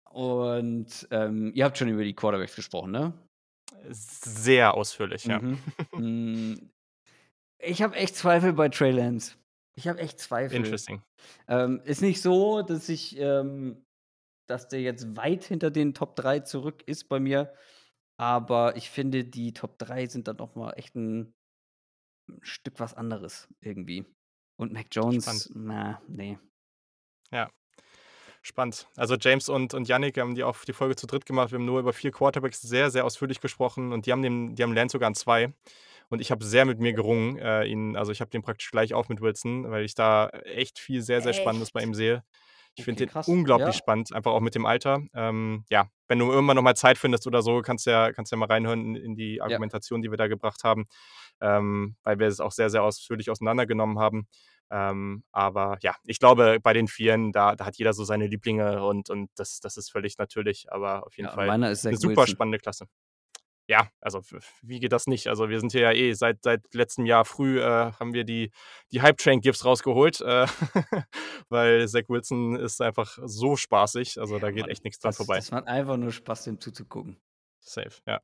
[0.10, 3.14] Und ähm, ihr habt schon über die Quarterbacks gesprochen, ne?
[3.90, 5.40] Sehr ausführlich, ja.
[5.40, 5.60] Mhm.
[5.94, 6.72] Mm,
[7.60, 9.36] ich habe echt Zweifel bei Trey Lance.
[9.76, 10.58] Ich habe echt Zweifel.
[10.58, 11.02] Interesting.
[11.48, 13.86] Ähm, ist nicht so, dass ich, ähm,
[14.48, 17.54] dass der jetzt weit hinter den Top 3 zurück ist bei mir.
[18.18, 21.34] Aber ich finde, die Top 3 sind dann noch mal echt ein,
[22.30, 24.06] ein Stück was anderes irgendwie.
[24.60, 25.50] Und Mac Jones, Spannend.
[25.56, 26.38] na, nee.
[27.32, 27.50] Ja,
[28.46, 28.90] Spannend.
[28.98, 31.52] Also James und, und Yannick haben die auf die Folge zu dritt gemacht.
[31.52, 34.64] Wir haben nur über vier Quarterbacks sehr, sehr ausführlich gesprochen und die haben den, die
[34.64, 35.54] haben Lance sogar an zwei.
[36.10, 38.94] Und ich habe sehr mit mir gerungen, äh, ihn, also ich habe den praktisch gleich
[38.94, 41.40] auf mit Wilson, weil ich da echt viel sehr, sehr echt?
[41.40, 42.22] Spannendes bei ihm sehe.
[42.76, 43.30] Ich okay, finde den krass.
[43.30, 43.74] unglaublich ja.
[43.74, 45.02] spannend, einfach auch mit dem Alter.
[45.14, 48.38] Ähm, ja, wenn du irgendwann nochmal Zeit findest oder so, kannst du ja, kannst ja
[48.38, 50.08] mal reinhören in, in die Argumentation, ja.
[50.08, 50.86] die wir da gebracht haben,
[51.40, 54.28] ähm, weil wir es auch sehr, sehr ausführlich auseinandergenommen haben.
[54.76, 58.84] Ähm, aber ja, ich glaube, bei den Vieren, da, da, hat jeder so seine Lieblinge
[58.84, 62.28] und, und das, das ist völlig natürlich, aber auf jeden ja, Fall eine super Wilson.
[62.28, 62.88] spannende Klasse.
[63.68, 64.22] Ja, also
[64.64, 65.28] wie geht das nicht?
[65.28, 68.52] Also wir sind hier ja eh seit, seit letztem Jahr früh äh, haben wir die,
[68.92, 70.48] die Hype Train Gifts rausgeholt, äh,
[71.50, 75.10] weil Zach Wilson ist einfach so spaßig, also ja, da geht Mann, echt nichts dran
[75.10, 75.38] das, vorbei.
[75.38, 77.22] Es macht einfach nur Spaß, dem zuzugucken.
[77.60, 78.22] Safe, ja.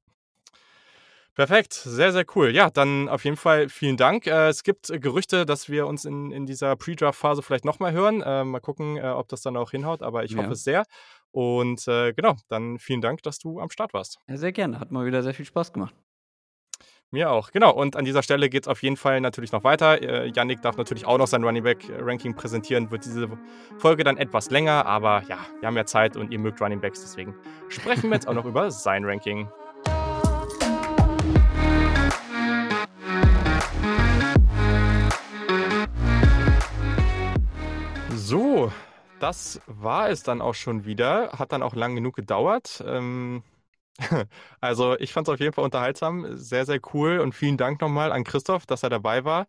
[1.40, 2.54] Perfekt, sehr, sehr cool.
[2.54, 4.28] Ja, dann auf jeden Fall vielen Dank.
[4.28, 8.22] Äh, es gibt äh, Gerüchte, dass wir uns in, in dieser Pre-Draft-Phase vielleicht nochmal hören.
[8.22, 10.40] Äh, mal gucken, äh, ob das dann auch hinhaut, aber ich ja.
[10.40, 10.84] hoffe es sehr.
[11.32, 14.18] Und genau, dann vielen Dank, dass du am Start warst.
[14.28, 14.82] Ja, sehr gerne.
[14.82, 15.96] Hat mal wieder sehr viel Spaß gemacht.
[17.12, 17.72] Mir auch, genau.
[17.72, 20.02] Und an dieser Stelle geht es auf jeden Fall natürlich noch weiter.
[20.02, 22.92] Äh, Yannick darf natürlich auch noch sein Running Back Ranking präsentieren.
[22.92, 23.30] Wird diese
[23.78, 27.00] Folge dann etwas länger, aber ja, wir haben ja Zeit und ihr mögt Running Backs,
[27.00, 27.34] deswegen
[27.70, 29.50] sprechen wir jetzt auch noch über sein Ranking.
[38.30, 38.72] So,
[39.20, 41.32] das war es dann auch schon wieder.
[41.40, 42.84] Hat dann auch lang genug gedauert.
[42.86, 43.44] Ähm,
[44.62, 48.12] also ich fand es auf jeden Fall unterhaltsam, sehr, sehr cool und vielen Dank nochmal
[48.12, 49.48] an Christoph, dass er dabei war.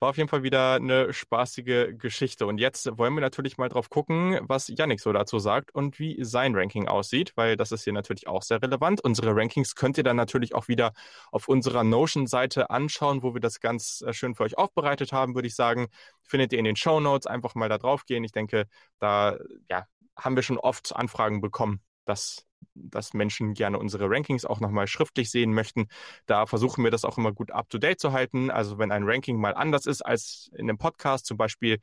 [0.00, 2.46] War auf jeden Fall wieder eine spaßige Geschichte.
[2.46, 6.24] Und jetzt wollen wir natürlich mal drauf gucken, was Yannick so dazu sagt und wie
[6.24, 9.02] sein Ranking aussieht, weil das ist hier natürlich auch sehr relevant.
[9.04, 10.94] Unsere Rankings könnt ihr dann natürlich auch wieder
[11.32, 15.48] auf unserer Notion-Seite anschauen, wo wir das ganz äh, schön für euch aufbereitet haben, würde
[15.48, 15.88] ich sagen.
[16.22, 17.26] Findet ihr in den Show Notes.
[17.26, 18.24] Einfach mal da drauf gehen.
[18.24, 18.68] Ich denke,
[19.00, 19.36] da
[19.68, 19.84] ja,
[20.16, 25.30] haben wir schon oft Anfragen bekommen, dass dass Menschen gerne unsere Rankings auch nochmal schriftlich
[25.30, 25.88] sehen möchten.
[26.26, 28.50] Da versuchen wir das auch immer gut up-to-date zu halten.
[28.50, 31.78] Also wenn ein Ranking mal anders ist als in einem Podcast, zum Beispiel,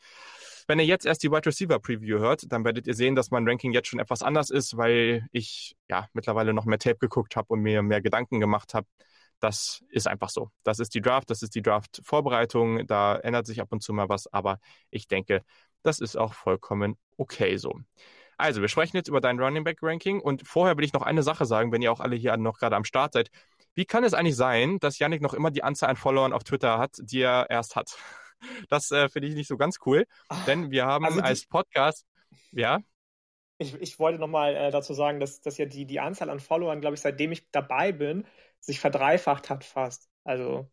[0.68, 3.48] wenn ihr jetzt erst die Wide Receiver Preview hört, dann werdet ihr sehen, dass mein
[3.48, 7.48] Ranking jetzt schon etwas anders ist, weil ich ja mittlerweile noch mehr Tape geguckt habe
[7.50, 8.88] und mir mehr Gedanken gemacht habe.
[9.40, 10.50] Das ist einfach so.
[10.64, 12.88] Das ist die Draft, das ist die Draft-Vorbereitung.
[12.88, 14.60] Da ändert sich ab und zu mal was, aber
[14.90, 15.44] ich denke,
[15.84, 17.80] das ist auch vollkommen okay so.
[18.38, 21.24] Also, wir sprechen jetzt über dein Running Back Ranking und vorher will ich noch eine
[21.24, 23.30] Sache sagen, wenn ihr auch alle hier noch gerade am Start seid.
[23.74, 26.78] Wie kann es eigentlich sein, dass Yannick noch immer die Anzahl an Followern auf Twitter
[26.78, 27.98] hat, die er erst hat?
[28.70, 30.06] Das äh, finde ich nicht so ganz cool,
[30.46, 32.06] denn wir haben also als Podcast,
[32.52, 32.82] ja.
[33.58, 36.80] Ich, ich wollte nochmal äh, dazu sagen, dass, dass ja die, die Anzahl an Followern,
[36.80, 38.28] glaube ich, seitdem ich dabei bin,
[38.60, 40.08] sich verdreifacht hat fast.
[40.24, 40.70] Also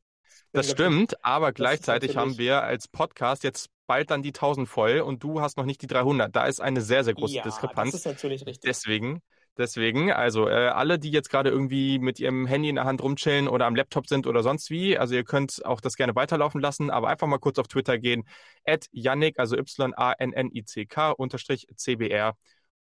[0.52, 5.22] Das stimmt, aber gleichzeitig haben wir als Podcast jetzt bald dann die 1000 voll und
[5.22, 6.34] du hast noch nicht die 300.
[6.34, 7.92] Da ist eine sehr, sehr große ja, Diskrepanz.
[7.92, 8.60] Das ist natürlich richtig.
[8.60, 9.20] Deswegen,
[9.59, 13.48] deswegen, also äh, alle, die jetzt gerade irgendwie mit ihrem Handy in der Hand rumchillen
[13.48, 16.90] oder am Laptop sind oder sonst wie, also ihr könnt auch das gerne weiterlaufen lassen,
[16.90, 18.24] aber einfach mal kurz auf Twitter gehen,
[18.64, 22.36] at Yannick, also Y-A-N-N-I-C-K unterstrich CBR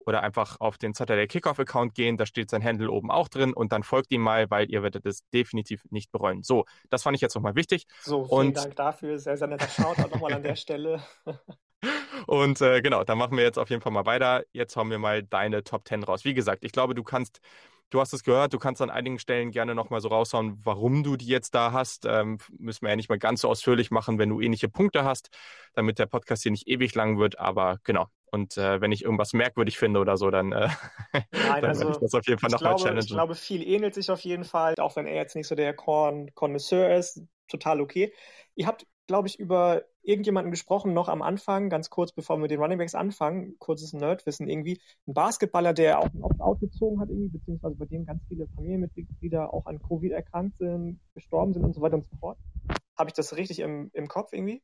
[0.05, 3.53] oder einfach auf den Saturday Kickoff Account gehen, da steht sein Handle oben auch drin
[3.53, 6.43] und dann folgt ihm mal, weil ihr werdet es definitiv nicht bereuen.
[6.43, 7.85] So, das fand ich jetzt nochmal wichtig.
[8.01, 11.01] So, vielen und, Dank dafür, sehr, sehr netter Shoutout nochmal an der Stelle.
[12.27, 14.43] und äh, genau, dann machen wir jetzt auf jeden Fall mal weiter.
[14.51, 16.25] Jetzt hauen wir mal deine Top 10 raus.
[16.25, 17.39] Wie gesagt, ich glaube, du kannst
[17.93, 21.15] Du hast es gehört, du kannst an einigen Stellen gerne nochmal so raushauen, warum du
[21.15, 22.07] die jetzt da hast.
[22.07, 25.29] Ähm, müssen wir ja nicht mal ganz so ausführlich machen, wenn du ähnliche Punkte hast,
[25.75, 27.37] damit der Podcast hier nicht ewig lang wird.
[27.37, 30.67] Aber genau, und äh, wenn ich irgendwas merkwürdig finde oder so, dann, äh,
[31.13, 31.23] Nein,
[31.61, 33.05] dann also, ich das auf jeden Fall nochmal challengen.
[33.05, 35.75] Ich glaube, viel ähnelt sich auf jeden Fall, auch wenn er jetzt nicht so der
[35.75, 37.21] Connoisseur ist.
[37.47, 38.11] Total okay.
[38.55, 42.49] Ihr habt, glaube ich, über irgendjemanden gesprochen, noch am Anfang, ganz kurz bevor wir mit
[42.51, 47.37] den Runningbacks anfangen, kurzes Nerdwissen irgendwie, ein Basketballer, der auch ein Opt-out gezogen hat irgendwie,
[47.37, 51.81] beziehungsweise bei dem ganz viele Familienmitglieder auch an Covid erkrankt sind, gestorben sind und so
[51.81, 52.39] weiter und so fort.
[52.97, 54.63] Habe ich das richtig im, im Kopf irgendwie?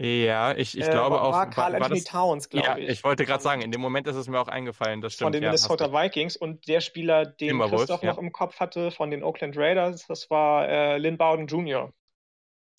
[0.00, 1.32] Ja, ich, ich äh, glaube war, auch.
[1.32, 2.88] War Carl war, Anthony das, Towns, glaube ja, ich.
[2.88, 5.26] ich wollte gerade sagen, in dem Moment ist es mir auch eingefallen, das stimmt.
[5.26, 8.12] Von den ja, Minnesota Vikings und der Spieler, den Timberwolf, Christoph ja.
[8.12, 11.92] noch im Kopf hatte, von den Oakland Raiders, das war äh, Lynn Bowden Jr.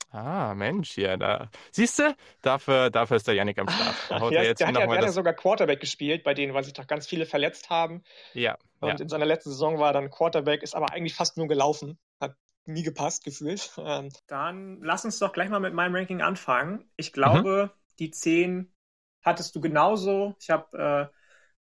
[0.09, 1.49] Ah, Mensch, ja, da.
[1.71, 3.95] Siehst du, dafür, dafür ist der Yannick am Start.
[4.09, 6.65] Da ja, er jetzt der hat, ja, der ja sogar Quarterback gespielt, bei denen, weil
[6.65, 8.03] sich doch ganz viele verletzt haben.
[8.33, 8.57] Ja.
[8.81, 8.95] Und ja.
[8.99, 11.97] in seiner letzten Saison war er dann Quarterback, ist aber eigentlich fast nur gelaufen.
[12.19, 12.35] Hat
[12.71, 13.71] nie gepasst, gefühlt.
[13.77, 16.89] Ähm, dann lass uns doch gleich mal mit meinem Ranking anfangen.
[16.97, 18.73] Ich glaube, mhm die 10
[19.21, 20.35] hattest du genauso.
[20.41, 21.15] Ich habe äh,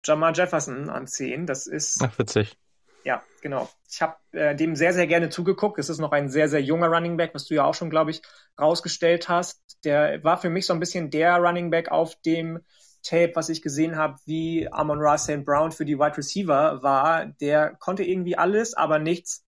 [0.03, 1.48] Jamal Jefferson an 10.
[1.48, 2.02] Das ist.
[2.03, 2.57] Ach, witzig.
[3.03, 3.69] Ja, genau.
[3.90, 5.80] Ich habe äh, dem sehr, sehr gerne zugeguckt.
[5.80, 8.11] Es ist noch ein sehr, sehr junger Running Back, was du ja auch schon, glaube
[8.11, 8.22] ich,
[8.60, 9.61] rausgestellt hast.
[9.86, 12.60] Der war für mich so ein bisschen der Running Back auf dem
[13.03, 15.45] Tape, was ich gesehen habe, wie Amon Ra St.
[15.45, 17.27] Brown für die Wide Receiver war.
[17.40, 19.44] Der konnte irgendwie alles, aber nichts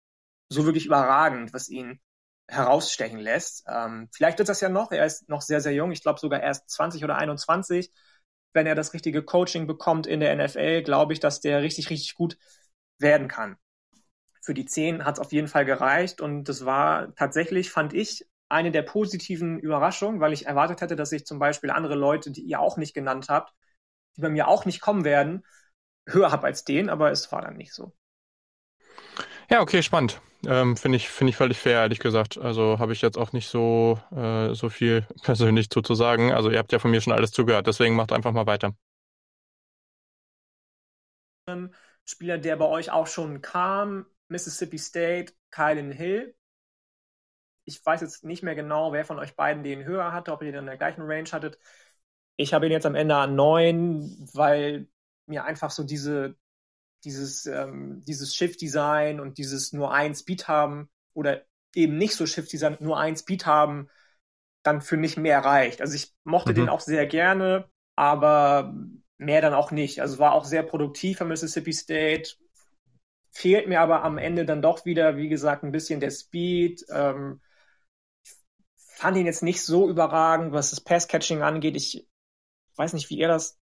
[0.49, 1.99] so wirklich überragend, was ihn
[2.47, 3.63] herausstechen lässt.
[3.67, 4.91] Ähm, vielleicht wird das ja noch.
[4.91, 5.91] Er ist noch sehr, sehr jung.
[5.91, 7.91] Ich glaube sogar erst 20 oder 21.
[8.53, 12.15] Wenn er das richtige Coaching bekommt in der NFL, glaube ich, dass der richtig, richtig
[12.15, 12.37] gut
[12.99, 13.57] werden kann.
[14.41, 18.25] Für die 10 hat es auf jeden Fall gereicht und das war tatsächlich, fand ich,
[18.47, 22.43] eine der positiven Überraschungen, weil ich erwartet hätte, dass ich zum Beispiel andere Leute, die
[22.43, 23.53] ihr auch nicht genannt habt,
[24.15, 25.43] die bei mir auch nicht kommen werden,
[26.07, 27.91] höher habe als den, aber es war dann nicht so.
[29.49, 30.21] Ja, okay, spannend.
[30.47, 32.37] Ähm, Finde ich, finde ich völlig fair, ehrlich gesagt.
[32.37, 36.31] Also habe ich jetzt auch nicht so, äh, so viel persönlich zu, zu sagen.
[36.31, 38.73] Also ihr habt ja von mir schon alles zugehört, deswegen macht einfach mal weiter.
[42.05, 46.35] Spieler, der bei euch auch schon kam, Mississippi State, Kylan Hill.
[47.65, 50.51] Ich weiß jetzt nicht mehr genau, wer von euch beiden den höher hatte, ob ihr
[50.51, 51.57] den in der gleichen Range hattet.
[52.37, 54.87] Ich habe ihn jetzt am Ende an neun, weil
[55.25, 56.35] mir einfach so diese
[57.05, 62.77] dieses, ähm, dieses Shift-Design und dieses nur ein Speed haben oder eben nicht so Shift-Design,
[62.79, 63.89] nur ein Speed haben,
[64.63, 65.81] dann für mich mehr reicht.
[65.81, 66.55] Also ich mochte mhm.
[66.55, 68.73] den auch sehr gerne, aber
[69.17, 70.01] mehr dann auch nicht.
[70.01, 72.31] Also war auch sehr produktiv am Mississippi State.
[73.31, 76.85] Fehlt mir aber am Ende dann doch wieder, wie gesagt, ein bisschen der Speed.
[76.89, 77.41] Ähm,
[78.77, 81.75] fand ihn jetzt nicht so überragend, was das Pass-Catching angeht.
[81.75, 82.07] Ich
[82.75, 83.59] weiß nicht, wie ihr das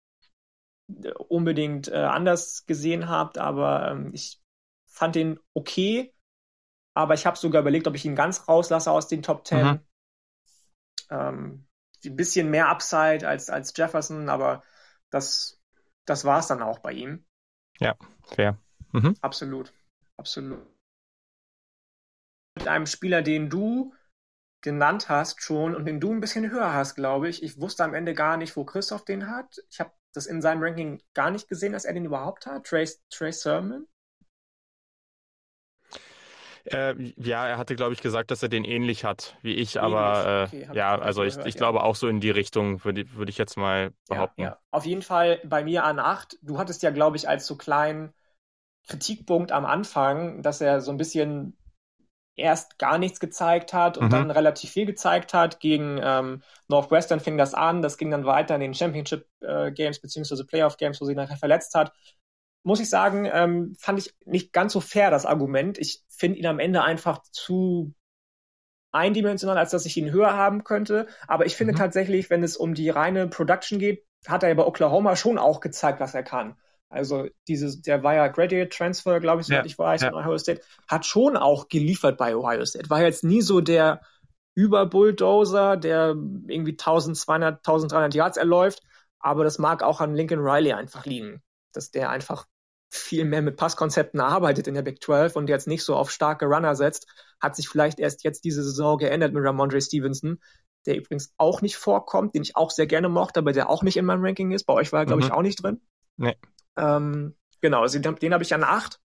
[1.28, 4.42] unbedingt äh, anders gesehen habt, aber ähm, ich
[4.86, 6.14] fand den okay,
[6.94, 9.66] aber ich habe sogar überlegt, ob ich ihn ganz rauslasse aus den Top Ten.
[9.66, 9.80] Mhm.
[11.10, 11.68] Ähm,
[12.06, 14.64] ein bisschen mehr Upside als, als Jefferson, aber
[15.10, 15.62] das,
[16.06, 17.26] das war es dann auch bei ihm.
[17.80, 18.60] Ja, fair.
[18.92, 19.16] Mhm.
[19.22, 19.74] Absolut,
[20.18, 20.62] absolut.
[22.56, 23.96] Mit einem Spieler, den du
[24.62, 27.42] genannt hast schon und den du ein bisschen höher hast, glaube ich.
[27.42, 29.62] Ich wusste am Ende gar nicht, wo Christoph den hat.
[29.70, 32.66] Ich habe das in seinem Ranking gar nicht gesehen, dass er den überhaupt hat.
[32.66, 33.88] Trace, Trace Sermon?
[36.66, 39.78] Äh, ja, er hatte, glaube ich, gesagt, dass er den ähnlich hat wie ich, ähnlich.
[39.78, 41.60] aber äh, okay, ja, also ich, ich ja.
[41.60, 44.44] glaube auch so in die Richtung, würde würd ich jetzt mal behaupten.
[44.44, 44.60] Ja, ja.
[44.72, 46.38] Auf jeden Fall bei mir an 8.
[46.42, 48.14] Du hattest ja, glaube ich, als so kleinen
[48.88, 51.58] Kritikpunkt am Anfang, dass er so ein bisschen
[52.36, 54.12] erst gar nichts gezeigt hat und mhm.
[54.12, 55.60] dann relativ viel gezeigt hat.
[55.60, 60.00] Gegen ähm, Northwestern fing das an, das ging dann weiter in den Championship äh, Games
[60.00, 61.94] beziehungsweise Playoff Games, wo sie nachher verletzt hat.
[62.64, 65.78] Muss ich sagen, ähm, fand ich nicht ganz so fair das Argument.
[65.78, 67.94] Ich finde ihn am Ende einfach zu
[68.94, 71.08] eindimensional, als dass ich ihn höher haben könnte.
[71.28, 71.78] Aber ich finde mhm.
[71.78, 75.60] tatsächlich, wenn es um die reine Production geht, hat er ja bei Oklahoma schon auch
[75.60, 76.56] gezeigt, was er kann.
[76.94, 80.12] Also dieses, der war ja Graduate Transfer, glaube ich, soweit ja, ich weiß, ja.
[80.12, 82.90] von Ohio State, hat schon auch geliefert bei Ohio State.
[82.90, 84.02] War jetzt nie so der
[84.56, 86.10] Überbulldozer, der
[86.48, 88.84] irgendwie 1200, 1300 Yards erläuft.
[89.20, 91.42] Aber das mag auch an Lincoln Riley einfach liegen,
[91.72, 92.46] dass der einfach
[92.92, 96.46] viel mehr mit Passkonzepten arbeitet in der Big 12 und jetzt nicht so auf starke
[96.46, 97.08] Runner setzt,
[97.42, 100.40] hat sich vielleicht erst jetzt diese Saison geändert mit Ramondre Stevenson,
[100.86, 103.98] der übrigens auch nicht vorkommt, den ich auch sehr gerne mochte, aber der auch nicht
[103.98, 104.66] in meinem Ranking ist.
[104.66, 105.28] Bei euch war er, glaube mhm.
[105.28, 105.82] ich, auch nicht drin.
[106.18, 106.36] Nee.
[106.78, 109.00] Ähm, genau, also den, habe ich an acht.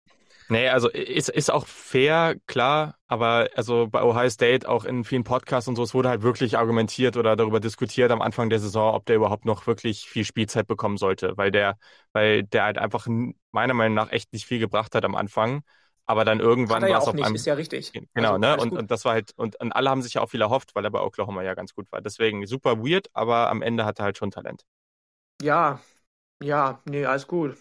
[0.51, 5.23] Nee, also ist, ist auch fair, klar, aber also bei Ohio State auch in vielen
[5.23, 8.95] Podcasts und so, es wurde halt wirklich argumentiert oder darüber diskutiert am Anfang der Saison,
[8.95, 11.77] ob der überhaupt noch wirklich viel Spielzeit bekommen sollte, weil der,
[12.13, 13.07] weil der halt einfach
[13.53, 15.63] meiner Meinung nach echt nicht viel gebracht hat am Anfang.
[16.07, 17.35] Aber dann irgendwann war ja es auf nicht, einem.
[17.35, 17.93] Ist ja richtig.
[18.15, 18.57] Genau, also, ne?
[18.57, 20.83] Und, und das war halt, und, und alle haben sich ja auch viel erhofft, weil
[20.83, 22.01] er bei Oklahoma ja ganz gut war.
[22.01, 24.63] Deswegen super weird, aber am Ende hat er halt schon Talent.
[25.43, 25.81] Ja,
[26.43, 27.57] ja, nee, alles gut.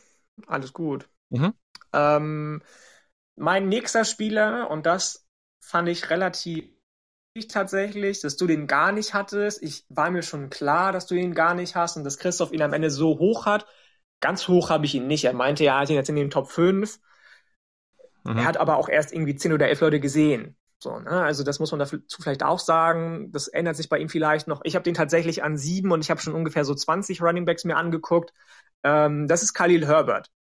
[0.46, 1.10] Alles gut.
[1.30, 1.54] Mhm.
[1.94, 2.62] Ähm,
[3.36, 5.28] mein nächster Spieler, und das
[5.60, 6.66] fand ich relativ
[7.50, 9.62] tatsächlich, dass du den gar nicht hattest.
[9.62, 12.64] Ich war mir schon klar, dass du ihn gar nicht hast und dass Christoph ihn
[12.64, 13.68] am Ende so hoch hat.
[14.22, 15.26] Ganz hoch habe ich ihn nicht.
[15.26, 17.00] Er meinte, er hat ihn jetzt in den Top 5.
[18.24, 18.38] Mhm.
[18.38, 20.58] Er hat aber auch erst irgendwie 10 oder 11 Leute gesehen.
[20.80, 21.10] So, ne?
[21.10, 23.32] Also das muss man dazu vielleicht auch sagen.
[23.32, 24.62] Das ändert sich bei ihm vielleicht noch.
[24.64, 27.66] Ich habe den tatsächlich an sieben und ich habe schon ungefähr so 20 Running Backs
[27.66, 28.34] mir angeguckt.
[28.88, 30.32] Ähm, das ist Khalil Herbert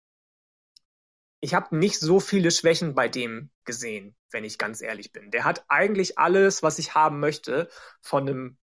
[1.40, 5.30] ich habe nicht so viele Schwächen bei dem gesehen, wenn ich ganz ehrlich bin.
[5.30, 7.68] Der hat eigentlich alles, was ich haben möchte,
[8.02, 8.58] von einem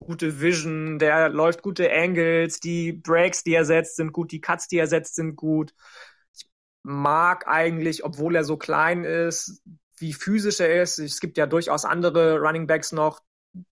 [0.00, 4.68] gute Vision, der läuft gute Angles, die Breaks, die er setzt, sind gut, die Cuts,
[4.68, 5.74] die er setzt, sind gut.
[6.36, 6.50] Ich
[6.82, 9.62] mag eigentlich, obwohl er so klein ist,
[9.96, 10.98] wie physisch er ist.
[10.98, 13.20] Es gibt ja durchaus andere Running Backs noch,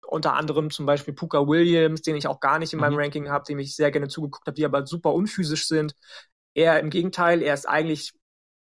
[0.07, 2.99] unter anderem zum Beispiel Puka Williams, den ich auch gar nicht in meinem mhm.
[2.99, 5.95] Ranking habe, dem ich sehr gerne zugeguckt habe, die aber super unphysisch sind.
[6.53, 8.13] Er im Gegenteil, er ist eigentlich,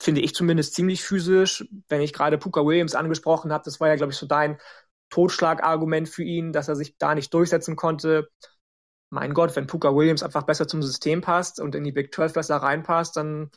[0.00, 1.66] finde ich zumindest, ziemlich physisch.
[1.88, 4.58] Wenn ich gerade Puka Williams angesprochen habe, das war ja, glaube ich, so dein
[5.10, 8.28] Totschlagargument für ihn, dass er sich da nicht durchsetzen konnte.
[9.10, 12.32] Mein Gott, wenn Puka Williams einfach besser zum System passt und in die Big 12
[12.32, 13.50] besser reinpasst, dann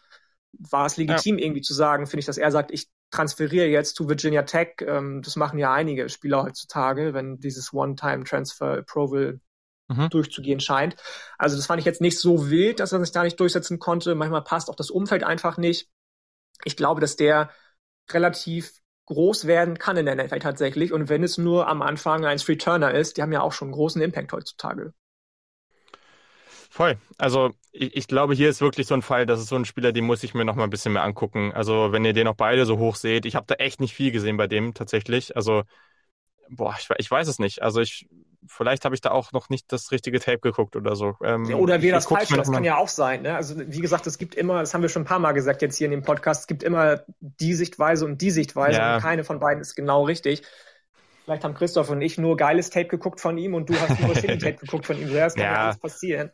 [0.54, 1.46] war es legitim, ja.
[1.46, 4.76] irgendwie zu sagen, finde ich, dass er sagt, ich transferiere jetzt zu Virginia Tech.
[4.82, 9.40] Ähm, das machen ja einige Spieler heutzutage, wenn dieses One-Time-Transfer-Approval
[9.88, 10.10] mhm.
[10.10, 10.96] durchzugehen scheint.
[11.38, 14.16] Also das fand ich jetzt nicht so wild, dass er sich da nicht durchsetzen konnte.
[14.16, 15.90] Manchmal passt auch das Umfeld einfach nicht.
[16.64, 17.50] Ich glaube, dass der
[18.10, 18.74] relativ
[19.06, 20.92] groß werden kann in der NFL tatsächlich.
[20.92, 23.76] Und wenn es nur am Anfang ein Returner ist, die haben ja auch schon einen
[23.76, 24.94] großen Impact heutzutage.
[26.70, 26.98] Voll.
[27.18, 29.92] Also ich, ich, glaube, hier ist wirklich so ein Fall, das ist so ein Spieler,
[29.92, 31.52] den muss ich mir noch mal ein bisschen mehr angucken.
[31.54, 34.12] Also wenn ihr den auch beide so hoch seht, ich habe da echt nicht viel
[34.12, 35.36] gesehen bei dem tatsächlich.
[35.36, 35.64] Also
[36.50, 37.62] boah, ich, ich weiß es nicht.
[37.62, 38.08] Also ich
[38.50, 41.16] vielleicht habe ich da auch noch nicht das richtige Tape geguckt oder so.
[41.24, 43.24] Ähm, ja, oder wir das falsch, das kann ja auch sein.
[43.24, 43.36] Ne?
[43.36, 45.78] Also wie gesagt, es gibt immer, das haben wir schon ein paar Mal gesagt jetzt
[45.78, 48.96] hier in dem Podcast, es gibt immer die Sichtweise und die Sichtweise ja.
[48.96, 50.44] und keine von beiden ist genau richtig.
[51.26, 54.16] Vielleicht haben Christoph und ich nur geiles Tape geguckt von ihm und du hast nur
[54.16, 55.14] Shitty Tape geguckt von ihm.
[55.14, 56.32] Das kann ja alles passieren.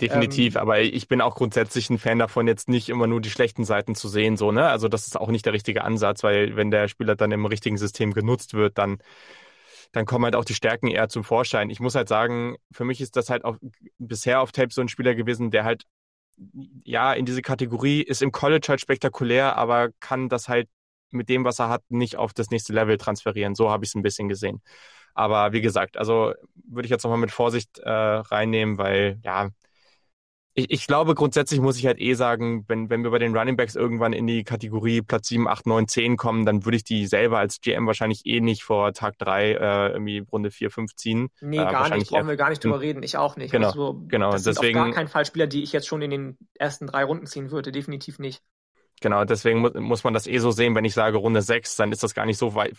[0.00, 3.30] Definitiv, ähm, aber ich bin auch grundsätzlich ein Fan davon, jetzt nicht immer nur die
[3.30, 4.68] schlechten Seiten zu sehen, so, ne?
[4.68, 7.76] Also das ist auch nicht der richtige Ansatz, weil wenn der Spieler dann im richtigen
[7.78, 8.98] System genutzt wird, dann
[9.92, 11.70] dann kommen halt auch die Stärken eher zum Vorschein.
[11.70, 13.56] Ich muss halt sagen, für mich ist das halt auch
[13.98, 15.84] bisher auf Tape so ein Spieler gewesen, der halt,
[16.84, 20.68] ja, in diese Kategorie ist im College halt spektakulär, aber kann das halt
[21.10, 23.54] mit dem, was er hat, nicht auf das nächste Level transferieren.
[23.54, 24.60] So habe ich es ein bisschen gesehen.
[25.14, 26.32] Aber wie gesagt, also
[26.68, 29.50] würde ich jetzt nochmal mit Vorsicht äh, reinnehmen, weil ja,
[30.54, 33.56] ich, ich glaube, grundsätzlich muss ich halt eh sagen, wenn, wenn wir bei den Running
[33.56, 37.06] Backs irgendwann in die Kategorie Platz 7, 8, 9, 10 kommen, dann würde ich die
[37.06, 41.28] selber als GM wahrscheinlich eh nicht vor Tag 3 äh, irgendwie Runde 4, 5 ziehen.
[41.40, 43.02] Nee, äh, gar nicht, brauchen wir gar nicht drüber reden.
[43.02, 43.50] Ich auch nicht.
[43.50, 44.30] Genau, also, genau.
[44.30, 46.86] Das deswegen, sind auf gar keinen Fall Spieler, die ich jetzt schon in den ersten
[46.86, 47.72] drei Runden ziehen würde.
[47.72, 48.40] Definitiv nicht.
[49.00, 51.90] Genau, deswegen mu muss man das eh so sehen, wenn ich sage Runde 6, dann
[51.90, 52.74] ist das gar nicht so weit,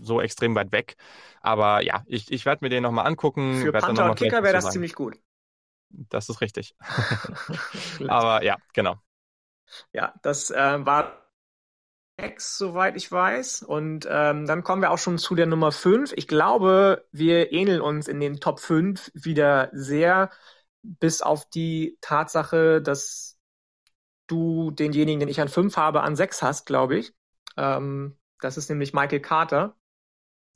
[0.00, 0.96] so extrem weit weg.
[1.40, 3.60] Aber ja, ich, ich werde mir den nochmal angucken.
[3.62, 5.14] Für Panther und Kicker wäre das ziemlich gut.
[5.90, 6.76] Das ist richtig.
[8.08, 8.96] Aber ja, genau.
[9.92, 11.24] Ja, das äh, war
[12.16, 13.62] X, soweit ich weiß.
[13.62, 16.12] Und ähm, dann kommen wir auch schon zu der Nummer 5.
[16.16, 20.30] Ich glaube, wir ähneln uns in den Top 5 wieder sehr,
[20.82, 23.38] bis auf die Tatsache, dass
[24.26, 27.12] du denjenigen, den ich an 5 habe, an 6 hast, glaube ich.
[27.56, 29.76] Ähm, das ist nämlich Michael Carter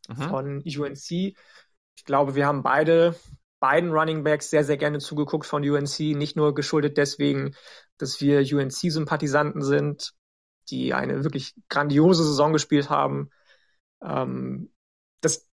[0.09, 0.23] mhm.
[0.29, 1.11] von UNC.
[1.11, 3.17] Ich glaube, wir haben beide
[3.61, 5.99] beiden Running Backs sehr, sehr gerne zugeguckt von UNC.
[6.17, 7.55] Nicht nur geschuldet deswegen,
[7.97, 10.15] dass wir UNC-Sympathisanten sind,
[10.71, 13.31] die eine wirklich grandiose Saison gespielt haben.
[14.03, 14.73] Ähm,
[15.21, 15.49] das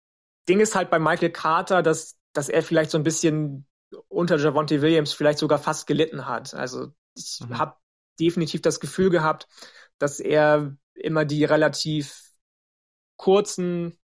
[0.49, 3.65] Ding ist halt bei Michael Carter, dass, dass er vielleicht so ein bisschen
[4.07, 6.53] unter Javonte Williams vielleicht sogar fast gelitten hat.
[6.53, 7.57] Also ich mhm.
[7.57, 7.75] habe
[8.19, 9.47] definitiv das Gefühl gehabt,
[9.97, 12.31] dass er immer die relativ
[13.17, 13.97] kurzen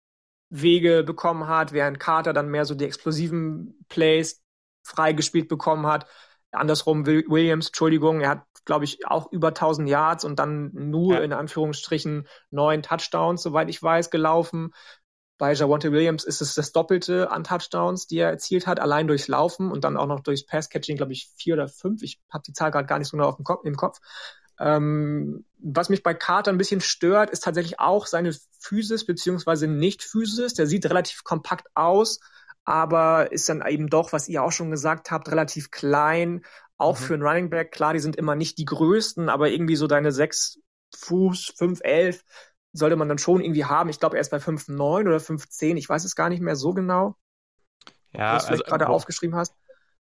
[0.48, 4.42] Wege bekommen hat, während Carter dann mehr so die explosiven Plays
[4.82, 6.06] freigespielt bekommen hat.
[6.52, 11.20] Andersrum Williams, Entschuldigung, er hat, glaube ich, auch über 1000 Yards und dann nur ja.
[11.20, 14.72] in Anführungsstrichen neun Touchdowns, soweit ich weiß, gelaufen.
[15.38, 19.28] Bei Javonte Williams ist es das Doppelte an Touchdowns, die er erzielt hat, allein durchs
[19.28, 22.02] Laufen und dann auch noch durchs Passcatching, glaube ich, vier oder fünf.
[22.02, 23.98] Ich habe die Zahl gerade gar nicht so genau auf dem Kopf, im Kopf.
[24.58, 30.54] Ähm, was mich bei Carter ein bisschen stört, ist tatsächlich auch seine Physis beziehungsweise Nicht-Physis.
[30.54, 32.20] Der sieht relativ kompakt aus,
[32.64, 36.44] aber ist dann eben doch, was ihr auch schon gesagt habt, relativ klein.
[36.78, 37.04] Auch mhm.
[37.04, 37.72] für einen Running Back.
[37.72, 40.58] Klar, die sind immer nicht die größten, aber irgendwie so deine sechs
[40.94, 42.22] Fuß, fünf, elf
[42.76, 43.88] sollte man dann schon irgendwie haben.
[43.88, 45.76] Ich glaube, er ist bei 5,9 oder 5,10.
[45.76, 47.16] Ich weiß es gar nicht mehr so genau.
[48.12, 49.54] Ja, was du also, gerade aufgeschrieben hast.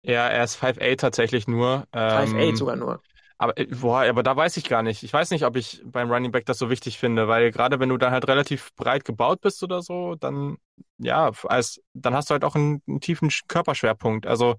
[0.02, 1.86] Ja, er ist 5,8 tatsächlich nur.
[1.92, 3.02] 5,8 ähm, sogar nur.
[3.42, 5.02] Aber, äh, boah, aber da weiß ich gar nicht.
[5.02, 7.88] Ich weiß nicht, ob ich beim Running Back das so wichtig finde, weil gerade wenn
[7.88, 10.58] du dann halt relativ breit gebaut bist oder so, dann,
[10.98, 14.28] ja, als, dann hast du halt auch einen, einen tiefen Körperschwerpunkt.
[14.28, 14.54] Also,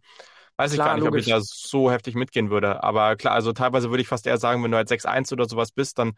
[0.58, 1.28] weiß ich gar nicht, logisch.
[1.28, 2.84] ob ich da so heftig mitgehen würde.
[2.84, 5.72] Aber klar, also teilweise würde ich fast eher sagen, wenn du halt 6-1 oder sowas
[5.72, 6.12] bist, dann,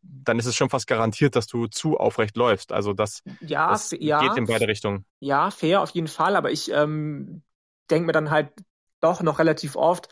[0.00, 2.70] dann ist es schon fast garantiert, dass du zu aufrecht läufst.
[2.72, 5.04] Also das, ja, das ja, geht in beide Richtungen.
[5.18, 7.42] Ja, fair auf jeden Fall, aber ich ähm,
[7.90, 8.52] denke mir dann halt
[9.00, 10.08] doch noch relativ oft,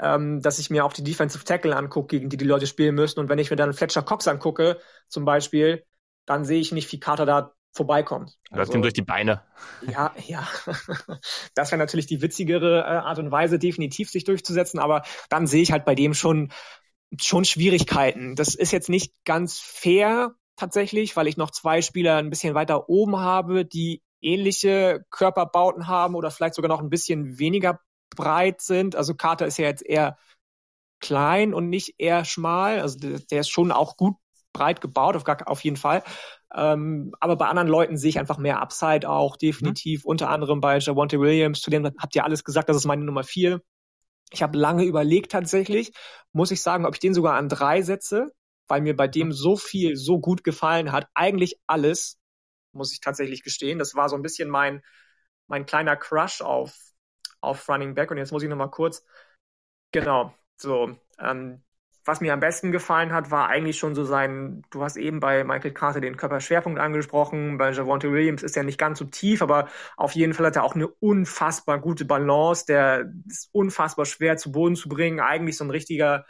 [0.00, 3.20] ähm, dass ich mir auch die Defensive Tackle angucke, gegen die die Leute spielen müssen.
[3.20, 4.78] Und wenn ich mir dann Fletcher Cox angucke,
[5.08, 5.84] zum Beispiel,
[6.26, 8.38] dann sehe ich nicht, wie Carter da vorbeikommt.
[8.50, 9.42] Läuft also, ihm durch die Beine.
[9.86, 10.46] Ja, ja.
[11.54, 15.62] Das wäre natürlich die witzigere äh, Art und Weise, definitiv sich durchzusetzen, aber dann sehe
[15.62, 16.52] ich halt bei dem schon,
[17.18, 18.34] schon Schwierigkeiten.
[18.34, 22.88] Das ist jetzt nicht ganz fair tatsächlich, weil ich noch zwei Spieler ein bisschen weiter
[22.88, 27.80] oben habe, die ähnliche Körperbauten haben oder vielleicht sogar noch ein bisschen weniger
[28.16, 28.96] breit sind.
[28.96, 30.18] Also Carter ist ja jetzt eher
[31.00, 32.80] klein und nicht eher schmal.
[32.80, 34.16] Also der, der ist schon auch gut
[34.52, 36.02] breit gebaut, auf, gar, auf jeden Fall.
[36.54, 40.04] Ähm, aber bei anderen Leuten sehe ich einfach mehr Upside auch, definitiv.
[40.04, 40.10] Mhm.
[40.10, 43.22] Unter anderem bei Javonte Williams, zu dem habt ihr alles gesagt, das ist meine Nummer
[43.22, 43.60] vier.
[44.32, 45.92] Ich habe lange überlegt tatsächlich,
[46.32, 48.32] muss ich sagen, ob ich den sogar an drei setze,
[48.66, 51.06] weil mir bei dem so viel so gut gefallen hat.
[51.14, 52.18] Eigentlich alles,
[52.72, 53.78] muss ich tatsächlich gestehen.
[53.78, 54.82] Das war so ein bisschen mein,
[55.46, 56.74] mein kleiner Crush auf,
[57.46, 58.10] auf Running Back.
[58.10, 59.04] Und jetzt muss ich nochmal kurz,
[59.92, 61.62] genau, so, ähm,
[62.06, 65.44] was mir am besten gefallen hat, war eigentlich schon so sein, du hast eben bei
[65.44, 69.68] Michael Carter den Körperschwerpunkt angesprochen, bei Javonte Williams ist er nicht ganz so tief, aber
[69.96, 74.52] auf jeden Fall hat er auch eine unfassbar gute Balance, der ist unfassbar schwer zu
[74.52, 76.26] Boden zu bringen, eigentlich so ein richtiger,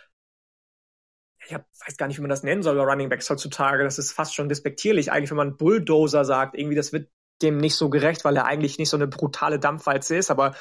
[1.45, 3.99] ich hab, weiß gar nicht, wie man das nennen soll bei Running Backs heutzutage, das
[3.99, 7.11] ist fast schon despektierlich, eigentlich wenn man Bulldozer sagt, irgendwie das wird
[7.43, 10.55] dem nicht so gerecht, weil er eigentlich nicht so eine brutale Dampfwalze ist, aber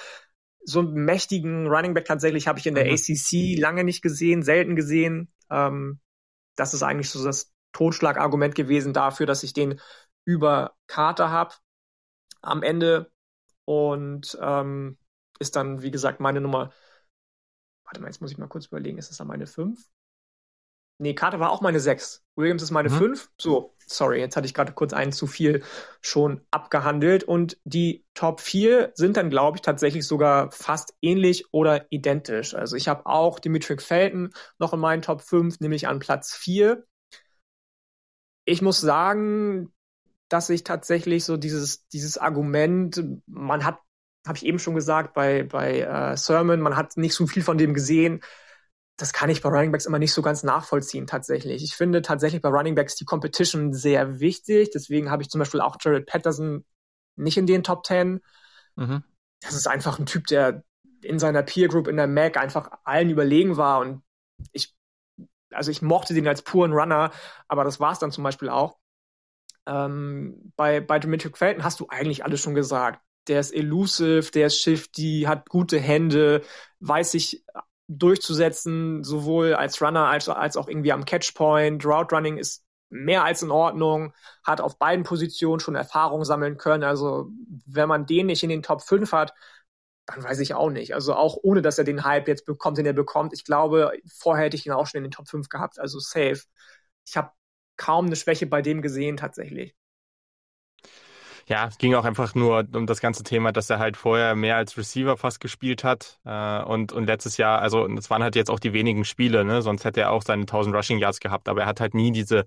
[0.65, 2.93] so einen mächtigen Running Back tatsächlich habe ich in der mhm.
[2.93, 5.31] ACC lange nicht gesehen, selten gesehen.
[5.49, 5.99] Ähm,
[6.55, 9.79] das ist eigentlich so das Totschlagargument gewesen dafür, dass ich den
[10.25, 11.55] über Carter habe
[12.41, 13.11] am Ende
[13.65, 14.97] und ähm,
[15.39, 16.71] ist dann, wie gesagt, meine Nummer.
[17.83, 19.79] Warte mal, jetzt muss ich mal kurz überlegen, ist das dann meine 5?
[20.97, 22.23] Nee, Carter war auch meine 6.
[22.35, 23.25] Williams ist meine 5.
[23.25, 23.29] Mhm.
[23.39, 25.63] So, sorry, jetzt hatte ich gerade kurz einen zu viel
[26.01, 27.23] schon abgehandelt.
[27.23, 32.55] Und die Top 4 sind dann, glaube ich, tatsächlich sogar fast ähnlich oder identisch.
[32.55, 36.83] Also ich habe auch Dimitri Felton noch in meinen Top 5, nämlich an Platz 4.
[38.45, 39.73] Ich muss sagen,
[40.29, 43.79] dass ich tatsächlich so dieses, dieses Argument, man hat,
[44.25, 47.57] habe ich eben schon gesagt, bei, bei äh, Sermon, man hat nicht so viel von
[47.57, 48.21] dem gesehen
[48.97, 51.63] das kann ich bei Running Backs immer nicht so ganz nachvollziehen tatsächlich.
[51.63, 54.71] Ich finde tatsächlich bei Running Backs die Competition sehr wichtig.
[54.73, 56.65] Deswegen habe ich zum Beispiel auch Jared Patterson
[57.17, 58.21] nicht in den Top Ten.
[58.75, 59.03] Mhm.
[59.41, 60.63] Das ist einfach ein Typ, der
[61.01, 64.01] in seiner Peer Group in der MAC einfach allen überlegen war und
[64.51, 64.75] ich,
[65.51, 67.11] also ich mochte den als puren Runner,
[67.47, 68.77] aber das war es dann zum Beispiel auch.
[69.67, 73.01] Ähm, bei, bei Dimitri Felton hast du eigentlich alles schon gesagt.
[73.27, 76.43] Der ist elusive, der ist shifty, hat gute Hände,
[76.79, 77.43] weiß sich
[77.87, 81.85] durchzusetzen, sowohl als Runner als, als auch irgendwie am Catchpoint.
[81.85, 84.13] Route Running ist mehr als in Ordnung,
[84.43, 86.83] hat auf beiden Positionen schon Erfahrung sammeln können.
[86.83, 87.29] Also
[87.65, 89.33] wenn man den nicht in den Top 5 hat,
[90.05, 90.93] dann weiß ich auch nicht.
[90.93, 93.33] Also auch ohne, dass er den Hype jetzt bekommt, den er bekommt.
[93.33, 95.79] Ich glaube, vorher hätte ich ihn auch schon in den Top 5 gehabt.
[95.79, 96.41] Also safe.
[97.07, 97.31] Ich habe
[97.77, 99.75] kaum eine Schwäche bei dem gesehen tatsächlich
[101.47, 104.55] ja, es ging auch einfach nur um das ganze Thema, dass er halt vorher mehr
[104.55, 106.19] als Receiver fast gespielt hat.
[106.25, 109.61] Äh, und, und letztes Jahr, also das waren halt jetzt auch die wenigen Spiele, ne?
[109.61, 112.45] sonst hätte er auch seine 1000 Rushing Yards gehabt, aber er hat halt nie diese,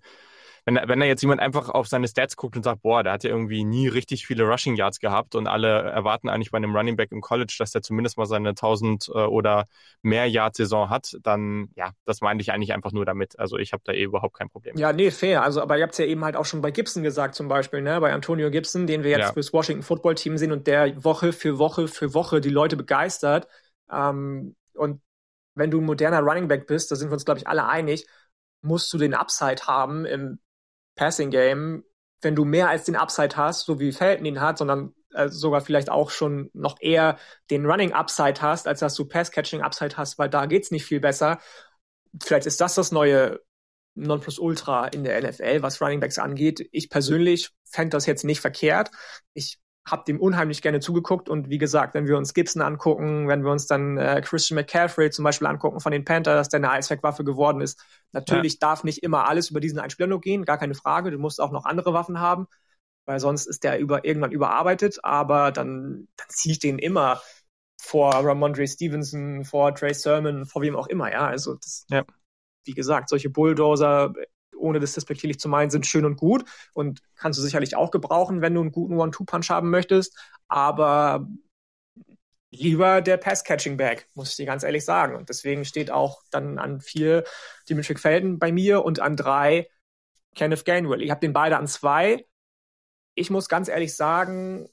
[0.68, 3.24] wenn, wenn da jetzt jemand einfach auf seine Stats guckt und sagt, boah, der hat
[3.24, 6.94] ja irgendwie nie richtig viele Rushing Yards gehabt und alle erwarten eigentlich bei einem Running
[6.94, 9.64] Back im College, dass der zumindest mal seine 1000 äh, oder
[10.02, 13.38] mehr Yard Saison hat, dann ja, das meine ich eigentlich einfach nur damit.
[13.38, 14.76] Also ich habe da eh überhaupt kein Problem.
[14.76, 15.42] Ja, nee, fair.
[15.42, 17.80] Also, aber ihr habt es ja eben halt auch schon bei Gibson gesagt zum Beispiel,
[17.80, 19.32] ne, bei Antonio Gibson, den wir jetzt ja.
[19.32, 23.48] fürs Washington Football Team sehen und der Woche für Woche für Woche die Leute begeistert.
[23.90, 25.00] Ähm, und
[25.54, 28.06] wenn du ein moderner Running Back bist, da sind wir uns glaube ich alle einig,
[28.60, 30.38] musst du den Upside haben im
[30.98, 31.84] Passing Game,
[32.20, 35.60] wenn du mehr als den Upside hast, so wie Felton ihn hat, sondern äh, sogar
[35.60, 37.16] vielleicht auch schon noch eher
[37.50, 40.84] den Running Upside hast, als dass du Pass Catching Upside hast, weil da geht's nicht
[40.84, 41.38] viel besser.
[42.22, 43.40] Vielleicht ist das das neue
[43.94, 46.68] Nonplusultra in der NFL, was Running Backs angeht.
[46.72, 48.90] Ich persönlich fände das jetzt nicht verkehrt.
[49.34, 49.58] Ich
[49.90, 53.50] habe dem unheimlich gerne zugeguckt und wie gesagt, wenn wir uns Gibson angucken, wenn wir
[53.50, 57.60] uns dann äh, Christian McCaffrey zum Beispiel angucken von den Panthers, der eine Eisbergwaffe geworden
[57.60, 57.82] ist,
[58.12, 58.58] natürlich ja.
[58.60, 61.10] darf nicht immer alles über diesen einen Spieler nur gehen, gar keine Frage.
[61.10, 62.46] Du musst auch noch andere Waffen haben,
[63.06, 64.98] weil sonst ist der über irgendwann überarbeitet.
[65.04, 67.20] Aber dann, dann ziehe ich den immer
[67.80, 71.10] vor Ramondre Stevenson, vor Trey Sermon, vor wem auch immer.
[71.10, 72.04] Ja, also das, ja.
[72.64, 74.12] wie gesagt, solche Bulldozer
[74.58, 76.44] ohne das despektierlich zu meinen, sind schön und gut
[76.74, 80.18] und kannst du sicherlich auch gebrauchen, wenn du einen guten One-Two-Punch haben möchtest.
[80.48, 81.28] Aber
[82.50, 85.16] lieber der Pass-Catching-Bag, muss ich dir ganz ehrlich sagen.
[85.16, 87.24] Und deswegen steht auch dann an vier
[87.68, 89.68] Dimitri Felden bei mir und an drei
[90.34, 91.02] Kenneth Gainwell.
[91.02, 92.26] Ich habe den beide an zwei.
[93.14, 94.68] Ich muss ganz ehrlich sagen,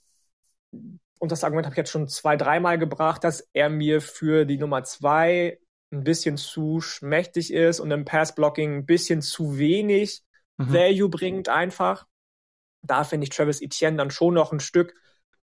[1.19, 4.57] und das Argument habe ich jetzt schon zwei, dreimal gebracht, dass er mir für die
[4.57, 5.59] Nummer zwei
[5.91, 10.23] ein bisschen zu schmächtig ist und im Pass-Blocking ein bisschen zu wenig
[10.57, 10.73] mhm.
[10.73, 12.05] Value bringt einfach.
[12.81, 14.93] Da finde ich Travis Etienne dann schon noch ein Stück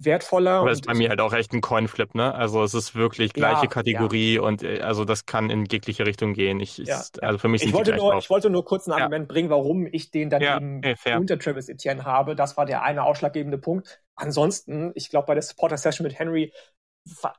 [0.04, 0.52] wertvoller.
[0.52, 2.34] Aber das ist bei mir halt auch echt ein Coinflip, ne?
[2.34, 4.42] Also es ist wirklich gleiche ja, Kategorie ja.
[4.42, 6.60] und äh, also das kann in jegliche Richtung gehen.
[6.60, 9.28] Ich, ja, ist, also für mich ich wollte nur, ich wollte nur kurz ein Argument
[9.28, 12.34] bringen, warum ich den dann eben ey, unter Travis Etienne habe.
[12.34, 14.02] Das war der eine ausschlaggebende Punkt.
[14.14, 16.52] Ansonsten, ich glaube, bei der Supporter Session mit Henry,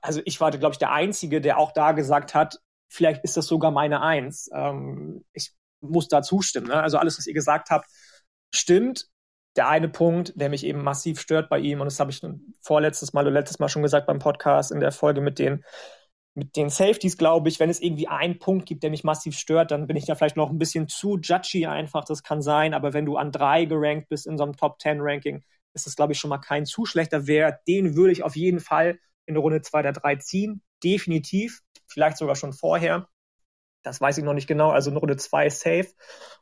[0.02, 2.60] also ich war, glaube ich, der Einzige, der auch da gesagt hat,
[2.94, 4.50] Vielleicht ist das sogar meine Eins.
[4.54, 5.52] Ähm, ich
[5.82, 6.68] muss da zustimmen.
[6.68, 6.76] Ne?
[6.76, 7.90] Also alles, was ihr gesagt habt,
[8.54, 9.08] stimmt.
[9.56, 12.22] Der eine Punkt, der mich eben massiv stört bei ihm, und das habe ich
[12.62, 15.64] vorletztes Mal oder letztes Mal schon gesagt beim Podcast in der Folge mit den
[16.36, 19.70] mit den Safeties, glaube ich, wenn es irgendwie einen Punkt gibt, der mich massiv stört,
[19.70, 22.06] dann bin ich da vielleicht noch ein bisschen zu judgy einfach.
[22.06, 22.74] Das kann sein.
[22.74, 25.44] Aber wenn du an drei gerankt bist in so einem Top Ten Ranking,
[25.76, 27.60] ist das, glaube ich, schon mal kein zu schlechter Wert.
[27.68, 28.98] Den würde ich auf jeden Fall
[29.28, 30.64] in Runde zwei der drei ziehen.
[30.84, 31.62] Definitiv
[31.94, 33.08] vielleicht sogar schon vorher.
[33.84, 34.72] Das weiß ich noch nicht genau.
[34.72, 35.90] Also Runde 2 safe,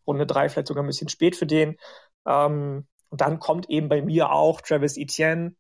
[0.08, 1.78] Runde 3 vielleicht sogar ein bisschen spät für den.
[2.26, 5.56] Ähm, und dann kommt eben bei mir auch Travis Etienne,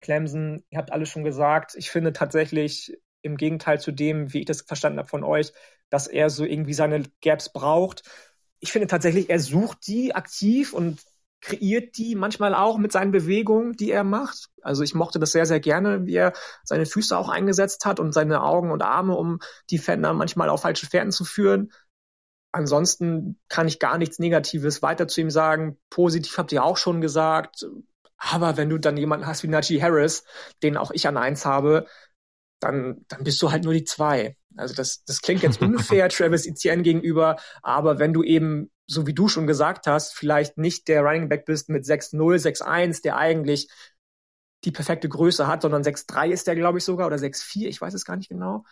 [0.00, 0.64] Clemson.
[0.70, 1.74] Ihr habt alles schon gesagt.
[1.76, 5.52] Ich finde tatsächlich im Gegenteil zu dem, wie ich das verstanden habe von euch,
[5.90, 8.02] dass er so irgendwie seine Gaps braucht.
[8.60, 11.02] Ich finde tatsächlich, er sucht die aktiv und
[11.40, 14.48] kreiert die manchmal auch mit seinen Bewegungen, die er macht.
[14.62, 16.32] Also ich mochte das sehr, sehr gerne, wie er
[16.64, 19.38] seine Füße auch eingesetzt hat und seine Augen und Arme, um
[19.70, 21.72] die Fender manchmal auf falsche Fährten zu führen.
[22.52, 25.78] Ansonsten kann ich gar nichts Negatives weiter zu ihm sagen.
[25.88, 27.66] Positiv habt ihr auch schon gesagt.
[28.16, 30.24] Aber wenn du dann jemanden hast wie Najee Harris,
[30.62, 31.86] den auch ich an eins habe,
[32.58, 34.36] dann, dann bist du halt nur die zwei.
[34.60, 39.14] Also das, das klingt jetzt unfair Travis Etienne gegenüber, aber wenn du eben so wie
[39.14, 43.68] du schon gesagt hast, vielleicht nicht der Running Back bist mit 6-0, 6-1, der eigentlich
[44.64, 47.94] die perfekte Größe hat, sondern 6-3 ist der, glaube ich, sogar, oder 6-4, ich weiß
[47.94, 48.64] es gar nicht genau.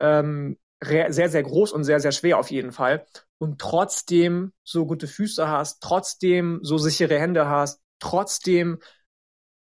[0.00, 3.04] Ähm, sehr, sehr groß und sehr, sehr schwer auf jeden Fall.
[3.36, 8.78] Und trotzdem so gute Füße hast, trotzdem so sichere Hände hast, trotzdem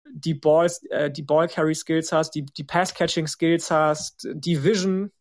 [0.09, 4.63] die Balls, äh, die Ball Carry Skills hast, die, die Pass Catching Skills hast, die
[4.63, 5.11] Vision,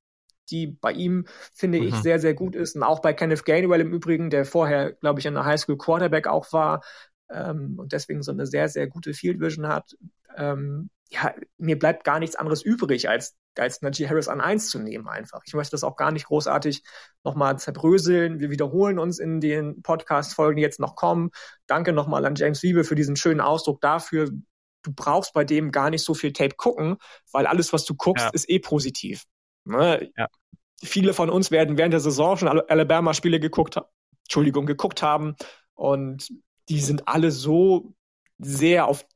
[0.50, 1.88] die bei ihm, finde mhm.
[1.88, 2.76] ich, sehr, sehr gut ist.
[2.76, 6.26] Und auch bei Kenneth Gainwell im Übrigen, der vorher, glaube ich, in der Highschool Quarterback
[6.26, 6.82] auch war
[7.30, 9.96] ähm, und deswegen so eine sehr, sehr gute Field Vision hat.
[10.36, 14.78] Ähm, ja, mir bleibt gar nichts anderes übrig, als, als Najee Harris an eins zu
[14.78, 15.42] nehmen einfach.
[15.46, 16.82] Ich möchte das auch gar nicht großartig
[17.22, 18.40] nochmal zerbröseln.
[18.40, 21.30] Wir wiederholen uns in den Podcast-Folgen, die jetzt noch kommen.
[21.66, 24.30] Danke nochmal an James Wiebe für diesen schönen Ausdruck dafür.
[24.82, 26.96] Du brauchst bei dem gar nicht so viel Tape gucken,
[27.32, 28.30] weil alles, was du guckst, ja.
[28.32, 29.24] ist eh positiv.
[29.66, 30.10] Ne?
[30.16, 30.28] Ja.
[30.82, 33.78] Viele von uns werden während der Saison schon Alabama-Spiele geguckt,
[34.24, 35.36] Entschuldigung, geguckt haben
[35.74, 36.28] und
[36.68, 37.94] die sind alle so
[38.38, 39.06] sehr auf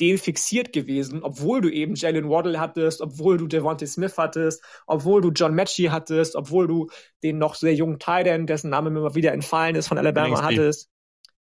[0.00, 5.22] den fixiert gewesen, obwohl du eben Jalen Waddle hattest, obwohl du Devontae Smith hattest, obwohl
[5.22, 6.88] du John Matchy hattest, obwohl du
[7.22, 10.56] den noch sehr jungen Titan, dessen Name mir mal wieder entfallen ist, von Alabama Billingsley.
[10.56, 10.90] hattest.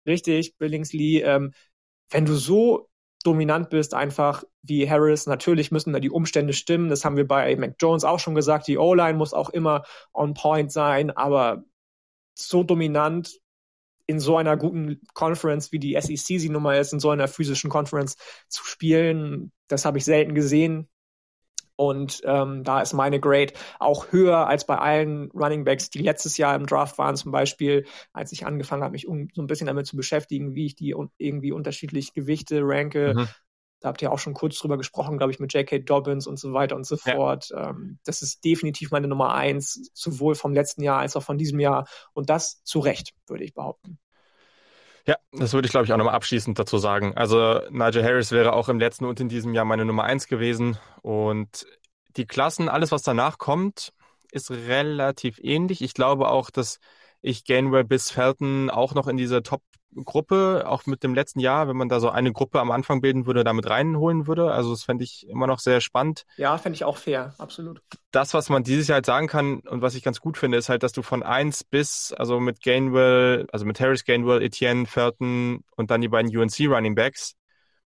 [0.07, 1.23] Richtig, Billingsley.
[1.23, 1.53] Ähm,
[2.11, 2.89] wenn du so
[3.23, 5.27] dominant bist, einfach wie Harris.
[5.27, 6.89] Natürlich müssen da die Umstände stimmen.
[6.89, 8.69] Das haben wir bei Mac Jones auch schon gesagt.
[8.69, 11.65] Die O-Line muss auch immer on point sein, aber
[12.35, 13.41] so dominant
[14.07, 17.29] in so einer guten Conference, wie die SEC sie nun mal ist, in so einer
[17.29, 18.17] physischen Conference
[18.49, 19.53] zu spielen.
[19.69, 20.89] Das habe ich selten gesehen.
[21.77, 26.37] Und ähm, da ist meine Grade auch höher als bei allen Running Backs, die letztes
[26.37, 29.67] Jahr im Draft waren, zum Beispiel, als ich angefangen habe, mich um, so ein bisschen
[29.67, 33.15] damit zu beschäftigen, wie ich die un irgendwie unterschiedlich Gewichte ranke.
[33.17, 33.29] Mhm.
[33.83, 35.81] Da habt ihr auch schon kurz drüber gesprochen, glaube ich, mit J.K.
[35.81, 37.15] Dobbins und so weiter und so ja.
[37.15, 37.49] fort.
[37.55, 41.59] Ähm, das ist definitiv meine Nummer eins, sowohl vom letzten Jahr als auch von diesem
[41.59, 41.89] Jahr.
[42.13, 43.99] Und das zu Recht, würde ich behaupten.
[45.05, 47.17] Ja, das würde ich, glaube ich, auch nochmal abschließend dazu sagen.
[47.17, 50.79] Also Nigel Harris wäre auch im letzten und in diesem Jahr meine Nummer eins gewesen.
[51.03, 51.67] Und
[52.17, 53.93] die Klassen, alles, was danach kommt,
[54.31, 55.83] ist relativ ähnlich.
[55.83, 56.79] Ich glaube auch, dass
[57.21, 59.43] ich Gainwell bis Felton auch noch in diese
[59.95, 63.27] Top-Gruppe, auch mit dem letzten Jahr, wenn man da so eine Gruppe am Anfang bilden
[63.27, 64.53] würde, damit reinholen würde.
[64.53, 66.25] Also das fände ich immer noch sehr spannend.
[66.37, 67.83] Ja, fände ich auch fair, absolut.
[68.11, 70.69] Das, was man dieses Jahr halt sagen kann und was ich ganz gut finde, ist
[70.69, 75.65] halt, dass du von eins bis, also mit Gainwell, also mit Harris Gainwell, Etienne, Felton
[75.77, 77.35] und dann die beiden UNC Running Backs,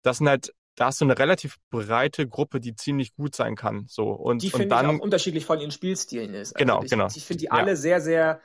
[0.03, 3.87] das sind halt da hast du eine relativ breite Gruppe, die ziemlich gut sein kann.
[3.89, 6.55] So und die finde ich auch unterschiedlich von ihren Spielstilen ist.
[6.55, 7.09] Also genau, ich, genau.
[7.15, 7.77] Ich finde die alle ja.
[7.77, 8.41] sehr, sehr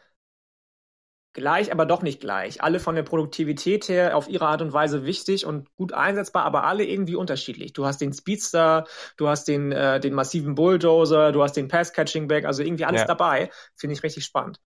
[1.33, 2.61] gleich, aber doch nicht gleich.
[2.61, 6.65] Alle von der Produktivität her auf ihre Art und Weise wichtig und gut einsetzbar, aber
[6.65, 7.73] alle irgendwie unterschiedlich.
[7.73, 8.85] Du hast den Speedster,
[9.17, 13.07] du hast den, äh, den massiven Bulldozer, du hast den Pass-Catching-Back, also irgendwie alles ja.
[13.07, 13.49] dabei.
[13.75, 14.59] Finde ich richtig spannend.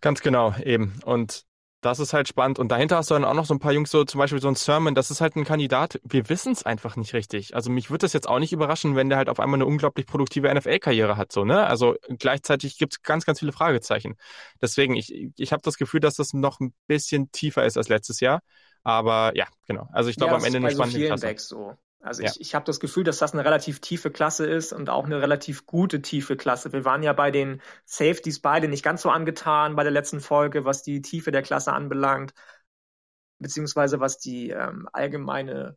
[0.00, 1.00] Ganz genau, eben.
[1.04, 1.45] Und
[1.80, 2.58] das ist halt spannend.
[2.58, 4.48] Und dahinter hast du dann auch noch so ein paar Jungs, so zum Beispiel so
[4.48, 7.54] ein Sermon, das ist halt ein Kandidat, wir wissen es einfach nicht richtig.
[7.54, 10.06] Also mich würde das jetzt auch nicht überraschen, wenn der halt auf einmal eine unglaublich
[10.06, 11.66] produktive NFL-Karriere hat, so, ne?
[11.66, 14.16] Also gleichzeitig gibt es ganz, ganz viele Fragezeichen.
[14.60, 18.20] Deswegen, ich, ich habe das Gefühl, dass das noch ein bisschen tiefer ist als letztes
[18.20, 18.40] Jahr.
[18.82, 19.88] Aber ja, genau.
[19.92, 21.34] Also ich glaube ja, am Ende eine spannende so Klasse.
[21.38, 21.74] so.
[22.06, 22.30] Also ja.
[22.30, 25.20] ich, ich habe das Gefühl, dass das eine relativ tiefe Klasse ist und auch eine
[25.20, 26.72] relativ gute tiefe Klasse.
[26.72, 30.64] Wir waren ja bei den Safeties beide nicht ganz so angetan bei der letzten Folge,
[30.64, 32.32] was die Tiefe der Klasse anbelangt,
[33.38, 35.76] beziehungsweise was die ähm, allgemeine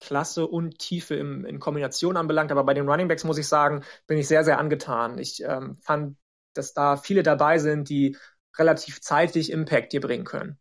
[0.00, 2.52] Klasse und Tiefe im, in Kombination anbelangt.
[2.52, 5.18] Aber bei den Runningbacks muss ich sagen, bin ich sehr, sehr angetan.
[5.18, 6.16] Ich ähm, fand,
[6.54, 8.16] dass da viele dabei sind, die
[8.58, 10.58] relativ zeitig Impact dir bringen können.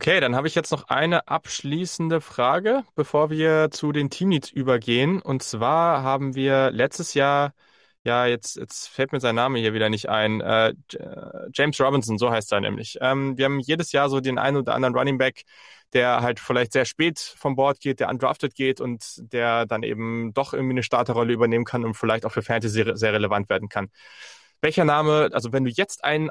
[0.00, 5.20] Okay, dann habe ich jetzt noch eine abschließende Frage, bevor wir zu den Teamleads übergehen.
[5.20, 7.52] Und zwar haben wir letztes Jahr,
[8.04, 10.72] ja, jetzt, jetzt fällt mir sein Name hier wieder nicht ein, äh,
[11.52, 12.96] James Robinson, so heißt er nämlich.
[13.00, 15.42] Ähm, wir haben jedes Jahr so den einen oder anderen Running Back,
[15.92, 19.02] der halt vielleicht sehr spät vom Board geht, der undrafted geht und
[19.32, 23.12] der dann eben doch irgendwie eine Starterrolle übernehmen kann und vielleicht auch für Fantasy sehr
[23.12, 23.90] relevant werden kann.
[24.60, 26.30] Welcher Name, also wenn du jetzt einen,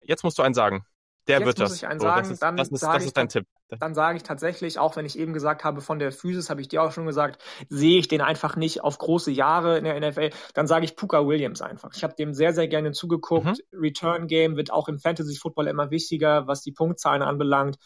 [0.00, 0.86] jetzt musst du einen sagen.
[1.28, 1.78] Der Jetzt wird muss das.
[1.78, 3.46] Ich einen so, sagen, das ist, dann das ist, das ist dein Tipp.
[3.78, 6.68] Dann sage ich tatsächlich, auch wenn ich eben gesagt habe, von der Physis, habe ich
[6.68, 10.30] dir auch schon gesagt, sehe ich den einfach nicht auf große Jahre in der NFL.
[10.54, 11.90] Dann sage ich Puka Williams einfach.
[11.94, 13.46] Ich habe dem sehr, sehr gerne zugeguckt.
[13.72, 13.78] Mhm.
[13.80, 17.78] Return Game wird auch im Fantasy Football immer wichtiger, was die Punktzahlen anbelangt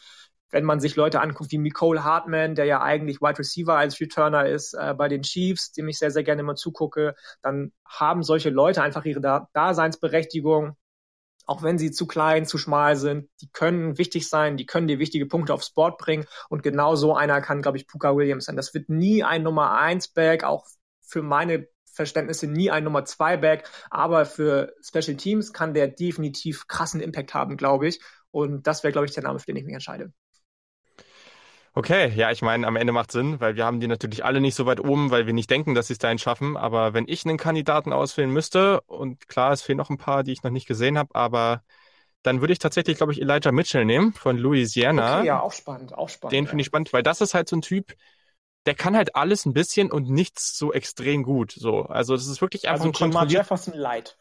[0.55, 4.47] wenn man sich Leute anguckt wie Nicole Hartman, der ja eigentlich Wide Receiver als Returner
[4.47, 8.51] ist äh, bei den Chiefs, dem ich sehr, sehr gerne immer zugucke, dann haben solche
[8.51, 10.77] Leute einfach ihre Daseinsberechtigung
[11.47, 14.99] auch wenn sie zu klein, zu schmal sind, die können wichtig sein, die können dir
[14.99, 16.27] wichtige Punkte aufs Board bringen.
[16.49, 18.57] Und genau so einer kann, glaube ich, Puka Williams sein.
[18.57, 20.67] Das wird nie ein Nummer 1 Back, auch
[21.03, 26.67] für meine Verständnisse nie ein Nummer 2 Back, aber für Special Teams kann der definitiv
[26.67, 28.01] krassen Impact haben, glaube ich.
[28.31, 30.13] Und das wäre, glaube ich, der Name, für den ich mich entscheide.
[31.77, 34.55] Okay, ja, ich meine, am Ende macht Sinn, weil wir haben die natürlich alle nicht
[34.55, 36.57] so weit oben, weil wir nicht denken, dass sie es dahin schaffen.
[36.57, 40.31] Aber wenn ich einen Kandidaten auswählen müsste, und klar, es fehlen noch ein paar, die
[40.31, 41.65] ich noch nicht gesehen habe, aber
[42.23, 45.19] dann würde ich tatsächlich, glaube ich, Elijah Mitchell nehmen von Louisiana.
[45.19, 46.33] Okay, ja, auch spannend, auch spannend.
[46.33, 47.95] Den finde ich spannend, weil das ist halt so ein Typ,
[48.67, 51.53] der kann halt alles ein bisschen und nichts so extrem gut.
[51.53, 53.33] So, also das ist wirklich einfach also ein kontrolliert.
[53.33, 54.17] Jefferson Light.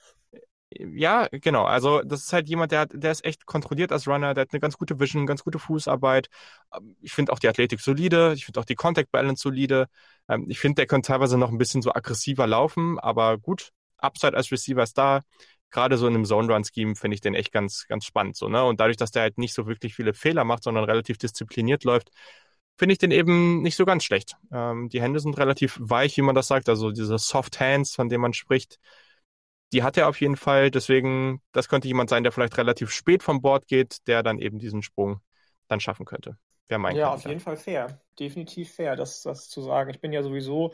[0.80, 1.66] Ja, genau.
[1.66, 4.54] Also das ist halt jemand, der, hat, der ist echt kontrolliert als Runner, der hat
[4.54, 6.30] eine ganz gute Vision, ganz gute Fußarbeit.
[6.76, 9.88] Ähm, ich finde auch die Athletik solide, ich finde auch die Contact Balance solide.
[10.30, 14.36] Ähm, ich finde, der könnte teilweise noch ein bisschen so aggressiver laufen, aber gut, Upside
[14.38, 15.22] als Receiver ist da.
[15.72, 18.36] Gerade so in einem Zone-Run-Scheme finde ich den echt ganz, ganz spannend.
[18.36, 18.64] So, ne?
[18.64, 22.12] Und dadurch, dass der halt nicht so wirklich viele Fehler macht, sondern relativ diszipliniert läuft,
[22.78, 24.36] finde ich den eben nicht so ganz schlecht.
[24.52, 28.10] Ähm, die Hände sind relativ weich, wie man das sagt, also diese Soft Hands, von
[28.10, 28.80] denen man spricht
[29.74, 30.72] die hat er auf jeden Fall.
[30.72, 34.60] Deswegen, das könnte jemand sein, der vielleicht relativ spät vom Bord geht, der dann eben
[34.60, 35.20] diesen Sprung
[35.68, 36.38] dann schaffen könnte.
[36.68, 38.00] Wäre mein Ja, auf jeden Fall fair.
[38.20, 39.90] Definitiv fair, das, das zu sagen.
[39.90, 40.74] Ich bin ja sowieso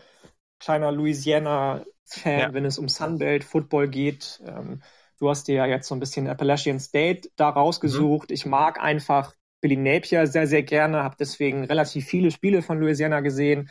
[0.60, 2.54] kleiner Louisiana-Fan, ja.
[2.54, 4.42] wenn es um Sunbelt Football geht.
[4.46, 4.82] Ähm,
[5.18, 8.30] du hast dir ja jetzt so ein bisschen Appalachian State da rausgesucht.
[8.30, 8.34] Mhm.
[8.34, 13.22] Ich mag einfach Billy Napier sehr, sehr gerne, habe deswegen relativ viele Spiele von Louisiana
[13.22, 13.70] gesehen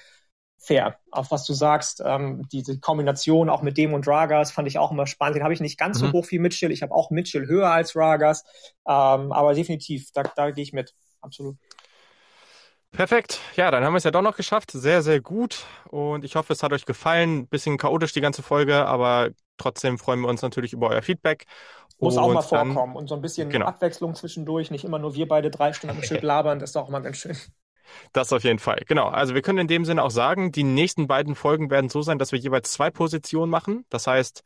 [0.59, 0.99] fair.
[1.11, 4.91] Auf was du sagst, ähm, diese Kombination auch mit dem und Ragas fand ich auch
[4.91, 5.37] immer spannend.
[5.37, 6.07] Den habe ich nicht ganz mhm.
[6.07, 6.73] so hoch wie Mitchell.
[6.73, 8.45] Ich habe auch Mitchell höher als Ragas,
[8.87, 10.95] ähm, aber definitiv, da, da gehe ich mit.
[11.21, 11.57] Absolut.
[12.91, 13.41] Perfekt.
[13.55, 14.71] Ja, dann haben wir es ja doch noch geschafft.
[14.71, 15.67] Sehr, sehr gut.
[15.89, 17.47] Und ich hoffe, es hat euch gefallen.
[17.47, 21.45] Bisschen chaotisch die ganze Folge, aber trotzdem freuen wir uns natürlich über euer Feedback.
[22.01, 22.75] Muss und auch mal vorkommen.
[22.75, 23.67] Dann, und so ein bisschen genau.
[23.67, 24.71] Abwechslung zwischendurch.
[24.71, 26.59] Nicht immer nur wir beide drei Stunden am Stück labern.
[26.59, 27.37] Das ist auch immer ganz schön.
[28.12, 28.82] Das auf jeden Fall.
[28.86, 29.09] Genau.
[29.09, 32.19] Also wir können in dem Sinne auch sagen, die nächsten beiden Folgen werden so sein,
[32.19, 33.85] dass wir jeweils zwei Positionen machen.
[33.89, 34.43] Das heißt,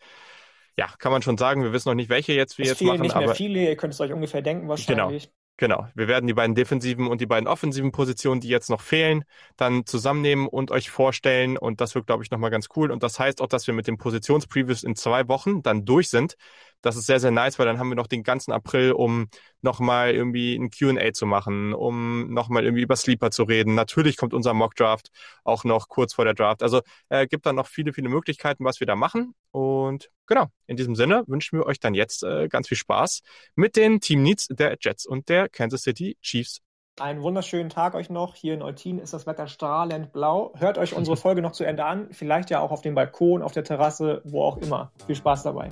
[0.76, 3.02] ja, kann man schon sagen, wir wissen noch nicht, welche jetzt wir es jetzt machen.
[3.02, 5.24] nicht mehr viele, ihr könnt es euch ungefähr denken wahrscheinlich.
[5.24, 5.32] Genau.
[5.58, 9.22] Genau, wir werden die beiden defensiven und die beiden offensiven Positionen, die jetzt noch fehlen,
[9.56, 11.56] dann zusammennehmen und euch vorstellen.
[11.56, 12.90] Und das wird, glaube ich, nochmal ganz cool.
[12.90, 16.34] Und das heißt auch, dass wir mit den Positionspreviews in zwei Wochen dann durch sind.
[16.82, 19.28] Das ist sehr, sehr nice, weil dann haben wir noch den ganzen April, um
[19.62, 23.74] nochmal irgendwie ein Q&A zu machen, um nochmal irgendwie über Sleeper zu reden.
[23.74, 25.10] Natürlich kommt unser Mock-Draft
[25.44, 26.62] auch noch kurz vor der Draft.
[26.62, 29.34] Also äh, gibt dann noch viele, viele Möglichkeiten, was wir da machen.
[29.52, 33.22] Und genau, in diesem Sinne wünschen wir euch dann jetzt äh, ganz viel Spaß
[33.54, 36.60] mit den Team Needs der Jets und der Kansas City Chiefs.
[37.00, 38.34] Einen wunderschönen Tag euch noch.
[38.34, 40.52] Hier in Eutin ist das Wetter strahlend blau.
[40.56, 42.08] Hört euch unsere Folge noch zu Ende an.
[42.10, 44.92] Vielleicht ja auch auf dem Balkon, auf der Terrasse, wo auch immer.
[45.06, 45.70] Viel Spaß dabei.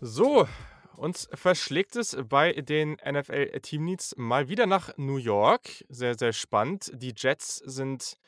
[0.00, 0.48] So,
[0.96, 5.84] uns verschlägt es bei den NFL Team Needs mal wieder nach New York.
[5.88, 6.90] Sehr, sehr spannend.
[6.94, 8.18] Die Jets sind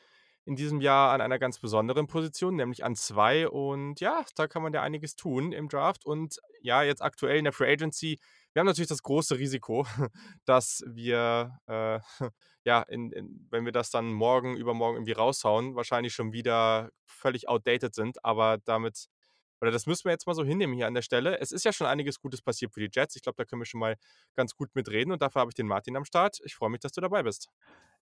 [0.45, 3.47] in diesem Jahr an einer ganz besonderen Position, nämlich an zwei.
[3.47, 6.05] Und ja, da kann man ja einiges tun im Draft.
[6.05, 8.19] Und ja, jetzt aktuell in der Free Agency.
[8.53, 9.85] Wir haben natürlich das große Risiko,
[10.45, 11.99] dass wir, äh,
[12.63, 17.47] ja, in, in, wenn wir das dann morgen, übermorgen irgendwie raushauen, wahrscheinlich schon wieder völlig
[17.47, 18.23] outdated sind.
[18.25, 19.07] Aber damit
[19.61, 21.39] oder das müssen wir jetzt mal so hinnehmen hier an der Stelle.
[21.39, 23.15] Es ist ja schon einiges Gutes passiert für die Jets.
[23.15, 23.95] Ich glaube, da können wir schon mal
[24.35, 26.39] ganz gut mitreden und dafür habe ich den Martin am Start.
[26.43, 27.49] Ich freue mich, dass du dabei bist.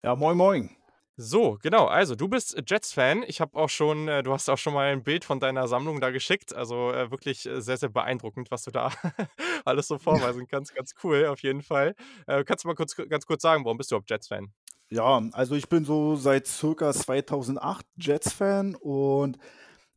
[0.02, 0.76] Ja, moin, moin.
[1.18, 1.86] So, genau.
[1.86, 3.24] Also, du bist Jets-Fan.
[3.26, 5.98] Ich habe auch schon, äh, du hast auch schon mal ein Bild von deiner Sammlung
[5.98, 6.54] da geschickt.
[6.54, 8.92] Also äh, wirklich äh, sehr, sehr beeindruckend, was du da
[9.64, 10.74] alles so vorweisen kannst.
[10.74, 11.94] Ganz cool, auf jeden Fall.
[12.26, 14.52] Äh, kannst du mal kurz, ganz kurz sagen, warum bist du überhaupt Jets-Fan?
[14.90, 19.38] Ja, also ich bin so seit circa 2008 Jets-Fan und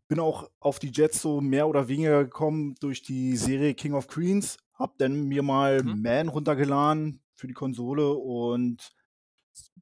[0.10, 4.08] bin auch auf die Jets so mehr oder weniger gekommen durch die Serie King of
[4.08, 4.58] Queens.
[4.74, 6.02] Hab dann mir mal mhm.
[6.02, 8.92] Man runtergeladen für die Konsole und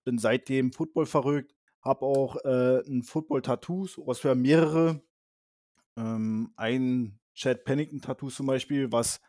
[0.03, 1.55] bin seitdem Football verrückt.
[1.81, 5.01] Hab auch äh, ein Football-Tattoos, was für mehrere.
[5.95, 9.21] Ähm, ein Chad Pennington-Tattoo zum Beispiel, was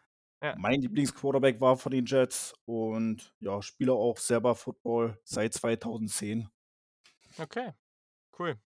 [0.42, 0.56] ja.
[0.58, 6.48] mein Lieblingsquarterback war von den Jets und ja, spiele auch selber Football seit 2010.
[7.38, 7.72] Okay,
[8.38, 8.58] cool.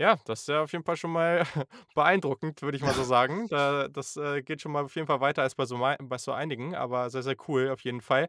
[0.00, 1.44] Ja, das ist ja auf jeden Fall schon mal
[1.94, 3.48] beeindruckend, würde ich mal so sagen.
[3.50, 6.32] Da, das äh, geht schon mal auf jeden Fall weiter als bei so, bei so
[6.32, 8.26] einigen, aber sehr, sehr cool auf jeden Fall.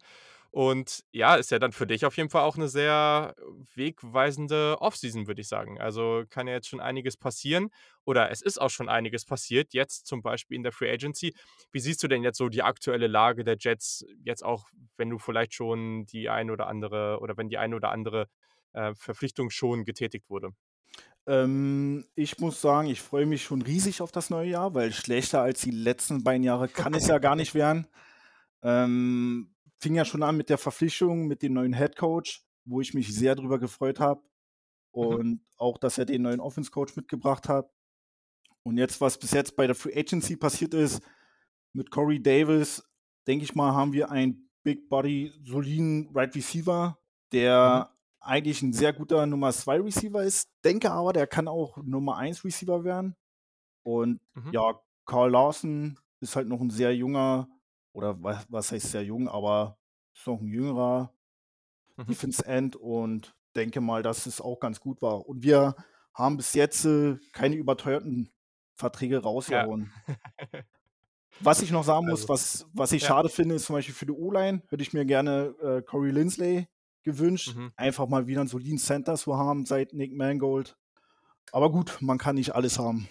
[0.52, 3.36] Und ja, ist ja dann für dich auf jeden Fall auch eine sehr
[3.74, 5.80] wegweisende Offseason, würde ich sagen.
[5.80, 7.70] Also kann ja jetzt schon einiges passieren
[8.04, 11.34] oder es ist auch schon einiges passiert, jetzt zum Beispiel in der Free Agency.
[11.72, 14.68] Wie siehst du denn jetzt so die aktuelle Lage der Jets, jetzt auch,
[14.98, 18.28] wenn du vielleicht schon die ein oder andere oder wenn die eine oder andere
[18.74, 20.50] äh, Verpflichtung schon getätigt wurde?
[21.28, 25.42] Ähm, ich muss sagen, ich freue mich schon riesig auf das neue Jahr, weil schlechter
[25.42, 27.88] als die letzten beiden Jahre kann es ja gar nicht werden.
[28.64, 32.94] Ähm, fing ja schon an mit der Verpflichtung mit dem neuen Head Coach, wo ich
[32.94, 34.22] mich sehr drüber gefreut habe.
[34.94, 35.02] Mhm.
[35.02, 35.42] Und mhm.
[35.58, 37.70] auch, dass er den neuen Offense Coach mitgebracht hat.
[38.64, 41.02] Und jetzt, was bis jetzt bei der Free Agency passiert ist,
[41.74, 42.84] mit Corey Davis,
[43.28, 47.00] denke ich mal, haben wir einen Big Body, soliden Right Receiver,
[47.32, 50.50] der mhm eigentlich ein sehr guter Nummer 2 Receiver ist.
[50.64, 53.16] Denke aber, der kann auch Nummer 1 Receiver werden.
[53.84, 54.52] Und mhm.
[54.52, 57.50] ja, Carl Lawson ist halt noch ein sehr junger,
[57.94, 59.78] oder was, was heißt sehr jung, aber
[60.14, 61.12] ist noch ein jüngerer
[61.98, 62.06] mhm.
[62.06, 65.28] Defense End und denke mal, dass es auch ganz gut war.
[65.28, 65.76] Und wir
[66.14, 68.30] haben bis jetzt äh, keine überteuerten
[68.76, 69.92] Verträge rausgehauen.
[70.08, 70.16] Ja.
[71.40, 73.08] was ich noch sagen muss, also, was, was ich ja.
[73.10, 76.68] schade finde, ist zum Beispiel für die O-Line, hätte ich mir gerne äh, Corey Lindsley
[77.04, 77.72] gewünscht, mhm.
[77.76, 80.78] einfach mal wieder einen soliden Center zu haben seit Nick Mangold.
[81.52, 83.08] Aber gut, man kann nicht alles haben.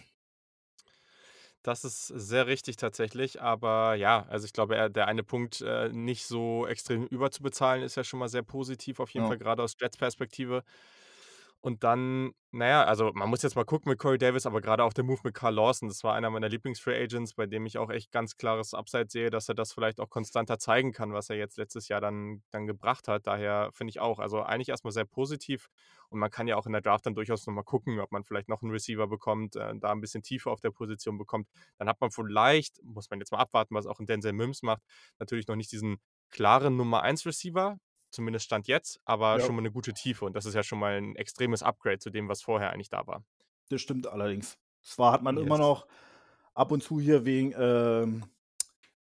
[1.62, 6.25] Das ist sehr richtig tatsächlich, aber ja, also ich glaube, der eine Punkt, äh, nicht
[6.25, 9.29] so extrem überzubezahlen, ist ja schon mal sehr positiv, auf jeden ja.
[9.29, 10.65] Fall gerade aus Jets Perspektive.
[11.62, 14.95] Und dann, naja, also man muss jetzt mal gucken mit Corey Davis, aber gerade auch
[14.95, 17.91] der Move mit Carl Lawson, das war einer meiner Lieblings-Free Agents, bei dem ich auch
[17.91, 21.37] echt ganz klares Upside sehe, dass er das vielleicht auch konstanter zeigen kann, was er
[21.37, 23.27] jetzt letztes Jahr dann, dann gebracht hat.
[23.27, 25.69] Daher finde ich auch, also eigentlich erstmal sehr positiv.
[26.09, 28.49] Und man kann ja auch in der Draft dann durchaus nochmal gucken, ob man vielleicht
[28.49, 31.47] noch einen Receiver bekommt, äh, da ein bisschen tiefer auf der Position bekommt.
[31.77, 34.82] Dann hat man vielleicht, muss man jetzt mal abwarten, was auch in Denzel Mims macht,
[35.19, 35.99] natürlich noch nicht diesen
[36.31, 37.78] klaren Nummer 1 Receiver,
[38.11, 39.41] zumindest Stand jetzt, aber Ja.
[39.41, 42.11] schon mal eine gute Tiefe und das ist ja schon mal ein extremes Upgrade zu
[42.11, 43.24] dem, was vorher eigentlich da war.
[43.69, 44.59] Das stimmt allerdings.
[44.82, 45.59] Zwar hat man immer Yes.
[45.59, 45.87] noch
[46.55, 48.24] ab und zu hier wegen, ähm,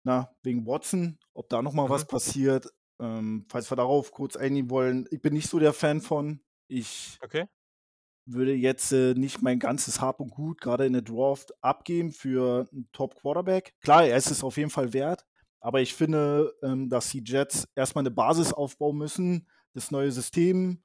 [0.03, 2.07] na, wegen Watson, ob da noch mal was Mhm.
[2.07, 2.69] passiert.
[2.99, 6.41] Ähm, falls wir darauf kurz eingehen wollen, ich bin nicht so der Fan von.
[6.67, 7.47] Ich Okay.
[8.25, 12.67] würde jetzt äh, nicht mein ganzes Hab und Gut gerade in der Draft abgeben für
[12.71, 13.73] einen Top-Quarterback.
[13.81, 15.25] Klar, er ist es auf jeden Fall wert,
[15.59, 20.83] aber ich finde, ähm, dass die Jets erstmal eine Basis aufbauen müssen, das neue System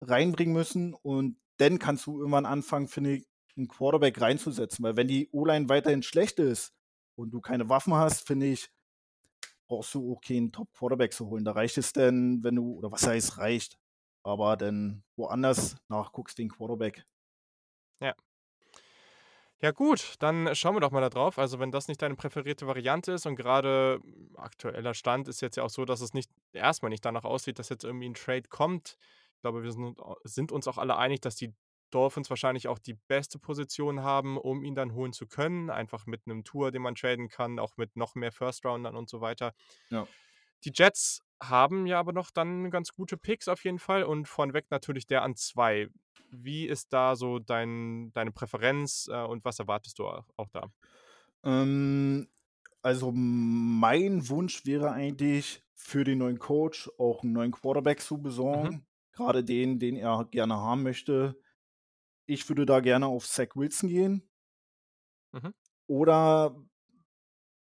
[0.00, 4.84] reinbringen müssen und dann kannst du irgendwann anfangen, finde ich, einen Quarterback reinzusetzen.
[4.84, 6.72] Weil wenn die O-Line weiterhin schlecht ist
[7.16, 8.70] und du keine Waffen hast, finde ich,
[9.66, 11.44] brauchst du auch keinen Top-Quarterback zu holen.
[11.44, 13.78] Da reicht es denn, wenn du, oder was heißt reicht,
[14.22, 17.04] aber dann woanders nachguckst den Quarterback.
[19.60, 21.38] Ja gut, dann schauen wir doch mal da drauf.
[21.38, 24.00] Also, wenn das nicht deine präferierte Variante ist und gerade
[24.36, 27.68] aktueller Stand ist jetzt ja auch so, dass es nicht erstmal nicht danach aussieht, dass
[27.68, 28.96] jetzt irgendwie ein Trade kommt.
[29.34, 31.52] Ich glaube, wir sind sind uns auch alle einig, dass die
[31.90, 35.70] Dolphins wahrscheinlich auch die beste Position haben, um ihn dann holen zu können.
[35.70, 39.20] Einfach mit einem Tour, den man traden kann, auch mit noch mehr First-Roundern und so
[39.20, 39.54] weiter.
[39.90, 40.06] Ja.
[40.64, 44.66] Die Jets haben ja aber noch dann ganz gute Picks auf jeden Fall und vorneweg
[44.70, 45.88] natürlich der an 2.
[46.30, 50.70] Wie ist da so dein deine Präferenz, äh, und was erwartest du au auch da?
[51.44, 52.28] Ähm,
[52.82, 58.18] also mein Wunsch wäre eigentlich für den neuen Coach auch einen neuen Quarterback zu
[58.52, 58.70] Mhm.
[58.72, 61.40] besorgen, grade den, den er gerne haben möchte.
[62.26, 64.28] Ich würde da gerne auf Zach Wilson gehen.
[65.34, 65.50] Mhm.
[65.88, 66.54] Oder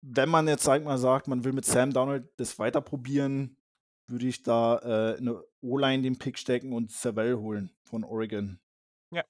[0.02, 3.58] wenn man jetzt, ich mal, sagt, man will mit Sam Darnold das weiter probieren,
[4.08, 4.78] würde ich da,
[5.14, 8.60] äh, in 'ne O-Line den Pick stecken und Savell holen von Oregon.
[9.12, 9.24] Ja.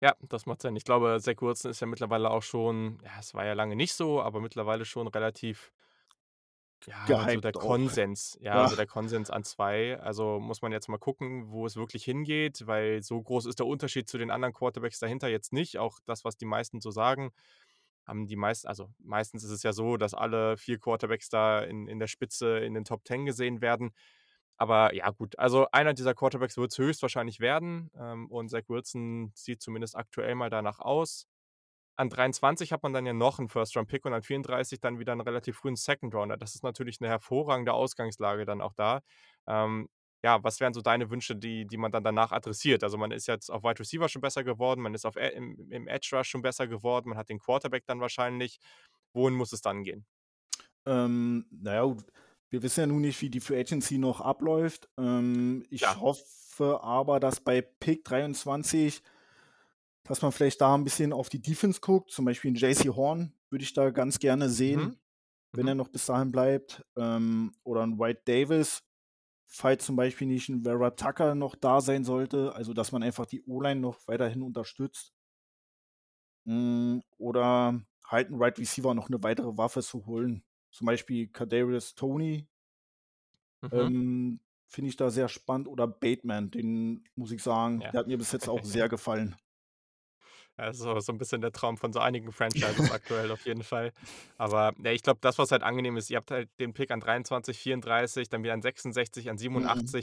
[0.00, 0.76] Ja, das macht Sinn.
[0.76, 3.94] Ich glaube, Zach Wilson ist ja mittlerweile auch schon ja, es war ja lange nicht
[3.94, 5.72] so, aber mittlerweile schon relativ
[6.86, 7.60] ja, so Gehypt der auch.
[7.60, 8.38] Konsens.
[8.40, 8.74] Ja, Ja.
[8.76, 9.98] der Konsens an 2.
[10.00, 13.66] Also, muss man jetzt mal gucken, wo es wirklich hingeht, weil so groß ist der
[13.66, 15.78] Unterschied zu den anderen Quarterbacks dahinter jetzt nicht.
[15.78, 17.32] Auch das, was die meisten so sagen,
[18.06, 21.88] haben die meisten also, meistens ist es ja so, dass alle 4 Quarterbacks da in
[21.88, 23.92] in der Spitze in den Top 10 gesehen werden.
[24.60, 29.30] Aber ja, gut, also einer dieser Quarterbacks wird es höchstwahrscheinlich werden, ähm, und Zach Wilson
[29.34, 31.26] sieht zumindest aktuell mal danach aus.
[31.96, 35.20] An 23 hat man dann ja noch 'n First-Round-Pick und an 34 dann wieder 'n
[35.20, 36.36] relativ frühen Second-Rounder.
[36.38, 39.02] Das ist natürlich 'ne hervorragende Ausgangslage dann auch da.
[39.48, 39.88] Ähm,
[40.24, 42.84] ja, was wären so deine Wünsche, die die man dann danach adressiert?
[42.84, 45.88] Also, man ist jetzt auf Wide Receiver schon besser geworden, man ist auf im im
[45.88, 48.58] Edge Rush schon besser geworden, man hat den Quarterback dann wahrscheinlich.
[49.14, 50.06] Wohin muss es dann gehen?
[50.86, 52.04] Ähm, na ja, gut,
[52.50, 54.88] wir wissen ja nun nicht, wie die Free Agency noch abläuft.
[54.98, 55.98] Ähm, ich Klar.
[56.00, 59.00] hoffe aber, dass bei Pick 23
[60.06, 62.10] dass man vielleicht da 'n bisschen auf die Defense guckt.
[62.10, 64.98] Zum Beispiel 'n Jaycee Horn würde ich da ganz gerne sehen, Mhm.
[65.54, 65.68] wenn Mhm.
[65.68, 66.84] er noch bis dahin bleibt.
[66.96, 68.82] Ähm, oder 'n White Davis,
[69.46, 72.54] falls zum Beispiel nicht 'n Vera Tucker noch da sein sollte.
[72.54, 75.10] Also, dass man einfach die O-Line noch weiterhin unterstützt.
[76.46, 80.42] Hm, oder halt 'n Wide Receiver noch 'ne weitere Waffe zu holen.
[80.78, 82.46] Zum Beispiel Kadarius Toney.
[83.62, 83.92] Mhm.
[83.92, 85.68] Ähm, finde ich da sehr spannend.
[85.68, 87.92] Oder Bateman, den muss ich sagen, Ja.
[87.92, 89.36] der hat mir bis jetzt auch sehr gefallen.
[90.58, 93.92] Ja, so so 'n bisschen der Traum von so einigen Franchises aktuell auf jeden Fall.
[94.36, 96.98] Aber, ja, ich glaube, das, was halt angenehm ist, ihr habt halt den Pick an
[97.00, 99.98] 23, 34, dann wieder an 66, an Mhm.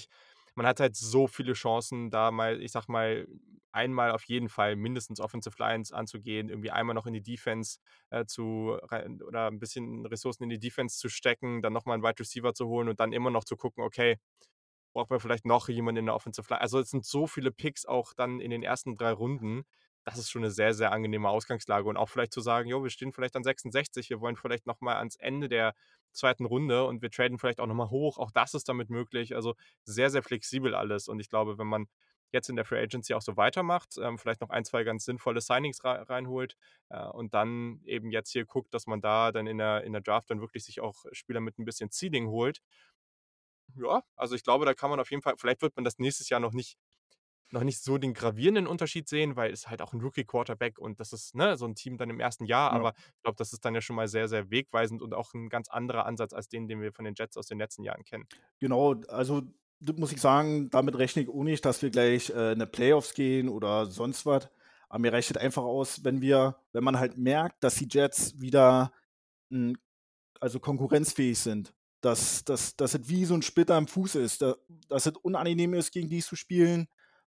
[0.56, 0.58] 87.
[0.58, 3.28] Man hat halt so viele Chancen, da mal, ich sage mal,
[3.72, 7.80] einmal auf jeden Fall mindestens Offensive Lines anzugehen, irgendwie einmal noch in die Defense,
[8.10, 12.04] äh, zu oder 'n bisschen Ressourcen in die Defense zu stecken, dann noch mal 'n
[12.04, 14.18] Wide Receiver zu holen und dann immer noch zu gucken: „Okay,
[14.94, 17.86] braucht man vielleicht noch jemanden in der Offensive Line?“ Also, es sind so viele Picks
[17.86, 19.64] auch dann in den ersten 3 Runden.
[20.06, 22.90] Das ist schon 'ne sehr, sehr angenehme Ausgangslage und auch vielleicht zu sagen: „Jo, wir
[22.92, 25.76] stehen vielleicht an 66, wir wollen vielleicht noch mal ans Ende der
[26.16, 26.46] 2.
[26.46, 29.36] Runde und wir traden vielleicht auch noch mal hoch.“ Auch das ist damit möglich.
[29.36, 29.56] Also,
[29.86, 31.08] sehr, sehr flexibel alles.
[31.08, 31.88] Und ich glaube, wenn man
[32.32, 35.42] jetzt in der Free Agency auch so weitermacht, ähm, vielleicht noch 1, 2 ganz sinnvolle
[35.42, 36.58] Signings rei reinholt,
[36.90, 40.02] äh, und dann eben jetzt hier guckt, dass man da dann in der in der
[40.02, 42.60] Draft dann wirklich sich auch Spieler mit 'n bisschen Ceiling holt.
[43.78, 46.30] Ja, also, ich glaube, da kann man auf jeden Fall vielleicht wird man das nächstes
[46.30, 46.78] Jahr noch nicht
[47.52, 51.14] noch nicht so den gravierenden Unterschied sehen, weil es halt auch 'n Rookie-Quarterback und das
[51.14, 52.46] ist, ne, so 'n Team dann im 1.
[52.46, 52.72] Jahr.
[52.72, 52.86] Ja.
[52.86, 55.50] Aber ich glaube, das ist dann ja schon mal sehr, sehr wegweisend und auch 'n
[55.50, 58.28] ganz anderer Ansatz als den, den wir von den Jets aus den letzten Jahren kennen.
[58.62, 59.42] Genau, also,
[59.98, 63.14] muss ich sagen, damit rechne ich auch nicht, dass wir gleich, äh, in die Playoffs
[63.14, 64.50] gehen oder sonst was.
[64.88, 68.40] Aber mir reicht es einfach aus, wenn wir wenn man halt merkt, dass die Jets
[68.40, 68.94] wieder,
[69.52, 69.78] hm,
[70.42, 71.74] also, konkurrenzfähig sind.
[72.02, 74.56] Dass dass dass es wie so 'n Splitter im Fuß ist, da
[74.90, 76.88] dass es unangenehm ist, gegen die zu spielen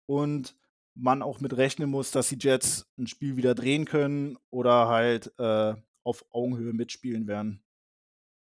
[0.07, 0.55] und
[0.95, 5.33] man auch mit rechnen muss, dass die Jets 'n Spiel wieder drehen können oder halt,
[5.39, 7.61] äh, auf Augenhöhe mitspielen werden.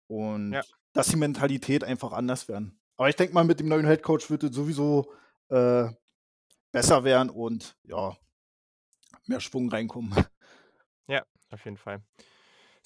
[0.10, 0.62] Und Ja.
[0.94, 2.80] dass die Mentalität einfach anders werden.
[2.98, 5.12] Aber ich denke mal, mit dem neuen Headcoach wird es sowieso
[5.50, 5.90] äh,
[6.72, 8.18] besser werden und ja,
[9.28, 10.14] mehr Schwung reinkommen.
[11.08, 12.02] Ja, auf jeden Fall.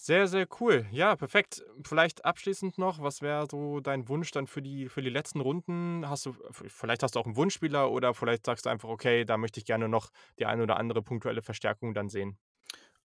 [0.04, 0.88] Sehr, sehr cool.
[0.90, 1.64] Ja, perfekt.
[1.86, 6.10] Vielleicht abschließend noch, was wäre so dein Wunsch dann für die, für die letzten Runden?
[6.10, 9.38] Hast du, vielleicht hast du auch einen Wunschspieler oder vielleicht sagst du einfach, okay, da
[9.38, 10.10] möchte ich gerne noch
[10.40, 12.40] die eine oder andere punktuelle Verstärkung dann sehen.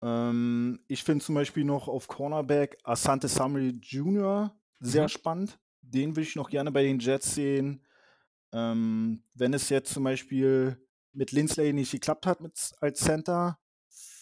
[0.03, 4.53] Ähm, ich finde zum Beispiel noch auf Cornerback Asante Samuel Jr.
[4.81, 5.09] sehr mhm.
[5.11, 5.61] spannend.
[5.83, 7.87] Den würde ich noch gerne bei den Jets sehen.
[8.53, 13.60] Ähm, wenn es jetzt zum Beispiel mit Lindsley nicht geklappt hat mit, als Center,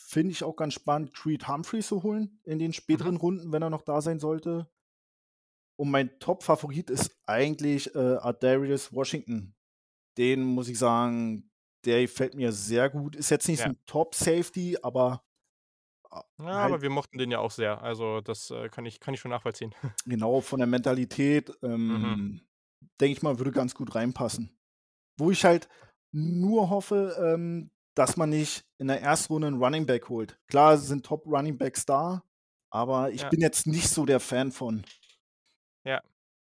[0.09, 3.21] finde ich auch ganz spannend, Creed Humphrey zu holen in den späteren mhm.
[3.21, 4.71] Runden, wenn er noch da sein sollte.
[5.79, 9.55] Und mein Top-Favorit ist eigentlich äh, Adarius Washington.
[10.17, 11.51] Den muss ich sagen,
[11.85, 13.17] der gefällt mir sehr gut.
[13.17, 13.67] Ist jetzt nicht ja.
[13.67, 15.25] ein Top-Safety, aber.
[16.11, 17.83] Äh, ja, halt, aber wir mochten den ja auch sehr.
[17.83, 19.75] Also, das äh, kann, ich, kann ich schon nachvollziehen.
[20.07, 22.41] Genau, von der Mentalität, ähm, mhm.
[22.99, 24.59] denke ich mal, würde ganz gut reinpassen.
[25.19, 25.69] Wo ich halt
[26.13, 30.39] nur hoffe, ähm, dass man nicht in der ersten Runde einen Running Back holt.
[30.47, 32.23] Klar sind Top Running Backs da,
[32.71, 33.29] aber ich ja.
[33.29, 34.85] bin jetzt nicht so der Fan von.
[35.85, 36.01] Ja.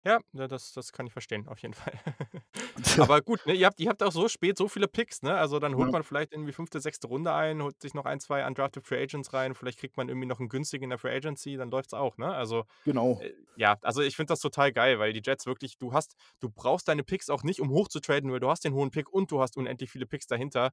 [0.07, 1.95] Ja, das, das kann ich verstehen, auf jeden Fall.
[2.99, 5.35] Aber gut, ne, ihr, habt, ihr habt auch so spät so viele Picks, ne?
[5.35, 5.93] Also dann holt ja.
[5.93, 9.33] man vielleicht irgendwie fünfte, sechste Runde ein, holt sich noch ein, zwei undrafted Free Agents
[9.33, 12.19] rein, vielleicht kriegt man irgendwie noch einen günstigen in der Free Agency, dann läuft's auch,
[12.19, 12.35] ne?
[12.35, 13.19] Also genau.
[13.23, 16.51] Äh, ja, also ich finde das total geil, weil die Jets wirklich, du hast, du
[16.51, 19.11] brauchst deine Picks auch nicht, um hoch zu traden, weil du hast den hohen Pick
[19.11, 20.73] und du hast unendlich viele Picks dahinter.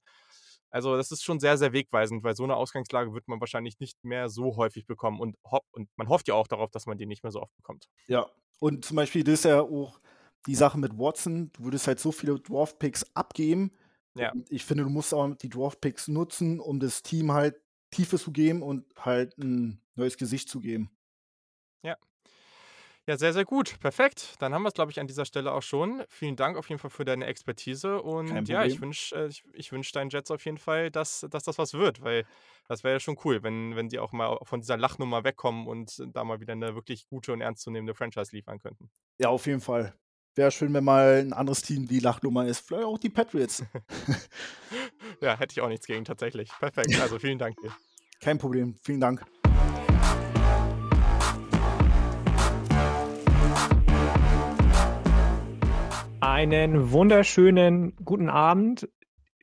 [0.72, 4.04] Also das ist schon sehr, sehr wegweisend, weil so eine Ausgangslage wird man wahrscheinlich nicht
[4.04, 5.20] mehr so häufig bekommen.
[5.20, 5.38] Und,
[5.72, 7.90] und man hofft ja auch darauf, dass man die nicht mehr so oft bekommt.
[8.08, 8.28] Ja,
[8.60, 10.00] und zum Beispiel, das ist ja auch
[10.46, 11.52] die Sache mit Watson.
[11.54, 13.72] Du würdest halt so viele Dwarf-Picks abgeben.
[14.16, 14.32] Ja.
[14.32, 17.60] Und ich finde, du musst auch die Dwarf-Picks nutzen, um das Team halt
[17.92, 20.90] Tiefe zu geben und halt ein neues Gesicht zu geben.
[21.84, 21.98] Ja,
[23.12, 23.78] ja, sehr, sehr gut.
[23.82, 24.36] Perfekt.
[24.40, 26.02] Dann haben wir es, glaube ich, an dieser Stelle auch schon.
[26.08, 28.02] Vielen Dank auf jeden Fall für deine Expertise.
[28.02, 31.44] Und ja, ich wünsche äh, ich, ich wünsch deinen Jets auf jeden Fall, dass, dass
[31.44, 32.26] das was wird, weil
[32.70, 36.02] das wäre ja schon cool, wenn, wenn die auch mal von dieser Lachnummer wegkommen und
[36.14, 38.90] da mal wieder eine wirklich gute und ernstzunehmende Franchise liefern könnten.
[39.20, 39.94] Ja, auf jeden Fall.
[40.36, 42.66] Wäre schön, wenn mal ein anderes Team die Lachnummer ist.
[42.66, 43.66] Vielleicht auch die Patriots.
[45.22, 46.50] ja, hätte ich auch nichts gegen, tatsächlich.
[46.60, 46.98] Perfekt.
[47.02, 47.76] Also vielen Dank dir.
[48.22, 48.78] Kein Problem.
[48.82, 49.26] Vielen Dank.
[56.22, 58.88] Einen wunderschönen guten Abend.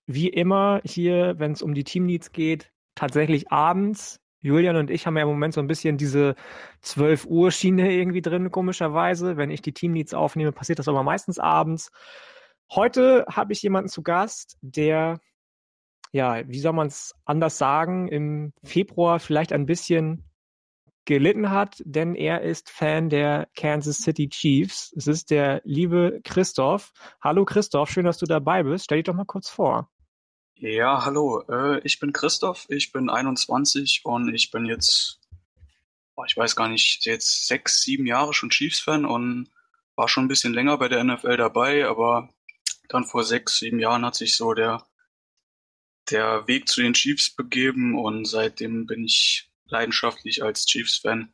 [0.07, 4.21] Wie immer hier, wenn es um die Teamleads geht, tatsächlich abends.
[4.43, 6.37] Julian und ich haben ja im Moment so ein bisschen diese
[6.83, 9.37] 12 Uhr Schiene irgendwie drin, komischerweise.
[9.37, 11.91] Wenn ich die Teamleads aufnehme, passiert das aber meistens abends.
[12.71, 15.19] Heute habe ich jemanden zu Gast, der,
[16.13, 20.29] ja, wie soll man es anders sagen, im Februar vielleicht ein bisschen
[21.09, 24.93] gelitten hat, denn er ist Fan der Kansas City Chiefs.
[24.95, 26.93] Es ist der liebe Christoph.
[27.23, 28.85] Hallo Christoph, schön, dass du dabei bist.
[28.85, 29.91] Stell dich doch mal kurz vor.
[30.57, 35.19] Ja, hallo, äh, ich bin Christoph, ich bin 21 und ich bin jetzt,
[36.27, 39.49] ich weiß gar nicht, jetzt sechs, sieben Jahre schon Chiefs-Fan und
[39.97, 42.29] war schon ein bisschen länger bei der NFL dabei, aber
[42.91, 44.85] dann vor sechs, sieben Jahren hat sich so der,
[46.11, 51.33] der Weg zu den Chiefs begeben und seitdem bin ich leidenschaftlich als Chiefs-Fan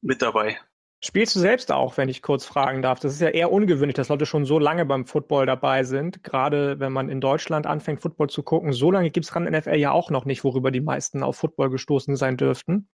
[0.00, 0.58] mit dabei.
[1.02, 3.00] Spielst du selbst auch, wenn ich kurz fragen darf?
[3.00, 6.22] Das ist ja eher ungewöhnlich, dass Leute schon so lange beim Football dabei sind.
[6.22, 8.74] Gerade wenn man in Deutschland anfängt, Football zu gucken.
[8.74, 11.70] So lange gibt es ran NFL ja auch noch nicht, worüber die meisten auf Football
[11.70, 12.88] gestoßen sein dürften.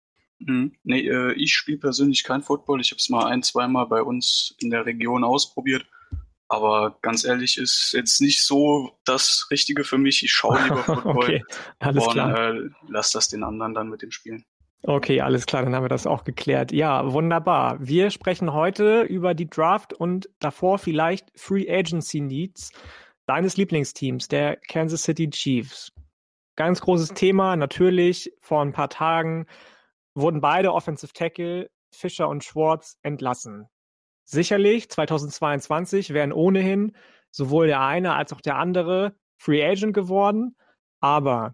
[0.46, 2.80] Hm, nee, äh, ich spiele persönlich kein Football.
[2.80, 5.88] Ich habe es mal ein, zweimal bei uns in der Region ausprobiert.
[6.48, 10.22] Aber ganz ehrlich, ist jetzt nicht so das Richtige für mich.
[10.22, 11.44] Ich schaue lieber Football okay,
[11.80, 12.54] alles und klar.
[12.54, 14.46] Äh, lass das den anderen dann mit dem Spielen.
[14.88, 16.72] Okay, alles klar, dann haben wir das auch geklärt.
[16.72, 17.78] Ja, wunderbar.
[17.80, 22.70] Wir sprechen heute über die Draft und davor vielleicht Free Agency Needs
[23.26, 25.92] deines Lieblingsteams, der Kansas City Chiefs.
[26.56, 28.32] Ganz großes Thema, natürlich.
[28.42, 29.48] Vor ein paar Tagen
[30.14, 33.68] wurden beide Offensive Tackle, Fischer und Schwartz, entlassen.
[34.24, 36.96] Sicherlich, 2022 wären ohnehin
[37.32, 40.56] sowohl der eine als auch der andere Free Agent geworden.
[41.00, 41.54] Aber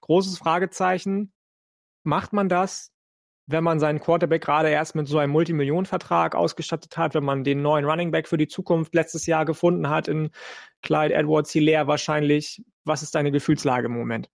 [0.00, 1.31] großes Fragezeichen,
[2.04, 2.92] macht man das,
[3.46, 7.62] wenn man seinen Quarterback gerade erst mit so einem Multimillionenvertrag ausgestattet hat, wenn man den
[7.62, 10.30] neuen Running Back für die Zukunft letztes Jahr gefunden hat in
[10.82, 12.62] Clyde Edwards Hilaire wahrscheinlich.
[12.84, 14.28] Was ist deine Gefühlslage im Moment?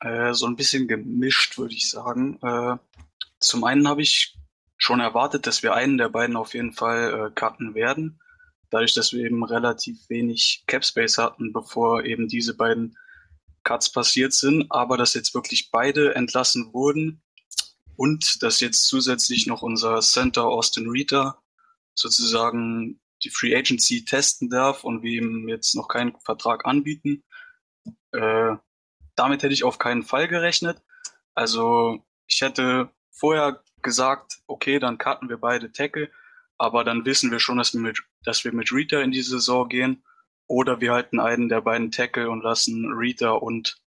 [0.00, 2.38] Äh, so ein bisschen gemischt, würde ich sagen.
[2.42, 2.76] Äh,
[3.38, 4.36] zum einen habe ich
[4.76, 8.20] schon erwartet, dass wir einen der beiden auf jeden Fall äh, cutten werden.
[8.70, 12.96] Dadurch, dass wir eben relativ wenig Cap Space hatten, bevor eben diese beiden
[13.64, 17.22] Cuts passiert sind, aber dass jetzt wirklich beide entlassen wurden
[17.96, 21.42] und dass jetzt zusätzlich noch unser Center Austin Rita
[21.94, 27.24] sozusagen die Free Agency testen darf und wir ihm jetzt noch keinen Vertrag anbieten.
[28.12, 28.56] Äh,
[29.16, 30.82] damit hätte ich auf keinen Fall gerechnet.
[31.34, 36.10] Also ich hätte vorher gesagt, okay, dann cutten wir beide Tackle,
[36.58, 39.68] aber dann wissen wir schon, dass wir mit, dass wir mit Rita in die Saison
[39.68, 40.04] gehen
[40.46, 43.80] oder wir halten einen der beiden Tackle und lassen Rita und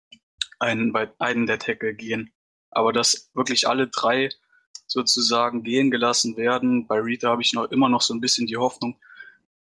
[0.58, 2.32] einen, einen der Tackle gehen.
[2.70, 4.30] Aber dass wirklich alle drei
[4.86, 8.56] sozusagen gehen gelassen werden, bei Rita habe ich noch immer noch so ein bisschen die
[8.56, 9.00] Hoffnung,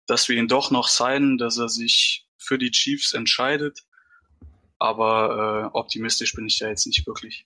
[0.08, 3.86] dass wir ihn doch noch signen, dass er sich für die Chiefs entscheidet.
[4.80, 7.46] Aber äh, optimistisch bin ich ja jetzt nicht wirklich.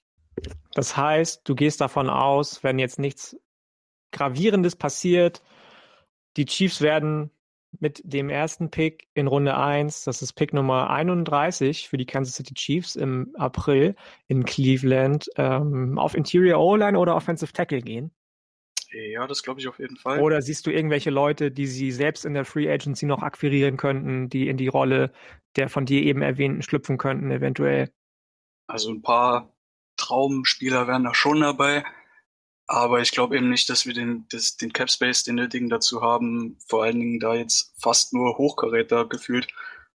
[0.74, 3.38] Das heißt, du gehst davon aus, wenn jetzt nichts
[4.12, 5.44] Gravierendes passiert,
[6.38, 7.32] die Chiefs werden
[7.80, 12.36] mit dem ersten Pick in Runde 1, das ist Pick Nummer 31 für die Kansas
[12.36, 13.96] City Chiefs im April
[14.28, 18.12] in Cleveland, ähm, auf Interior O-Line oder Offensive Tackle gehen?
[18.92, 20.22] Ja, das glaube ich auf jeden Fall.
[20.22, 24.30] Oder siehst du irgendwelche Leute, die sie selbst in der Free Agency noch akquirieren könnten,
[24.30, 25.12] die in die Rolle
[25.56, 27.92] der von dir eben erwähnten schlüpfen könnten, eventuell?
[28.68, 29.54] Also ein paar
[29.98, 31.84] Traumspieler wären da schon dabei.
[32.68, 36.02] Aber ich glaube eben nicht, dass wir den, das, den Cap Space, den nötigen dazu
[36.02, 39.48] haben, vor allen Dingen da jetzt fast nur Hochkaräter gefühlt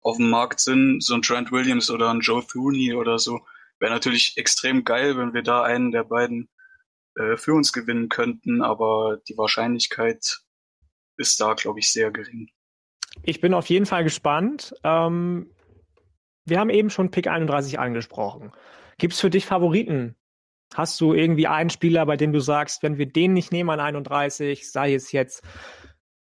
[0.01, 3.41] auf dem Markt sind, so ein Trent Williams oder ein Joe Thuney oder so.
[3.79, 6.49] Wäre natürlich extrem geil, wenn wir da einen der beiden
[7.15, 10.39] äh, für uns gewinnen könnten, aber die Wahrscheinlichkeit
[11.17, 12.49] ist da, glaube ich, sehr gering.
[13.23, 14.73] Ich bin auf jeden Fall gespannt.
[14.83, 15.51] Ähm,
[16.45, 18.51] wir haben eben schon Pick 31 angesprochen.
[18.97, 20.15] Gibt es für dich Favoriten
[20.73, 23.79] Hast du irgendwie einen Spieler, bei dem du sagst, wenn wir den nicht nehmen an
[23.79, 25.43] 31, sei es jetzt,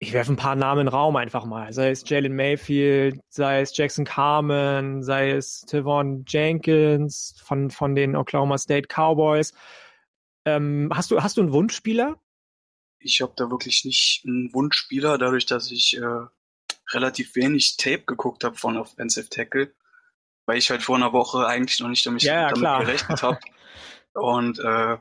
[0.01, 3.61] ich werfe ein paar Namen in den Raum einfach mal, sei es Jalen Mayfield, sei
[3.61, 9.53] es Jackson Carmen, sei es Tavon Jenkins von, von den Oklahoma State Cowboys.
[10.47, 12.19] Ähm, hast, du, hast du einen Wunschspieler?
[12.99, 16.27] Ich habe da wirklich nicht einen Wunschspieler, dadurch, dass ich äh,
[16.93, 19.73] relativ wenig Tape geguckt habe von Offensive Tackle,
[20.47, 23.39] weil ich halt vor einer Woche eigentlich noch nicht damit, ja, damit gerechnet habe.
[24.15, 24.99] Und äh,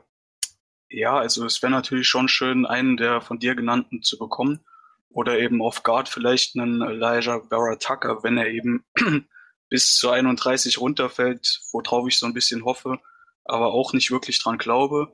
[0.88, 4.60] ja, also es wäre natürlich schon schön, einen der von dir genannten zu bekommen.
[5.12, 8.84] Oder eben auf Guard vielleicht einen Elijah Barra Tucker, wenn er eben
[9.68, 13.00] bis zu 31 runterfällt, worauf ich so ein bisschen hoffe,
[13.44, 15.12] aber auch nicht wirklich dran glaube.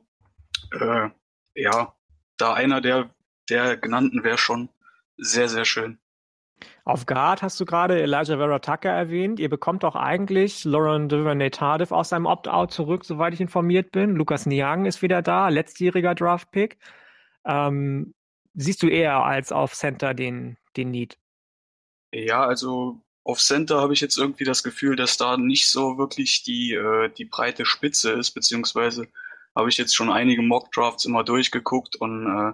[0.73, 1.10] Äh,
[1.55, 1.94] ja,
[2.36, 3.10] da einer der,
[3.48, 4.68] der genannten wäre schon
[5.16, 5.98] sehr, sehr schön.
[6.85, 9.41] Auf Guard hast du gerade Elijah Vera Tucker erwähnt.
[9.41, 14.15] Ihr bekommt auch eigentlich Lauren Duvernay Tardif aus seinem Opt-out zurück, soweit ich informiert bin.
[14.15, 16.78] Lukas Niang ist wieder da, letztjähriger Draft-Pick.
[17.45, 18.15] Ähm,
[18.55, 21.19] siehst du eher als auf Center den, den Need?
[22.12, 26.45] Ja, also auf Center habe ich jetzt irgendwie das Gefühl, dass da nicht so wirklich
[26.45, 29.09] die, äh, die breite Spitze ist, beziehungsweise
[29.55, 32.53] habe ich jetzt schon einige Mock-Drafts immer durchgeguckt und äh,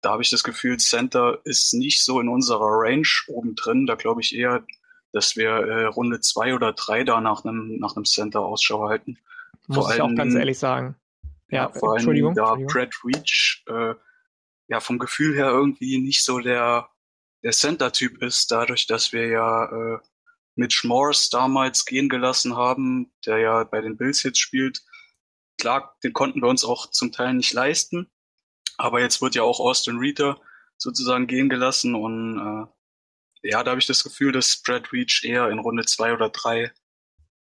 [0.00, 3.86] da habe ich das Gefühl, Center ist nicht so in unserer Range oben drin.
[3.86, 4.64] Da glaube ich eher,
[5.12, 9.18] dass wir äh, Runde zwei oder drei da nach einem nach einem Center Ausschau halten.
[9.66, 10.96] Muss vor ich allem, auch ganz ehrlich sagen.
[11.48, 12.66] Ja, ja vor allem Entschuldigung, da Entschuldigung.
[12.66, 13.94] Brad Reach äh,
[14.68, 16.88] ja vom Gefühl her irgendwie nicht so der
[17.42, 19.98] der Center-Typ ist, dadurch, dass wir ja äh,
[20.56, 24.82] Mitch Morse damals gehen gelassen haben, der ja bei den Bills jetzt spielt.
[25.58, 28.10] Klar, den konnten wir uns auch zum Teil nicht leisten.
[28.78, 30.40] Aber jetzt wird ja auch Austin Reader
[30.76, 35.48] sozusagen gehen gelassen und äh, ja, da habe ich das Gefühl, dass Brad Reach eher
[35.48, 36.72] in Runde zwei oder drei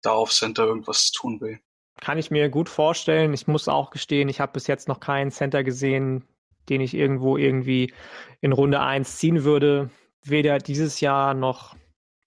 [0.01, 1.59] da auf Center irgendwas tun will.
[1.99, 3.33] Kann ich mir gut vorstellen.
[3.33, 6.27] Ich muss auch gestehen, ich habe bis jetzt noch keinen Center gesehen,
[6.69, 7.93] den ich irgendwo irgendwie
[8.41, 9.91] in Runde eins ziehen würde.
[10.23, 11.75] Weder dieses Jahr noch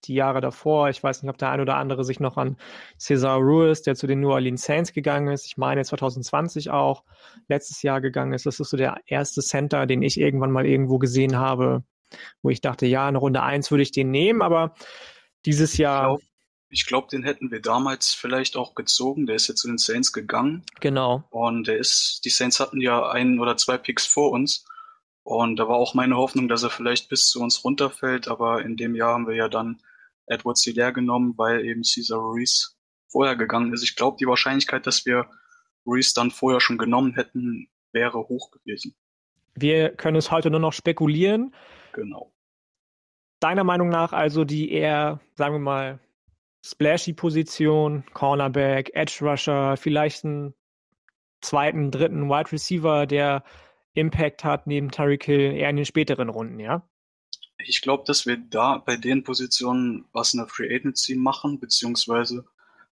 [0.06, 0.88] die Jahre davor.
[0.88, 2.56] Ich weiß nicht, ob der ein oder andere sich noch an
[2.98, 7.04] Cesar Ruiz, der zu den New Orleans Saints gegangen ist, ich meine 2020 auch,
[7.48, 8.46] letztes Jahr gegangen ist.
[8.46, 11.84] Das ist so der erste Center, den ich irgendwann mal irgendwo gesehen habe,
[12.42, 14.74] wo ich dachte, ja, in Runde eins würde ich den nehmen, aber
[15.44, 16.18] dieses Jahr.
[16.70, 19.26] Ich glaube, glaub, den hätten wir damals vielleicht auch gezogen.
[19.26, 20.64] Der ist jetzt zu den Saints gegangen.
[20.80, 21.22] Genau.
[21.30, 24.64] Und der ist, die Saints hatten ja ein oder zwei Picks vor uns.
[25.22, 28.28] Und da war auch meine Hoffnung, dass er vielleicht bis zu uns runterfällt.
[28.28, 29.80] Aber in dem Jahr haben wir ja dann
[30.26, 32.76] Edward Hilaire genommen, weil eben Cesar Ruiz
[33.08, 33.82] vorher gegangen ist.
[33.82, 35.28] Ich glaube, die Wahrscheinlichkeit, dass wir
[35.86, 38.94] Ruiz dann vorher schon genommen hätten, wäre hoch gewesen.
[39.54, 41.54] Wir können es heute nur noch spekulieren.
[41.92, 42.32] Genau.
[43.40, 46.00] Deiner Meinung nach also die eher, sagen wir mal,
[46.64, 50.54] splashy Position, Cornerback, Edge Rusher, vielleicht einen
[51.42, 53.44] zweiten, dritten Wide Receiver, der
[53.92, 56.88] Impact hat neben Tyreek Hill eher in den späteren Runden, ja?
[57.66, 62.44] Ich glaube, dass wir da bei den Positionen was in der Free Agency machen, beziehungsweise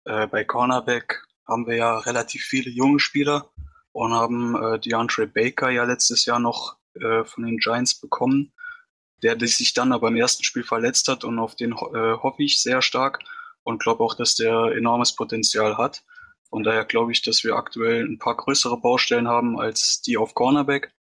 [0.03, 3.49] äh, bei Cornerback haben wir ja relativ viele junge Spieler
[3.93, 8.53] und haben äh, DeAndre Baker ja letztes Jahr noch äh, von den Giants bekommen.
[9.23, 12.61] der sich dann aber im ersten Spiel verletzt hat und auf den äh, hoffe ich
[12.61, 13.19] sehr stark
[13.63, 16.03] und glaube auch, dass der enormes Potenzial hat.
[16.49, 20.35] Von daher glaube ich, dass wir aktuell ein paar größere Baustellen haben als die auf
[20.35, 20.93] Cornerback.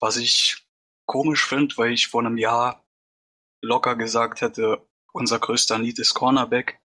[0.00, 0.66] Was ich
[1.06, 2.83] komisch finde, weil ich vor einem Jahr
[3.64, 6.78] locker gesagt hätte, unser größter Need ist Cornerback.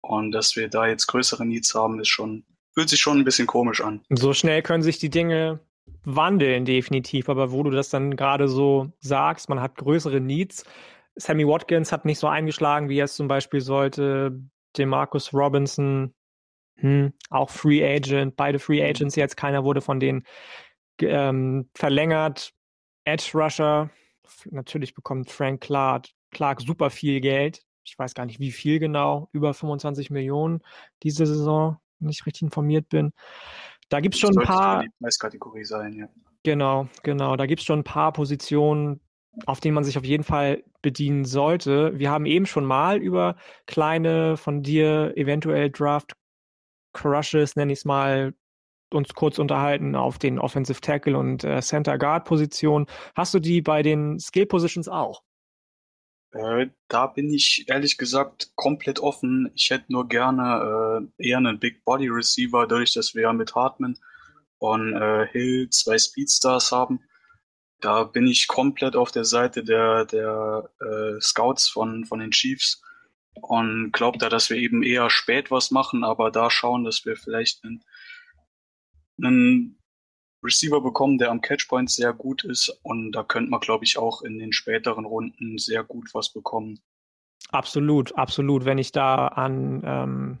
[0.00, 3.46] Und dass wir da jetzt größere Needs haben, ist schon, fühlt sich schon ein bisschen
[3.46, 4.02] komisch an.
[4.10, 5.60] So schnell können sich die Dinge
[6.04, 7.28] wandeln, definitiv.
[7.28, 10.64] Aber wo du das dann gerade so sagst, man hat größere Needs.
[11.16, 14.40] Sammy Watkins hat nicht so eingeschlagen, wie er es zum Beispiel sollte.
[14.76, 16.14] Demarcus Robinson,
[16.76, 20.24] hm, auch Free Agent, beide Free Agents jetzt, keiner wurde von denen
[21.00, 22.52] ähm, verlängert.
[23.04, 23.90] Edge Rusher,
[24.50, 27.62] natürlich bekommt Frank Clark, Clark super viel Geld.
[27.84, 30.60] Ich weiß gar nicht, wie viel genau, über 25 Millionen
[31.02, 33.12] diese Saison, wenn ich richtig informiert bin.
[33.88, 34.82] Da gibt es schon ein paar.
[34.82, 36.08] Die Preiskategorie sein, ja.
[36.42, 37.36] Genau, genau.
[37.36, 39.00] Da gibt es schon ein paar Positionen,
[39.46, 41.98] auf denen man sich auf jeden Fall bedienen sollte.
[41.98, 43.36] Wir haben eben schon mal über
[43.66, 46.14] kleine von dir eventuell Draft
[46.92, 48.34] Crushes, nenne ich es mal,
[48.92, 52.86] uns kurz unterhalten auf den Offensive Tackle und äh, Center Guard Positionen.
[53.14, 55.22] Hast du die bei den Skill Positions auch?
[56.32, 59.50] Äh, da bin ich ehrlich gesagt komplett offen.
[59.54, 63.54] Ich hätte nur gerne äh, eher einen Big Body Receiver, dadurch, dass wir ja mit
[63.54, 63.98] Hartman
[64.58, 67.00] und äh, Hill zwei Speedstars haben.
[67.80, 72.82] Da bin ich komplett auf der Seite der, der äh, Scouts von, von den Chiefs
[73.40, 77.16] und glaube da, dass wir eben eher spät was machen, aber da schauen, dass wir
[77.16, 77.84] vielleicht einen,
[79.18, 79.78] einen
[80.42, 84.22] Receiver bekommen, der am Catchpoint sehr gut ist und da könnte man, glaube ich, auch
[84.22, 86.80] in den späteren Runden sehr gut was bekommen.
[87.50, 88.64] Absolut, absolut.
[88.64, 90.38] Wenn ich da an, ähm,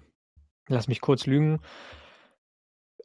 [0.68, 1.60] lass mich kurz lügen,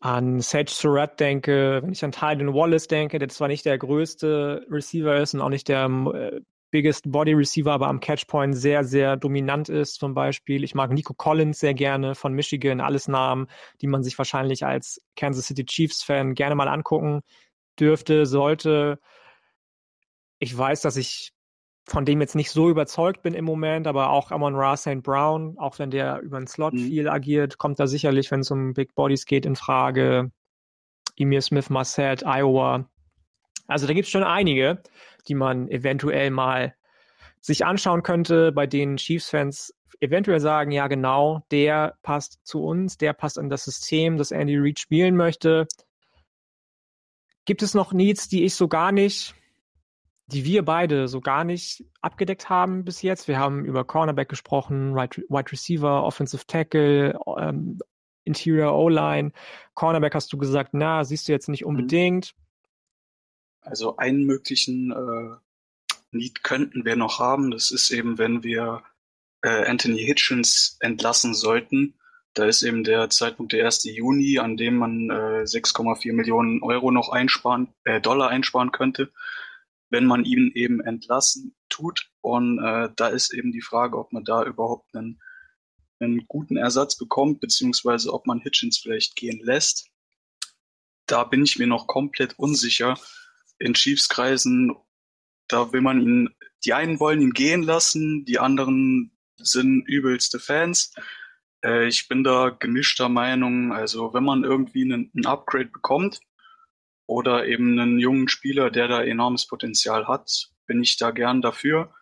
[0.01, 4.67] an Sage Surratt denke, wenn ich an Tylen Wallace denke, der zwar nicht der größte
[4.69, 6.41] Receiver ist und auch nicht der äh,
[6.73, 10.63] biggest Body Receiver, aber am Catchpoint sehr, sehr dominant ist zum Beispiel.
[10.63, 13.45] Ich mag Nico Collins sehr gerne von Michigan, alles Namen,
[13.79, 17.21] die man sich wahrscheinlich als Kansas City Chiefs Fan gerne mal angucken
[17.79, 18.99] dürfte, sollte.
[20.39, 21.31] Ich weiß, dass ich
[21.85, 25.03] von dem jetzt nicht so überzeugt bin im Moment, aber auch Amon Ra St.
[25.03, 26.79] Brown, auch wenn der über den Slot mhm.
[26.79, 30.31] viel agiert, kommt da sicherlich, wenn es um Big Bodies geht, in Frage.
[31.17, 32.89] Emir Smith, Marset, Iowa.
[33.67, 34.81] Also da gibt es schon einige
[35.27, 36.75] die man eventuell mal
[37.39, 43.13] sich anschauen könnte, bei denen Chiefs-Fans eventuell sagen, ja genau, der passt zu uns, der
[43.13, 45.67] passt in das System, das Andy Reid spielen möchte.
[47.45, 49.35] Gibt es noch Needs, die ich so gar nicht,
[50.27, 53.27] die wir beide so gar nicht abgedeckt haben bis jetzt?
[53.27, 57.79] Wir haben über Cornerback gesprochen, Wide Receiver, Offensive Tackle, ähm,
[58.23, 59.31] Interior O-Line.
[59.73, 61.69] Cornerback hast du gesagt, na, siehst du jetzt nicht mhm.
[61.69, 62.35] unbedingt.
[63.63, 65.37] Also einen möglichen äh,
[66.11, 67.51] Need könnten wir noch haben.
[67.51, 68.83] Das ist eben, wenn wir
[69.41, 71.95] äh, Anthony Hitchens entlassen sollten.
[72.33, 73.83] Da ist eben der Zeitpunkt der 1.
[73.83, 79.11] Juni, an dem man äh, 6,4 Millionen Euro noch einsparen, äh, Dollar einsparen könnte,
[79.89, 82.09] wenn man ihn eben entlassen tut.
[82.21, 85.21] Und äh, da ist eben die Frage, ob man da überhaupt einen,
[85.99, 89.89] einen guten Ersatz bekommt, beziehungsweise ob man Hitchens vielleicht gehen lässt.
[91.05, 92.97] Da bin ich mir noch komplett unsicher
[93.59, 94.75] in Chiefs-Kreisen,
[95.47, 96.29] da will man ihn,
[96.65, 100.93] die einen wollen ihn gehen lassen, die anderen sind übelste Fans.
[101.63, 103.73] Äh, ich bin da gemischter Meinung.
[103.73, 106.19] Also wenn man irgendwie einen, einen Upgrade bekommt
[107.05, 111.93] oder eben einen jungen Spieler, der da enormes Potenzial hat, bin ich da gern dafür.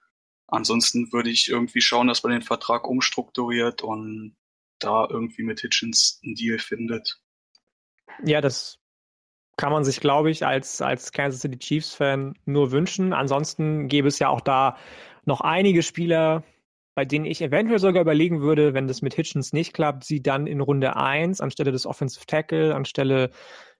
[0.47, 4.35] Ansonsten würde ich irgendwie schauen, dass man den Vertrag umstrukturiert und
[4.79, 7.21] da irgendwie mit Hitchens einen Deal findet.
[8.23, 8.80] Ja, das
[9.57, 13.13] kann man sich, glaube ich, als, als Kansas City Chiefs-Fan nur wünschen.
[13.13, 14.77] Ansonsten gäbe es ja auch da
[15.25, 16.43] noch einige Spieler,
[16.95, 20.47] bei denen ich eventuell sogar überlegen würde, wenn das mit Hitchens nicht klappt, sie dann
[20.47, 23.31] in Runde 1 anstelle des Offensive Tackle, anstelle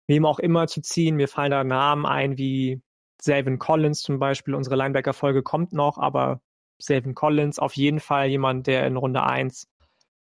[0.08, 1.16] wem auch immer zu ziehen.
[1.16, 2.82] Mir fallen da Namen ein wie
[3.22, 4.56] Selvin Collins zum Beispiel.
[4.56, 6.42] Unsere Linebacker-Folge kommt noch, aber
[6.80, 9.68] Selvin Collins auf jeden Fall jemand, der in Runde 1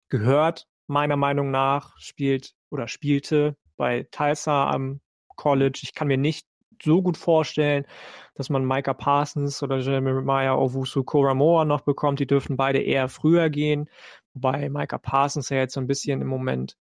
[0.09, 5.01] gehört, meiner Meinung nach, spielt oder spielte bei Tulsa am
[5.37, 5.81] College.
[5.83, 6.47] Ich kann mir nicht
[6.83, 7.87] so gut vorstellen,
[8.35, 12.21] dass man Micah Parsons oder Jeremiah Owusu Koramoa noch bekommt.
[12.21, 13.89] Die dürfen beide eher früher gehen,
[14.35, 16.77] wobei Micah Parsons ja jetzt so ein bisschen im Moment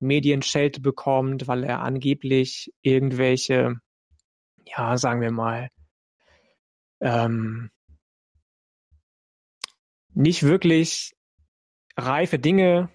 [0.00, 3.76] Medienschelte bekommt, weil er angeblich irgendwelche,
[4.64, 5.68] ja, sagen wir mal,
[7.00, 7.70] ähm,
[10.14, 11.14] nicht wirklich
[11.96, 12.88] reife Dinge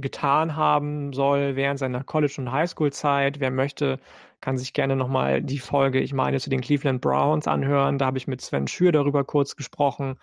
[0.00, 3.40] getan haben soll während seiner College- und Highschool-Zeit.
[3.40, 3.98] Wer möchte,
[4.40, 7.98] kann sich gerne nochmal die Folge, ich meine, zu den Cleveland Browns anhören.
[7.98, 10.18] Da habe ich mit Sven Schür darüber kurz gesprochen.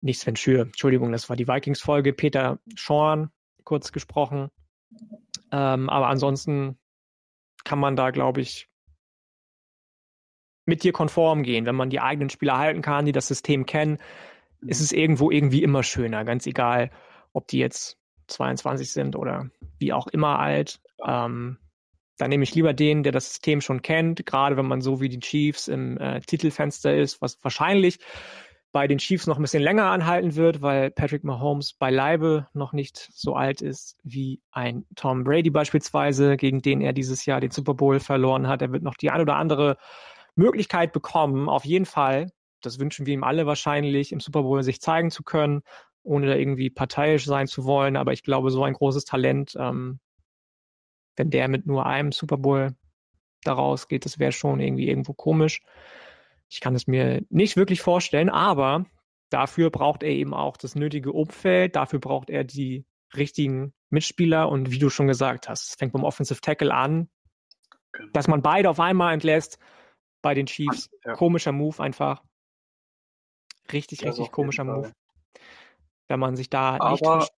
[0.00, 2.12] Nicht Sven Schür, Entschuldigung, das war die Vikings-Folge.
[2.12, 3.30] Peter Schorn
[3.64, 4.50] kurz gesprochen.
[5.52, 6.78] Ähm, aber ansonsten
[7.64, 8.68] kann man da, glaube ich,
[10.66, 11.66] mit dir konform gehen.
[11.66, 13.98] Wenn man die eigenen Spieler halten kann, die das System kennen,
[14.60, 16.24] ist es irgendwo irgendwie immer schöner.
[16.24, 16.90] Ganz egal,
[17.32, 17.99] ob die jetzt
[18.30, 20.80] 22 sind oder wie auch immer alt.
[21.04, 21.58] Ähm,
[22.18, 25.08] dann nehme ich lieber den, der das System schon kennt, gerade wenn man so wie
[25.08, 27.98] die Chiefs im äh, Titelfenster ist, was wahrscheinlich
[28.72, 33.10] bei den Chiefs noch ein bisschen länger anhalten wird, weil Patrick Mahomes beileibe noch nicht
[33.12, 37.74] so alt ist wie ein Tom Brady beispielsweise, gegen den er dieses Jahr den Super
[37.74, 38.62] Bowl verloren hat.
[38.62, 39.76] Er wird noch die ein oder andere
[40.36, 42.30] Möglichkeit bekommen, auf jeden Fall.
[42.62, 45.62] Das wünschen wir ihm alle wahrscheinlich, im Super Bowl sich zeigen zu können,
[46.02, 47.96] ohne da irgendwie parteiisch sein zu wollen.
[47.96, 50.00] Aber ich glaube, so ein großes Talent, ähm,
[51.16, 52.74] wenn der mit nur einem Super Bowl
[53.42, 55.62] daraus geht, das wäre schon irgendwie irgendwo komisch.
[56.48, 58.86] Ich kann es mir nicht wirklich vorstellen, aber
[59.30, 64.70] dafür braucht er eben auch das nötige Umfeld, dafür braucht er die richtigen Mitspieler und
[64.70, 67.08] wie du schon gesagt hast, es fängt beim Offensive Tackle an,
[67.92, 68.10] genau.
[68.12, 69.58] dass man beide auf einmal entlässt
[70.22, 70.90] bei den Chiefs.
[71.04, 71.14] Ja.
[71.14, 72.22] Komischer Move einfach.
[73.72, 74.92] Richtig, das richtig komischer Move.
[76.10, 77.32] Wenn man sich da aber, nicht.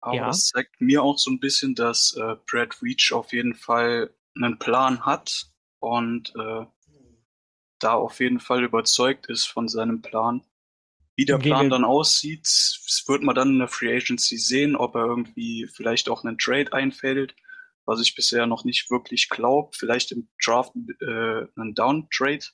[0.00, 0.26] Aber ja.
[0.26, 4.58] das zeigt mir auch so ein bisschen, dass äh, Brad Reach auf jeden Fall einen
[4.58, 5.46] Plan hat
[5.80, 6.64] und äh,
[7.80, 10.44] da auf jeden Fall überzeugt ist von seinem Plan.
[11.16, 12.46] Wie der Plan dann aussieht,
[13.06, 16.72] wird man dann in der Free Agency sehen, ob er irgendwie vielleicht auch einen Trade
[16.72, 17.34] einfällt,
[17.84, 19.70] was ich bisher noch nicht wirklich glaube.
[19.76, 22.44] Vielleicht im Draft äh, einen Down-Trade.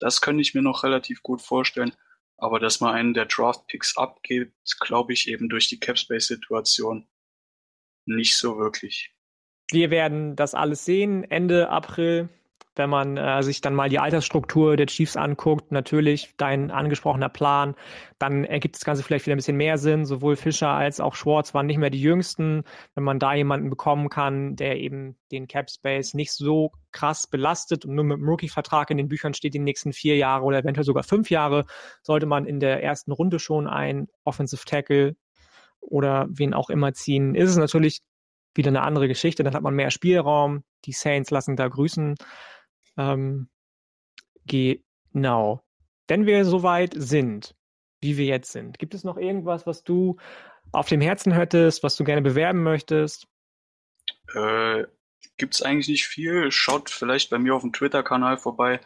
[0.00, 1.92] Das könnte ich mir noch relativ gut vorstellen.
[2.38, 7.08] Aber dass man einen der Draft-Picks abgibt, glaube ich eben durch die Capspace-Situation
[8.06, 9.12] nicht so wirklich.
[9.70, 12.28] Wir werden das alles sehen Ende April
[12.78, 17.74] wenn man äh, sich dann mal die Altersstruktur der Chiefs anguckt, natürlich dein angesprochener Plan,
[18.18, 20.06] dann ergibt das Ganze vielleicht wieder ein bisschen mehr Sinn.
[20.06, 22.62] Sowohl Fischer als auch Schwartz waren nicht mehr die jüngsten.
[22.94, 27.84] Wenn man da jemanden bekommen kann, der eben den Cap Space nicht so krass belastet
[27.84, 30.84] und nur mit einem Rookie-Vertrag in den Büchern steht die nächsten vier Jahre oder eventuell
[30.84, 31.66] sogar fünf Jahre,
[32.02, 35.16] sollte man in der ersten Runde schon ein Offensive Tackle
[35.80, 38.00] oder wen auch immer ziehen, ist es natürlich
[38.54, 39.42] wieder eine andere Geschichte.
[39.42, 40.64] Dann hat man mehr Spielraum.
[40.84, 42.16] Die Saints lassen da grüßen.
[42.98, 43.48] Ähm,
[44.44, 45.62] genau.
[46.08, 47.54] Wenn wir soweit sind,
[48.00, 50.16] wie wir jetzt sind, gibt es noch irgendwas, was du
[50.72, 53.26] auf dem Herzen hättest, was du gerne bewerben möchtest?
[54.34, 54.84] Äh,
[55.36, 56.50] gibt es eigentlich nicht viel.
[56.50, 58.80] Schaut vielleicht bei mir auf dem Twitter-Kanal vorbei,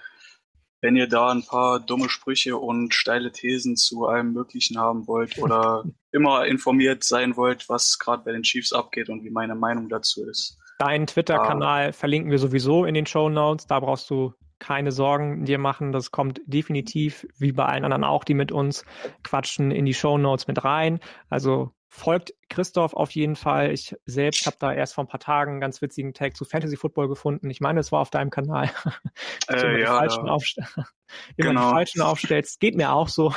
[0.81, 5.39] wenn ihr da ein paar dumme Sprüche und steile Thesen zu allem Möglichen haben wollt
[5.39, 9.89] oder immer informiert sein wollt, was gerade bei den Chiefs abgeht und wie meine Meinung
[9.89, 10.59] dazu ist.
[10.79, 11.93] Deinen Twitter-Kanal ah.
[11.93, 13.67] verlinken wir sowieso in den Show Notes.
[13.67, 15.93] Da brauchst du keine Sorgen dir machen.
[15.93, 18.85] Das kommt definitiv, wie bei allen anderen auch, die mit uns
[19.25, 21.01] quatschen, in die Show Notes mit rein.
[21.29, 23.73] Also folgt Christoph auf jeden Fall.
[23.73, 26.77] Ich selbst habe da erst vor ein paar Tagen einen ganz witzigen Tag zu Fantasy
[26.77, 27.51] Football gefunden.
[27.51, 28.71] Ich meine, es war auf deinem Kanal.
[29.49, 30.85] Äh, immer ja, die falschen, ja.
[31.37, 31.69] immer genau.
[31.69, 32.61] die falschen aufstellst.
[32.61, 33.35] Geht mir auch so.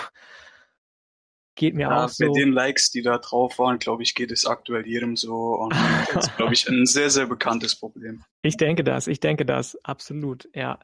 [1.56, 2.26] Geht mir ja, auch so.
[2.28, 5.56] Bei den Likes, die da drauf waren, glaube ich, geht es aktuell jedem so.
[5.56, 5.74] Und
[6.14, 8.24] das ist, glaube ich, ein sehr, sehr bekanntes Problem.
[8.42, 10.80] Ich denke das, ich denke das, absolut, ja.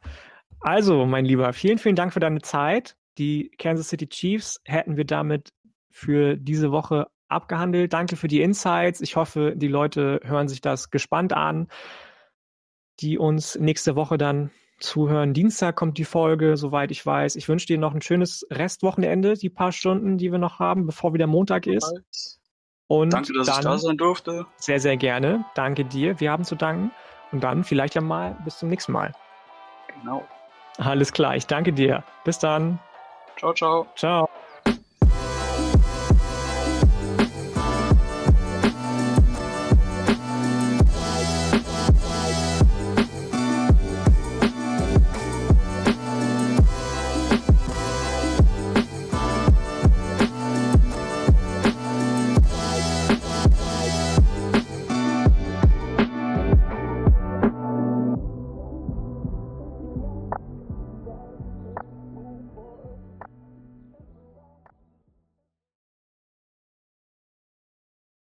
[0.62, 2.96] Also, mein Lieber, vielen, vielen Dank für deine Zeit.
[3.18, 5.50] Die Kansas City Chiefs hätten wir damit
[5.90, 7.94] für diese Woche abgehandelt.
[7.94, 9.02] Danke für die Insights.
[9.02, 11.68] Ich hoffe, die Leute hören sich das gespannt an,
[13.00, 14.52] die uns nächste Woche dann
[14.84, 15.34] zuhören.
[15.34, 17.36] Dienstag kommt die Folge, soweit ich weiß.
[17.36, 21.14] Ich wünsche dir noch ein schönes Restwochenende, die paar Stunden, die wir noch haben, bevor
[21.14, 22.40] wieder Montag ist.
[22.88, 24.46] Und Danke, dass ich da sein durfte.
[24.58, 25.46] Sehr, sehr gerne.
[25.56, 26.20] Danke dir.
[26.20, 26.92] Wir haben zu danken.
[27.32, 29.14] Und dann vielleicht ja mal bis zum nächsten Mal.
[29.88, 30.26] Genau.
[30.78, 31.36] Alles klar.
[31.36, 32.04] Ich danke dir.
[32.26, 32.80] Bis dann.
[33.38, 33.88] Ciao, ciao.
[33.96, 34.30] Ciao.